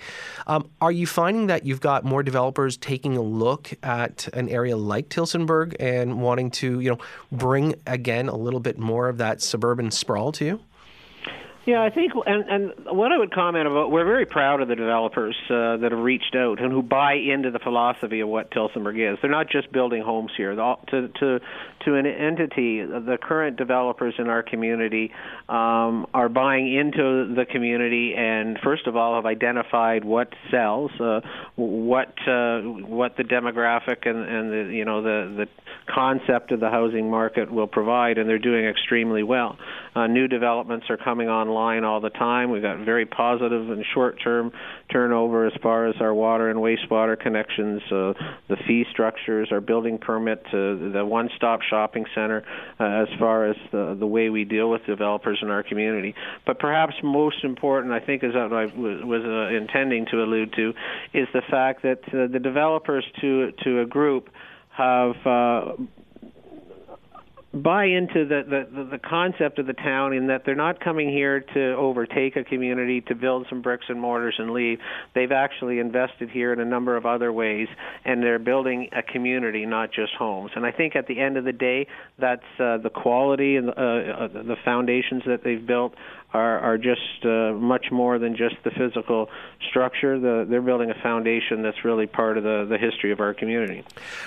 Um, 0.49 0.69
are 0.81 0.91
you 0.91 1.07
finding 1.07 1.47
that 1.47 1.65
you've 1.65 1.81
got 1.81 2.05
more 2.05 2.25
developers 2.25 2.77
taking 2.77 3.17
a 3.17 3.23
look 3.23 3.73
at 3.85 4.27
an 4.33 4.49
area 4.49 4.77
like 4.77 5.09
Tillsonburg 5.09 5.77
and 5.79 6.21
wanting 6.21 6.51
to, 6.63 6.81
you 6.81 6.91
know, 6.91 6.99
bring 7.31 7.77
again 7.87 8.29
a 8.29 8.35
little 8.35 8.59
bit 8.59 8.77
more 8.77 9.09
of 9.09 9.19
that 9.19 9.41
suburban 9.41 9.93
sprawl 9.93 10.33
to 10.33 10.45
you? 10.45 10.61
Yeah, 11.65 11.83
I 11.83 11.91
think, 11.91 12.13
and, 12.27 12.45
and 12.49 12.73
what 12.97 13.11
I 13.11 13.19
would 13.19 13.33
comment 13.33 13.67
about, 13.67 13.91
we're 13.91 14.05
very 14.05 14.25
proud 14.25 14.61
of 14.61 14.69
the 14.69 14.77
developers 14.77 15.37
uh, 15.51 15.77
that 15.79 15.89
have 15.91 16.01
reached 16.01 16.37
out 16.37 16.61
and 16.61 16.73
who 16.73 16.81
buy 16.81 17.15
into 17.15 17.51
the 17.51 17.59
philosophy 17.59 18.21
of 18.21 18.29
what 18.29 18.53
Tillsonburg 18.53 19.13
is. 19.13 19.19
They're 19.21 19.31
not 19.31 19.49
just 19.49 19.73
building 19.73 20.03
homes 20.03 20.31
here. 20.37 20.55
To 20.55 21.09
to 21.21 21.41
to 21.87 21.95
an 21.95 22.05
entity, 22.05 22.85
the 22.85 23.17
current 23.21 23.57
developers 23.57 24.15
in 24.19 24.29
our 24.29 24.43
community 24.43 25.13
um, 25.49 26.07
are 26.13 26.29
buying 26.29 26.75
into 26.75 27.33
the 27.35 27.47
community, 27.51 28.15
and 28.17 28.59
first 28.63 28.87
of 28.87 28.97
all, 28.97 29.15
have 29.15 29.25
identified 29.25 30.05
what 30.05 30.29
sells, 30.51 30.91
uh, 31.01 31.21
what 31.55 32.09
uh, 32.27 32.61
what 32.61 33.17
the 33.17 33.23
demographic 33.23 34.07
and, 34.07 34.19
and 34.19 34.53
the 34.53 34.75
you 34.75 34.85
know 34.85 35.01
the 35.03 35.47
the 35.47 35.47
concept 35.93 36.51
of 36.51 36.61
the 36.61 36.69
housing 36.69 37.09
market 37.09 37.51
will 37.51 37.69
provide, 37.69 38.19
and 38.19 38.29
they're 38.29 38.39
doing 38.39 38.67
extremely 38.67 39.23
well. 39.23 39.57
Uh, 39.95 40.07
new 40.07 40.29
developments 40.29 40.87
are 40.91 40.99
coming 40.99 41.29
online 41.29 41.85
all 41.85 42.01
the 42.01 42.11
time. 42.11 42.51
We've 42.51 42.63
got 42.63 42.85
very 42.85 43.07
positive 43.07 43.71
and 43.71 43.85
short-term 43.95 44.53
turnover 44.93 45.47
as 45.47 45.55
far 45.63 45.87
as 45.87 45.95
our 46.01 46.13
water 46.13 46.51
and 46.51 46.59
wastewater 46.59 47.19
connections, 47.19 47.81
uh, 47.91 48.13
the 48.49 48.57
fee 48.67 48.85
structures, 48.91 49.49
our 49.51 49.61
building 49.61 49.97
permit, 49.99 50.43
uh, 50.49 50.93
the 50.93 51.03
one-stop 51.03 51.61
shopping 51.77 52.07
center, 52.15 52.41
uh, 52.81 53.05
as 53.05 53.09
far 53.19 53.37
as 53.51 53.57
the, 53.73 53.97
the 53.99 54.07
way 54.07 54.31
we 54.31 54.45
deal 54.45 54.69
with 54.71 54.83
developers 54.87 55.39
in 55.43 55.49
our 55.51 55.63
community. 55.63 56.15
But 56.47 56.59
perhaps 56.59 56.95
most 57.03 57.45
important, 57.45 57.93
I 57.93 58.01
think, 58.01 58.25
is 58.25 58.35
what 58.35 58.53
I 58.53 58.67
was, 58.67 59.23
uh, 59.25 59.57
intending 59.63 60.07
to 60.13 60.17
allude 60.25 60.51
to, 60.55 60.73
is 61.13 61.29
the 61.33 61.43
fact 61.51 61.83
that 61.83 62.01
uh, 62.09 62.27
the 62.33 62.43
developers 62.51 63.05
to 63.21 63.53
to 63.65 63.71
a 63.85 63.87
group 63.87 64.25
have 64.71 65.15
uh, 65.25 65.73
buy 67.63 67.85
into 67.85 68.27
the, 68.27 68.43
the 68.49 68.85
the 68.91 68.99
concept 68.99 69.59
of 69.59 69.67
the 69.67 69.73
town 69.73 70.13
in 70.13 70.27
that 70.27 70.43
they're 70.45 70.55
not 70.55 70.81
coming 70.81 71.09
here 71.09 71.41
to 71.41 71.75
overtake 71.75 72.37
a 72.37 72.45
community 72.45 73.01
to 73.01 73.15
build 73.15 73.47
some 73.49 73.63
bricks 73.63 73.87
and 73.89 74.01
mortars 74.01 74.35
and 74.39 74.51
leave. 74.51 74.79
They've 75.15 75.33
actually 75.33 75.79
invested 75.79 76.31
here 76.31 76.53
in 76.53 76.61
a 76.61 76.65
number 76.65 76.97
of 76.97 77.07
other 77.07 77.33
ways 77.33 77.69
and 78.05 78.23
they're 78.23 78.39
building 78.39 78.89
a 78.93 79.03
community 79.03 79.65
not 79.65 79.93
just 79.93 80.13
homes. 80.19 80.51
And 80.55 80.67
i 80.67 80.73
think 80.73 80.97
at 80.97 81.07
the 81.07 81.19
end 81.21 81.37
of 81.37 81.45
the 81.45 81.53
day 81.53 81.87
that's 82.19 82.43
uh, 82.59 82.79
the 82.79 82.91
quality 82.91 83.57
and 83.57 83.71
uh, 83.71 83.73
uh, 83.73 84.29
the 84.29 84.57
foundations 84.65 85.23
that 85.27 85.43
they've 85.43 85.65
built 85.65 85.95
are, 86.37 86.59
are 86.61 86.79
just 86.79 87.25
uh, 87.25 87.53
much 87.53 87.87
more 87.91 88.19
than 88.19 88.37
just 88.37 88.57
the 88.65 88.71
physical 88.71 89.29
structure. 89.69 90.19
The, 90.19 90.47
they're 90.49 90.63
building 90.63 90.91
a 90.91 91.03
foundation 91.03 91.63
that's 91.63 91.85
really 91.85 92.07
part 92.07 92.37
of 92.37 92.45
the, 92.45 92.67
the 92.69 92.79
history 92.79 93.11
of 93.13 93.21
our 93.21 93.33
community. 93.33 93.85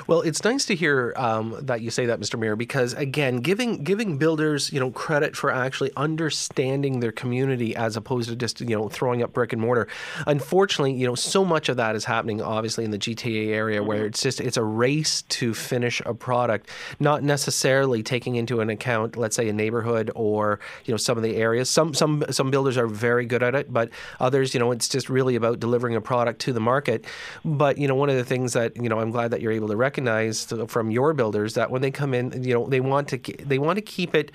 Well, 0.07 0.21
it's 0.21 0.43
nice 0.43 0.65
to 0.65 0.75
hear 0.75 1.13
um, 1.15 1.55
that 1.61 1.81
you 1.81 1.91
say 1.91 2.05
that, 2.07 2.19
Mr. 2.19 2.39
Mayor, 2.39 2.55
because 2.55 2.93
again, 2.93 3.37
giving 3.37 3.83
giving 3.83 4.17
builders 4.17 4.73
you 4.73 4.79
know 4.79 4.91
credit 4.91 5.35
for 5.35 5.51
actually 5.51 5.91
understanding 5.95 6.99
their 6.99 7.11
community 7.11 7.75
as 7.75 7.95
opposed 7.95 8.29
to 8.29 8.35
just 8.35 8.61
you 8.61 8.75
know 8.75 8.89
throwing 8.89 9.21
up 9.21 9.33
brick 9.33 9.53
and 9.53 9.61
mortar. 9.61 9.87
Unfortunately, 10.25 10.93
you 10.93 11.05
know 11.05 11.15
so 11.15 11.45
much 11.45 11.69
of 11.69 11.77
that 11.77 11.95
is 11.95 12.05
happening 12.05 12.41
obviously 12.41 12.83
in 12.83 12.91
the 12.91 12.97
GTA 12.97 13.49
area 13.49 13.79
mm-hmm. 13.79 13.87
where 13.87 14.05
it's 14.05 14.21
just 14.21 14.41
it's 14.41 14.57
a 14.57 14.63
race 14.63 15.21
to 15.23 15.53
finish 15.53 16.01
a 16.05 16.13
product, 16.13 16.69
not 16.99 17.23
necessarily 17.23 18.01
taking 18.01 18.35
into 18.35 18.61
an 18.61 18.69
account, 18.69 19.15
let's 19.15 19.35
say, 19.35 19.47
a 19.49 19.53
neighborhood 19.53 20.11
or 20.15 20.59
you 20.85 20.93
know 20.93 20.97
some 20.97 21.17
of 21.17 21.23
the 21.23 21.35
areas. 21.35 21.69
Some 21.69 21.93
some 21.99 22.23
some 22.31 22.49
builders 22.49 22.77
are 22.77 22.87
very 22.87 23.25
good 23.25 23.43
at 23.43 23.53
it, 23.53 23.71
but 23.71 23.89
others, 24.19 24.53
you 24.53 24.59
know, 24.59 24.71
it's 24.71 24.87
just 24.87 25.09
really 25.09 25.35
about 25.35 25.59
delivering 25.59 25.95
a 25.95 26.01
product 26.01 26.39
to 26.41 26.53
the 26.53 26.59
market. 26.59 27.05
But 27.45 27.77
you 27.77 27.87
know, 27.87 27.95
one 27.95 28.09
of 28.09 28.15
the 28.15 28.25
things 28.25 28.53
that 28.53 28.75
you 28.75 28.89
know 28.89 28.99
I'm 28.99 29.11
glad 29.11 29.31
that 29.31 29.41
you're 29.41 29.51
able 29.51 29.67
to 29.67 29.75
recognize 29.75 30.45
from 30.67 30.89
your 30.89 31.13
builders 31.13 31.53
that 31.53 31.69
when 31.69 31.81
they 31.81 31.91
come 31.91 32.13
in, 32.13 32.43
you 32.43 32.53
know, 32.53 32.67
they 32.67 32.79
want 32.79 33.09
to 33.09 33.17
they 33.45 33.59
want 33.59 33.77
to 33.77 33.81
keep 33.81 34.15
it, 34.15 34.31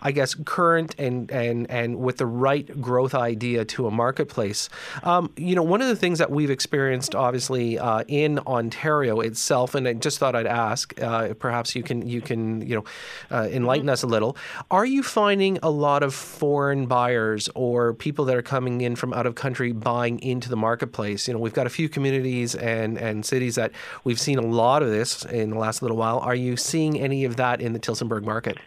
I 0.00 0.12
guess, 0.12 0.34
current 0.34 0.94
and 0.98 1.30
and 1.30 1.70
and 1.70 1.98
with 1.98 2.18
the 2.18 2.26
right 2.26 2.80
growth 2.80 3.14
idea 3.14 3.64
to 3.64 3.86
a 3.86 3.90
marketplace. 3.90 4.68
Um, 5.02 5.32
you 5.36 5.54
know, 5.54 5.62
one 5.62 5.82
of 5.82 5.88
the 5.88 5.96
things 5.96 6.18
that 6.18 6.30
we've 6.30 6.50
experienced, 6.50 7.14
obviously, 7.14 7.78
uh, 7.78 8.04
in 8.06 8.38
Ontario 8.40 9.20
itself, 9.20 9.74
and 9.74 9.88
I 9.88 9.94
just 9.94 10.18
thought 10.18 10.34
I'd 10.34 10.46
ask, 10.46 11.00
uh, 11.02 11.34
perhaps 11.34 11.74
you 11.74 11.82
can 11.82 12.08
you 12.08 12.20
can 12.20 12.66
you 12.66 12.76
know 12.76 12.84
uh, 13.30 13.48
enlighten 13.50 13.88
us 13.88 14.02
a 14.02 14.06
little. 14.06 14.36
Are 14.70 14.86
you 14.86 15.02
finding 15.02 15.58
a 15.62 15.70
lot 15.70 16.02
of 16.02 16.14
foreign 16.14 16.86
buyers 16.86 17.07
or 17.14 17.94
people 17.94 18.24
that 18.26 18.36
are 18.36 18.42
coming 18.42 18.80
in 18.80 18.96
from 18.96 19.12
out 19.12 19.26
of 19.26 19.34
country 19.34 19.72
buying 19.72 20.18
into 20.20 20.48
the 20.48 20.56
marketplace? 20.56 21.28
You 21.28 21.34
know, 21.34 21.40
we've 21.40 21.54
got 21.54 21.66
a 21.66 21.70
few 21.70 21.88
communities 21.88 22.54
and 22.54 22.98
and 22.98 23.24
cities 23.24 23.54
that 23.56 23.72
we've 24.04 24.20
seen 24.20 24.38
a 24.38 24.46
lot 24.46 24.82
of 24.82 24.90
this 24.90 25.24
in 25.24 25.50
the 25.50 25.58
last 25.58 25.82
little 25.82 25.96
while. 25.96 26.18
Are 26.18 26.34
you 26.34 26.56
seeing 26.56 26.98
any 26.98 27.24
of 27.24 27.36
that 27.36 27.60
in 27.60 27.72
the 27.72 27.80
Tillsonburg 27.80 28.24
market? 28.24 28.58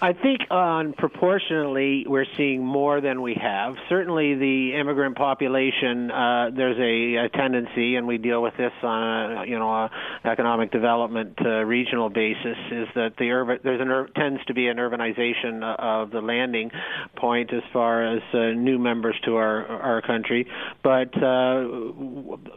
I 0.00 0.12
think 0.12 0.42
on 0.50 0.92
proportionally, 0.92 2.04
we're 2.06 2.26
seeing 2.36 2.64
more 2.64 3.00
than 3.00 3.22
we 3.22 3.34
have. 3.34 3.76
Certainly, 3.88 4.34
the 4.36 4.74
immigrant 4.74 5.16
population, 5.16 6.10
uh, 6.10 6.50
there's 6.54 6.78
a, 6.78 7.26
a, 7.26 7.28
tendency, 7.28 7.96
and 7.96 8.06
we 8.06 8.18
deal 8.18 8.42
with 8.42 8.56
this 8.56 8.72
on 8.82 9.32
a, 9.32 9.44
you 9.46 9.58
know 9.58 9.70
a 9.70 9.90
economic 10.24 10.70
development 10.70 11.34
uh, 11.44 11.64
regional 11.64 12.08
basis, 12.08 12.56
is 12.70 12.88
that 12.94 13.12
the 13.18 13.30
urban 13.30 13.58
there's 13.62 13.80
an 13.80 14.08
tends 14.14 14.44
to 14.46 14.54
be 14.54 14.68
an 14.68 14.76
urbanization 14.76 15.62
of 15.78 16.10
the 16.10 16.20
landing 16.20 16.70
point 17.16 17.52
as 17.52 17.62
far 17.76 18.16
as 18.16 18.22
uh, 18.32 18.38
new 18.68 18.78
members 18.78 19.14
to 19.26 19.36
our 19.36 19.66
our 19.66 20.00
country. 20.00 20.46
But 20.82 21.12
uh, 21.22 21.56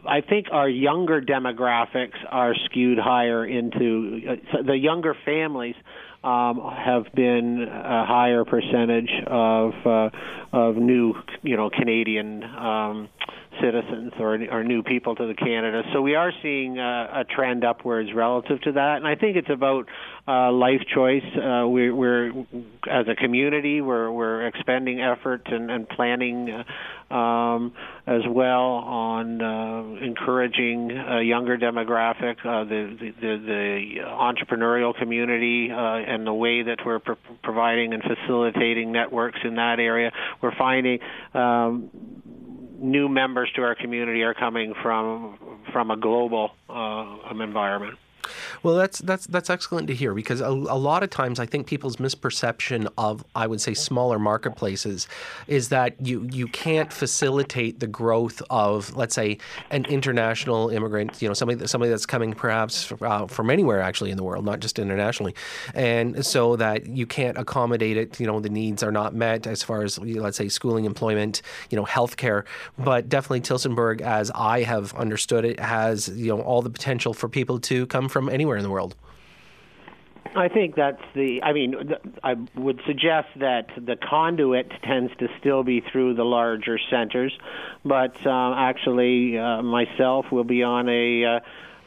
I 0.08 0.22
think 0.26 0.46
our 0.50 0.68
younger 0.68 1.20
demographics 1.20 2.18
are 2.30 2.54
skewed 2.64 2.98
higher 2.98 3.44
into 3.44 4.22
uh, 4.26 4.62
the 4.62 4.78
younger 4.78 5.14
families 5.26 5.74
um, 6.24 6.58
have 6.74 7.04
been 7.14 7.66
a 7.68 8.06
higher 8.06 8.46
percentage 8.46 9.10
of 9.26 9.74
uh, 9.84 10.08
of 10.54 10.76
new, 10.76 11.12
you 11.42 11.56
know, 11.58 11.68
Canadian 11.68 12.42
um, 12.44 13.08
citizens 13.60 14.12
or, 14.18 14.38
or 14.50 14.64
new 14.64 14.82
people 14.82 15.14
to 15.14 15.26
the 15.26 15.34
Canada. 15.34 15.82
So 15.92 16.02
we 16.02 16.14
are 16.14 16.32
seeing 16.42 16.78
uh, 16.78 17.20
a 17.20 17.24
trend 17.24 17.64
upwards 17.64 18.10
relative 18.14 18.60
to 18.62 18.72
that, 18.72 18.96
and 18.96 19.06
I 19.06 19.14
think 19.14 19.36
it's 19.36 19.50
about 19.50 19.86
uh, 20.26 20.52
life 20.52 20.82
choice. 20.94 21.24
Uh, 21.36 21.66
we, 21.68 21.90
we're 21.90 22.30
as 22.90 23.06
a 23.08 23.14
community, 23.14 23.80
we're 23.80 24.10
we're 24.10 24.46
expending 24.46 25.00
effort 25.00 25.42
and, 25.46 25.70
and 25.70 25.88
planning 25.88 26.50
uh, 26.50 26.64
um, 27.10 27.72
as 28.06 28.22
well 28.28 28.62
on 28.62 29.42
uh, 29.42 30.04
encouraging 30.04 30.92
a 30.92 31.22
younger 31.22 31.58
demographic, 31.58 32.36
uh, 32.44 32.64
the, 32.64 33.12
the, 33.20 33.36
the 33.44 33.94
entrepreneurial 34.06 34.96
community, 34.96 35.70
uh, 35.72 35.76
and 35.76 36.26
the 36.26 36.32
way 36.32 36.62
that 36.62 36.78
we're 36.86 37.00
pro- 37.00 37.16
providing 37.42 37.92
and 37.92 38.02
facilitating 38.02 38.92
networks 38.92 39.40
in 39.44 39.56
that 39.56 39.80
area. 39.80 40.12
We're 40.40 40.56
finding 40.56 41.00
um, 41.34 42.19
new 42.80 43.08
members 43.08 43.50
to 43.56 43.62
our 43.62 43.74
community 43.74 44.22
are 44.22 44.34
coming 44.34 44.74
from 44.82 45.38
from 45.72 45.90
a 45.90 45.96
global 45.96 46.50
uh, 46.68 47.16
environment. 47.40 47.98
Well, 48.62 48.74
that's 48.74 48.98
that's 49.00 49.26
that's 49.26 49.50
excellent 49.50 49.88
to 49.88 49.94
hear 49.94 50.14
because 50.14 50.40
a, 50.40 50.48
a, 50.48 50.80
lot 50.80 51.02
of 51.02 51.10
times 51.10 51.38
I 51.38 51.46
think 51.46 51.66
people's 51.66 51.96
misperception 51.96 52.88
of 52.98 53.24
I 53.34 53.46
would 53.46 53.60
say 53.60 53.74
smaller 53.74 54.18
marketplaces 54.18 55.08
is 55.46 55.68
that 55.70 55.94
you 56.04 56.28
you 56.30 56.46
can't 56.48 56.92
facilitate 56.92 57.80
the 57.80 57.86
growth 57.86 58.42
of 58.50 58.96
let's 58.96 59.14
say 59.14 59.38
an 59.70 59.84
international 59.86 60.68
immigrant, 60.70 61.20
you 61.22 61.28
know, 61.28 61.34
somebody 61.34 61.66
somebody 61.66 61.90
that's 61.90 62.06
coming 62.06 62.32
perhaps 62.32 62.92
uh, 63.00 63.26
from 63.26 63.50
anywhere 63.50 63.80
actually 63.80 64.10
in 64.10 64.16
the 64.16 64.24
world, 64.24 64.44
not 64.44 64.60
just 64.60 64.78
internationally, 64.78 65.34
and 65.74 66.24
so 66.24 66.56
that 66.56 66.86
you 66.86 67.06
can't 67.06 67.38
accommodate 67.38 67.96
it. 67.96 68.20
You 68.20 68.26
know, 68.26 68.40
the 68.40 68.50
needs 68.50 68.82
are 68.82 68.92
not 68.92 69.14
met 69.14 69.46
as 69.46 69.62
far 69.62 69.82
as 69.82 69.98
let's 69.98 70.36
say 70.36 70.48
schooling, 70.48 70.84
employment, 70.84 71.42
you 71.70 71.76
know, 71.76 71.84
healthcare. 71.84 72.44
But 72.78 73.08
definitely 73.08 73.40
Tillsonburg, 73.40 74.00
as 74.00 74.30
I 74.34 74.62
have 74.62 74.94
understood 74.94 75.44
it, 75.44 75.60
has 75.60 76.08
you 76.08 76.36
know 76.36 76.42
all 76.42 76.62
the 76.62 76.70
potential 76.70 77.14
for 77.14 77.28
people 77.28 77.58
to 77.60 77.86
come 77.86 78.08
from 78.08 78.19
anywhere 78.28 78.56
in 78.56 78.62
the 78.62 78.70
world. 78.70 78.94
I 80.34 80.48
think 80.48 80.76
that's 80.76 81.02
the. 81.14 81.42
I 81.42 81.52
mean, 81.52 81.94
I 82.22 82.36
would 82.54 82.80
suggest 82.86 83.28
that 83.36 83.70
the 83.76 83.96
conduit 83.96 84.70
tends 84.82 85.12
to 85.16 85.28
still 85.40 85.64
be 85.64 85.80
through 85.80 86.14
the 86.14 86.24
larger 86.24 86.78
centers, 86.90 87.36
but 87.84 88.14
uh, 88.24 88.54
actually, 88.56 89.36
uh, 89.38 89.62
myself 89.62 90.26
will 90.30 90.44
be 90.44 90.62
on 90.62 90.88
a. 90.88 91.24
Uh, 91.24 91.40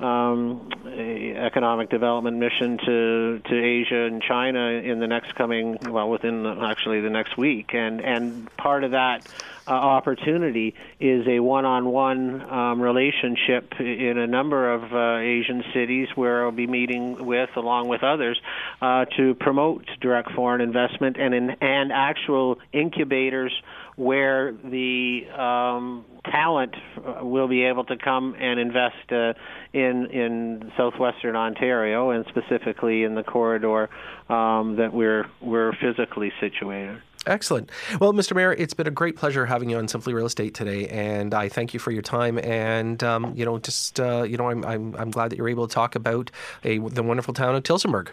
um, 0.04 0.70
economic 0.86 1.90
development 1.90 2.38
mission 2.38 2.78
to 2.86 3.40
to 3.40 3.56
Asia 3.56 4.04
and 4.04 4.22
China 4.22 4.70
in 4.70 5.00
the 5.00 5.08
next 5.08 5.34
coming 5.36 5.78
well 5.90 6.10
within 6.10 6.46
actually 6.46 7.02
the 7.02 7.10
next 7.10 7.38
week. 7.38 7.74
And 7.74 8.02
and 8.02 8.56
part 8.58 8.84
of 8.84 8.92
that 8.92 9.28
uh, 9.66 9.72
opportunity 9.72 10.76
is 11.00 11.26
a 11.28 11.40
one-on-one 11.40 12.42
um, 12.52 12.82
relationship 12.82 13.80
in 13.80 14.18
a 14.18 14.28
number 14.28 14.74
of 14.74 14.94
uh, 14.94 15.18
Asian 15.20 15.64
cities 15.74 16.10
where 16.16 16.44
I'll 16.44 16.52
be 16.52 16.68
meeting 16.68 17.26
with, 17.26 17.50
along 17.56 17.88
with 17.88 18.04
others, 18.04 18.40
uh, 18.82 19.06
to 19.18 19.36
promote 19.36 19.86
direct 20.02 20.32
foreign 20.32 20.60
investment 20.60 21.18
and 21.18 21.34
in, 21.34 21.50
and 21.62 21.94
actual 21.94 22.60
incubators 22.74 23.54
where 23.96 24.52
the 24.52 25.22
um, 25.38 26.06
talent 26.26 26.76
uh, 26.98 27.26
will 27.26 27.48
be 27.48 27.64
able 27.64 27.84
to 27.86 27.98
come 27.98 28.36
and 28.40 28.60
invest 28.60 29.12
uh, 29.12 29.34
in 29.74 30.06
in 30.08 30.72
southwestern 30.78 31.36
Ontario 31.36 32.12
and 32.12 32.26
specifically 32.30 33.04
in 33.04 33.16
the 33.16 33.24
corridor 33.24 33.90
um, 34.30 34.78
that 34.78 34.94
we're 34.94 35.26
we're 35.42 35.74
physically 35.74 36.32
situated. 36.40 37.02
Excellent. 37.26 37.72
Well, 38.02 38.12
Mr. 38.12 38.36
Mayor, 38.36 38.52
it's 38.52 38.74
been 38.74 38.88
a 38.88 38.92
great 38.92 39.16
pleasure 39.16 39.46
having 39.46 39.70
you 39.70 39.78
on 39.78 39.88
Simply 39.88 40.14
Real 40.14 40.26
Estate 40.26 40.54
today, 40.54 40.88
and 40.90 41.34
I 41.34 41.48
thank 41.48 41.74
you 41.74 41.80
for 41.80 41.92
your 41.92 42.02
time. 42.02 42.38
And 42.38 43.02
um, 43.04 43.34
you 43.36 43.46
know, 43.46 43.60
just 43.60 44.00
uh, 44.00 44.24
you 44.24 44.38
know, 44.38 44.50
I'm, 44.50 44.66
I'm 44.66 44.96
I'm 44.96 45.12
glad 45.12 45.32
that 45.32 45.38
you're 45.38 45.50
able 45.50 45.68
to 45.68 45.74
talk 45.74 45.96
about 45.96 46.32
a, 46.64 46.80
the 46.80 47.04
wonderful 47.04 47.34
town 47.34 47.56
of 47.56 47.64
Tillsonburg. 47.64 48.10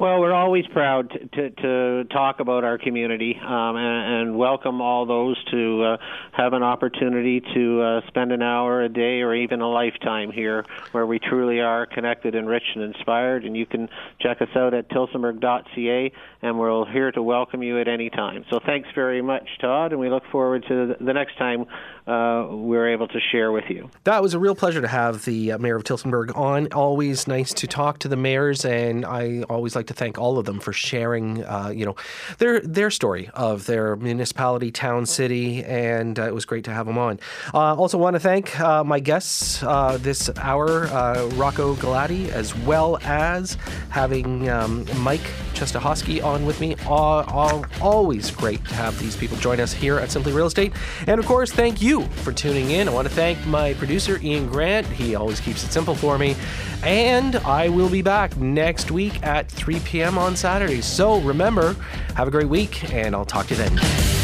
Well, 0.00 0.18
we're 0.20 0.32
always 0.32 0.66
proud 0.68 1.10
to, 1.10 1.28
to, 1.28 1.50
to 1.50 2.04
talk 2.04 2.40
about 2.40 2.64
our 2.64 2.78
community 2.78 3.38
um, 3.38 3.76
and, 3.76 4.30
and, 4.30 4.38
welcome 4.38 4.80
all 4.80 5.04
those 5.04 5.36
to 5.50 5.82
uh, 5.82 5.96
have 6.32 6.54
an 6.54 6.62
opportunity 6.62 7.42
to 7.52 7.82
uh, 7.82 8.00
spend 8.06 8.32
an 8.32 8.40
hour 8.40 8.80
a 8.80 8.88
day 8.88 9.20
or 9.20 9.34
even 9.34 9.60
a 9.60 9.68
lifetime 9.68 10.32
here 10.32 10.64
where 10.92 11.04
we 11.04 11.18
truly 11.18 11.60
are 11.60 11.84
connected, 11.84 12.34
enriched, 12.34 12.76
and 12.76 12.94
inspired. 12.94 13.44
And 13.44 13.54
you 13.54 13.66
can 13.66 13.90
check 14.22 14.40
us 14.40 14.48
out 14.56 14.72
at 14.72 14.88
tillsonburg.ca, 14.88 16.12
and 16.40 16.58
we're 16.58 16.90
here 16.90 17.12
to 17.12 17.22
welcome 17.22 17.62
you 17.62 17.78
at 17.78 17.86
any 17.86 18.08
time. 18.08 18.46
So 18.48 18.58
thanks 18.64 18.88
very 18.94 19.20
much, 19.20 19.46
Todd, 19.60 19.92
and 19.92 20.00
we 20.00 20.08
look 20.08 20.24
forward 20.32 20.64
to 20.68 20.96
the 20.98 21.12
next 21.12 21.36
time 21.36 21.66
uh, 22.06 22.46
we're 22.50 22.88
able 22.88 23.08
to 23.08 23.20
share 23.32 23.52
with 23.52 23.64
you. 23.68 23.90
That 24.04 24.22
was 24.22 24.34
a 24.34 24.38
real 24.38 24.54
pleasure 24.54 24.80
to 24.80 24.88
have 24.88 25.24
the 25.24 25.52
uh, 25.52 25.58
mayor 25.58 25.76
of 25.76 25.84
Tillsonburg 25.84 26.36
on. 26.36 26.72
Always 26.72 27.26
nice 27.28 27.52
to 27.54 27.66
talk 27.66 27.98
to 28.00 28.08
the 28.08 28.16
mayors, 28.16 28.64
and 28.64 29.04
I 29.04 29.42
always 29.48 29.76
like 29.76 29.86
to 29.88 29.94
thank 29.94 30.18
all 30.18 30.38
of 30.38 30.46
them 30.46 30.60
for 30.60 30.72
sharing, 30.72 31.44
uh, 31.44 31.72
you 31.74 31.84
know, 31.84 31.96
their 32.38 32.60
their 32.60 32.90
story 32.90 33.30
of 33.34 33.66
their 33.66 33.96
municipality, 33.96 34.70
town, 34.70 35.06
city, 35.06 35.64
and 35.64 36.18
uh, 36.18 36.24
it 36.24 36.34
was 36.34 36.44
great 36.44 36.64
to 36.64 36.72
have 36.72 36.86
them 36.86 36.98
on. 36.98 37.18
Uh, 37.52 37.74
also, 37.74 37.98
want 37.98 38.14
to 38.14 38.20
thank 38.20 38.58
uh, 38.60 38.82
my 38.84 39.00
guests 39.00 39.60
this 40.00 40.30
hour, 40.38 40.86
Rocco 41.34 41.74
Galati, 41.76 42.28
as 42.30 42.56
well 42.58 42.98
as 43.02 43.56
having 43.90 44.48
um, 44.48 44.86
Mike 44.98 45.20
Czestochowski 45.54 46.24
on 46.24 46.46
with 46.46 46.60
me. 46.60 46.76
All, 46.86 47.24
all, 47.24 47.64
always 47.80 48.30
great 48.30 48.64
to 48.66 48.74
have 48.74 48.98
these 48.98 49.16
people 49.16 49.36
join 49.36 49.60
us 49.60 49.72
here 49.72 49.98
at 49.98 50.10
Simply 50.10 50.32
Real 50.32 50.46
Estate, 50.46 50.72
and 51.06 51.18
of 51.18 51.26
course, 51.26 51.52
thank 51.52 51.82
you 51.90 52.02
for 52.22 52.32
tuning 52.32 52.70
in. 52.70 52.88
I 52.88 52.92
want 52.92 53.08
to 53.08 53.12
thank 53.12 53.44
my 53.46 53.74
producer, 53.74 54.20
Ian 54.22 54.46
Grant. 54.46 54.86
He 54.86 55.16
always 55.16 55.40
keeps 55.40 55.64
it 55.64 55.72
simple 55.72 55.96
for 55.96 56.18
me. 56.18 56.36
And 56.84 57.34
I 57.36 57.68
will 57.68 57.90
be 57.90 58.00
back 58.00 58.36
next 58.36 58.92
week 58.92 59.20
at 59.24 59.48
3 59.50 59.80
p.m. 59.80 60.16
on 60.16 60.36
Saturday. 60.36 60.82
So 60.82 61.20
remember, 61.20 61.74
have 62.14 62.28
a 62.28 62.30
great 62.30 62.48
week, 62.48 62.92
and 62.94 63.14
I'll 63.14 63.24
talk 63.24 63.48
to 63.48 63.54
you 63.54 63.62
then. 63.64 64.19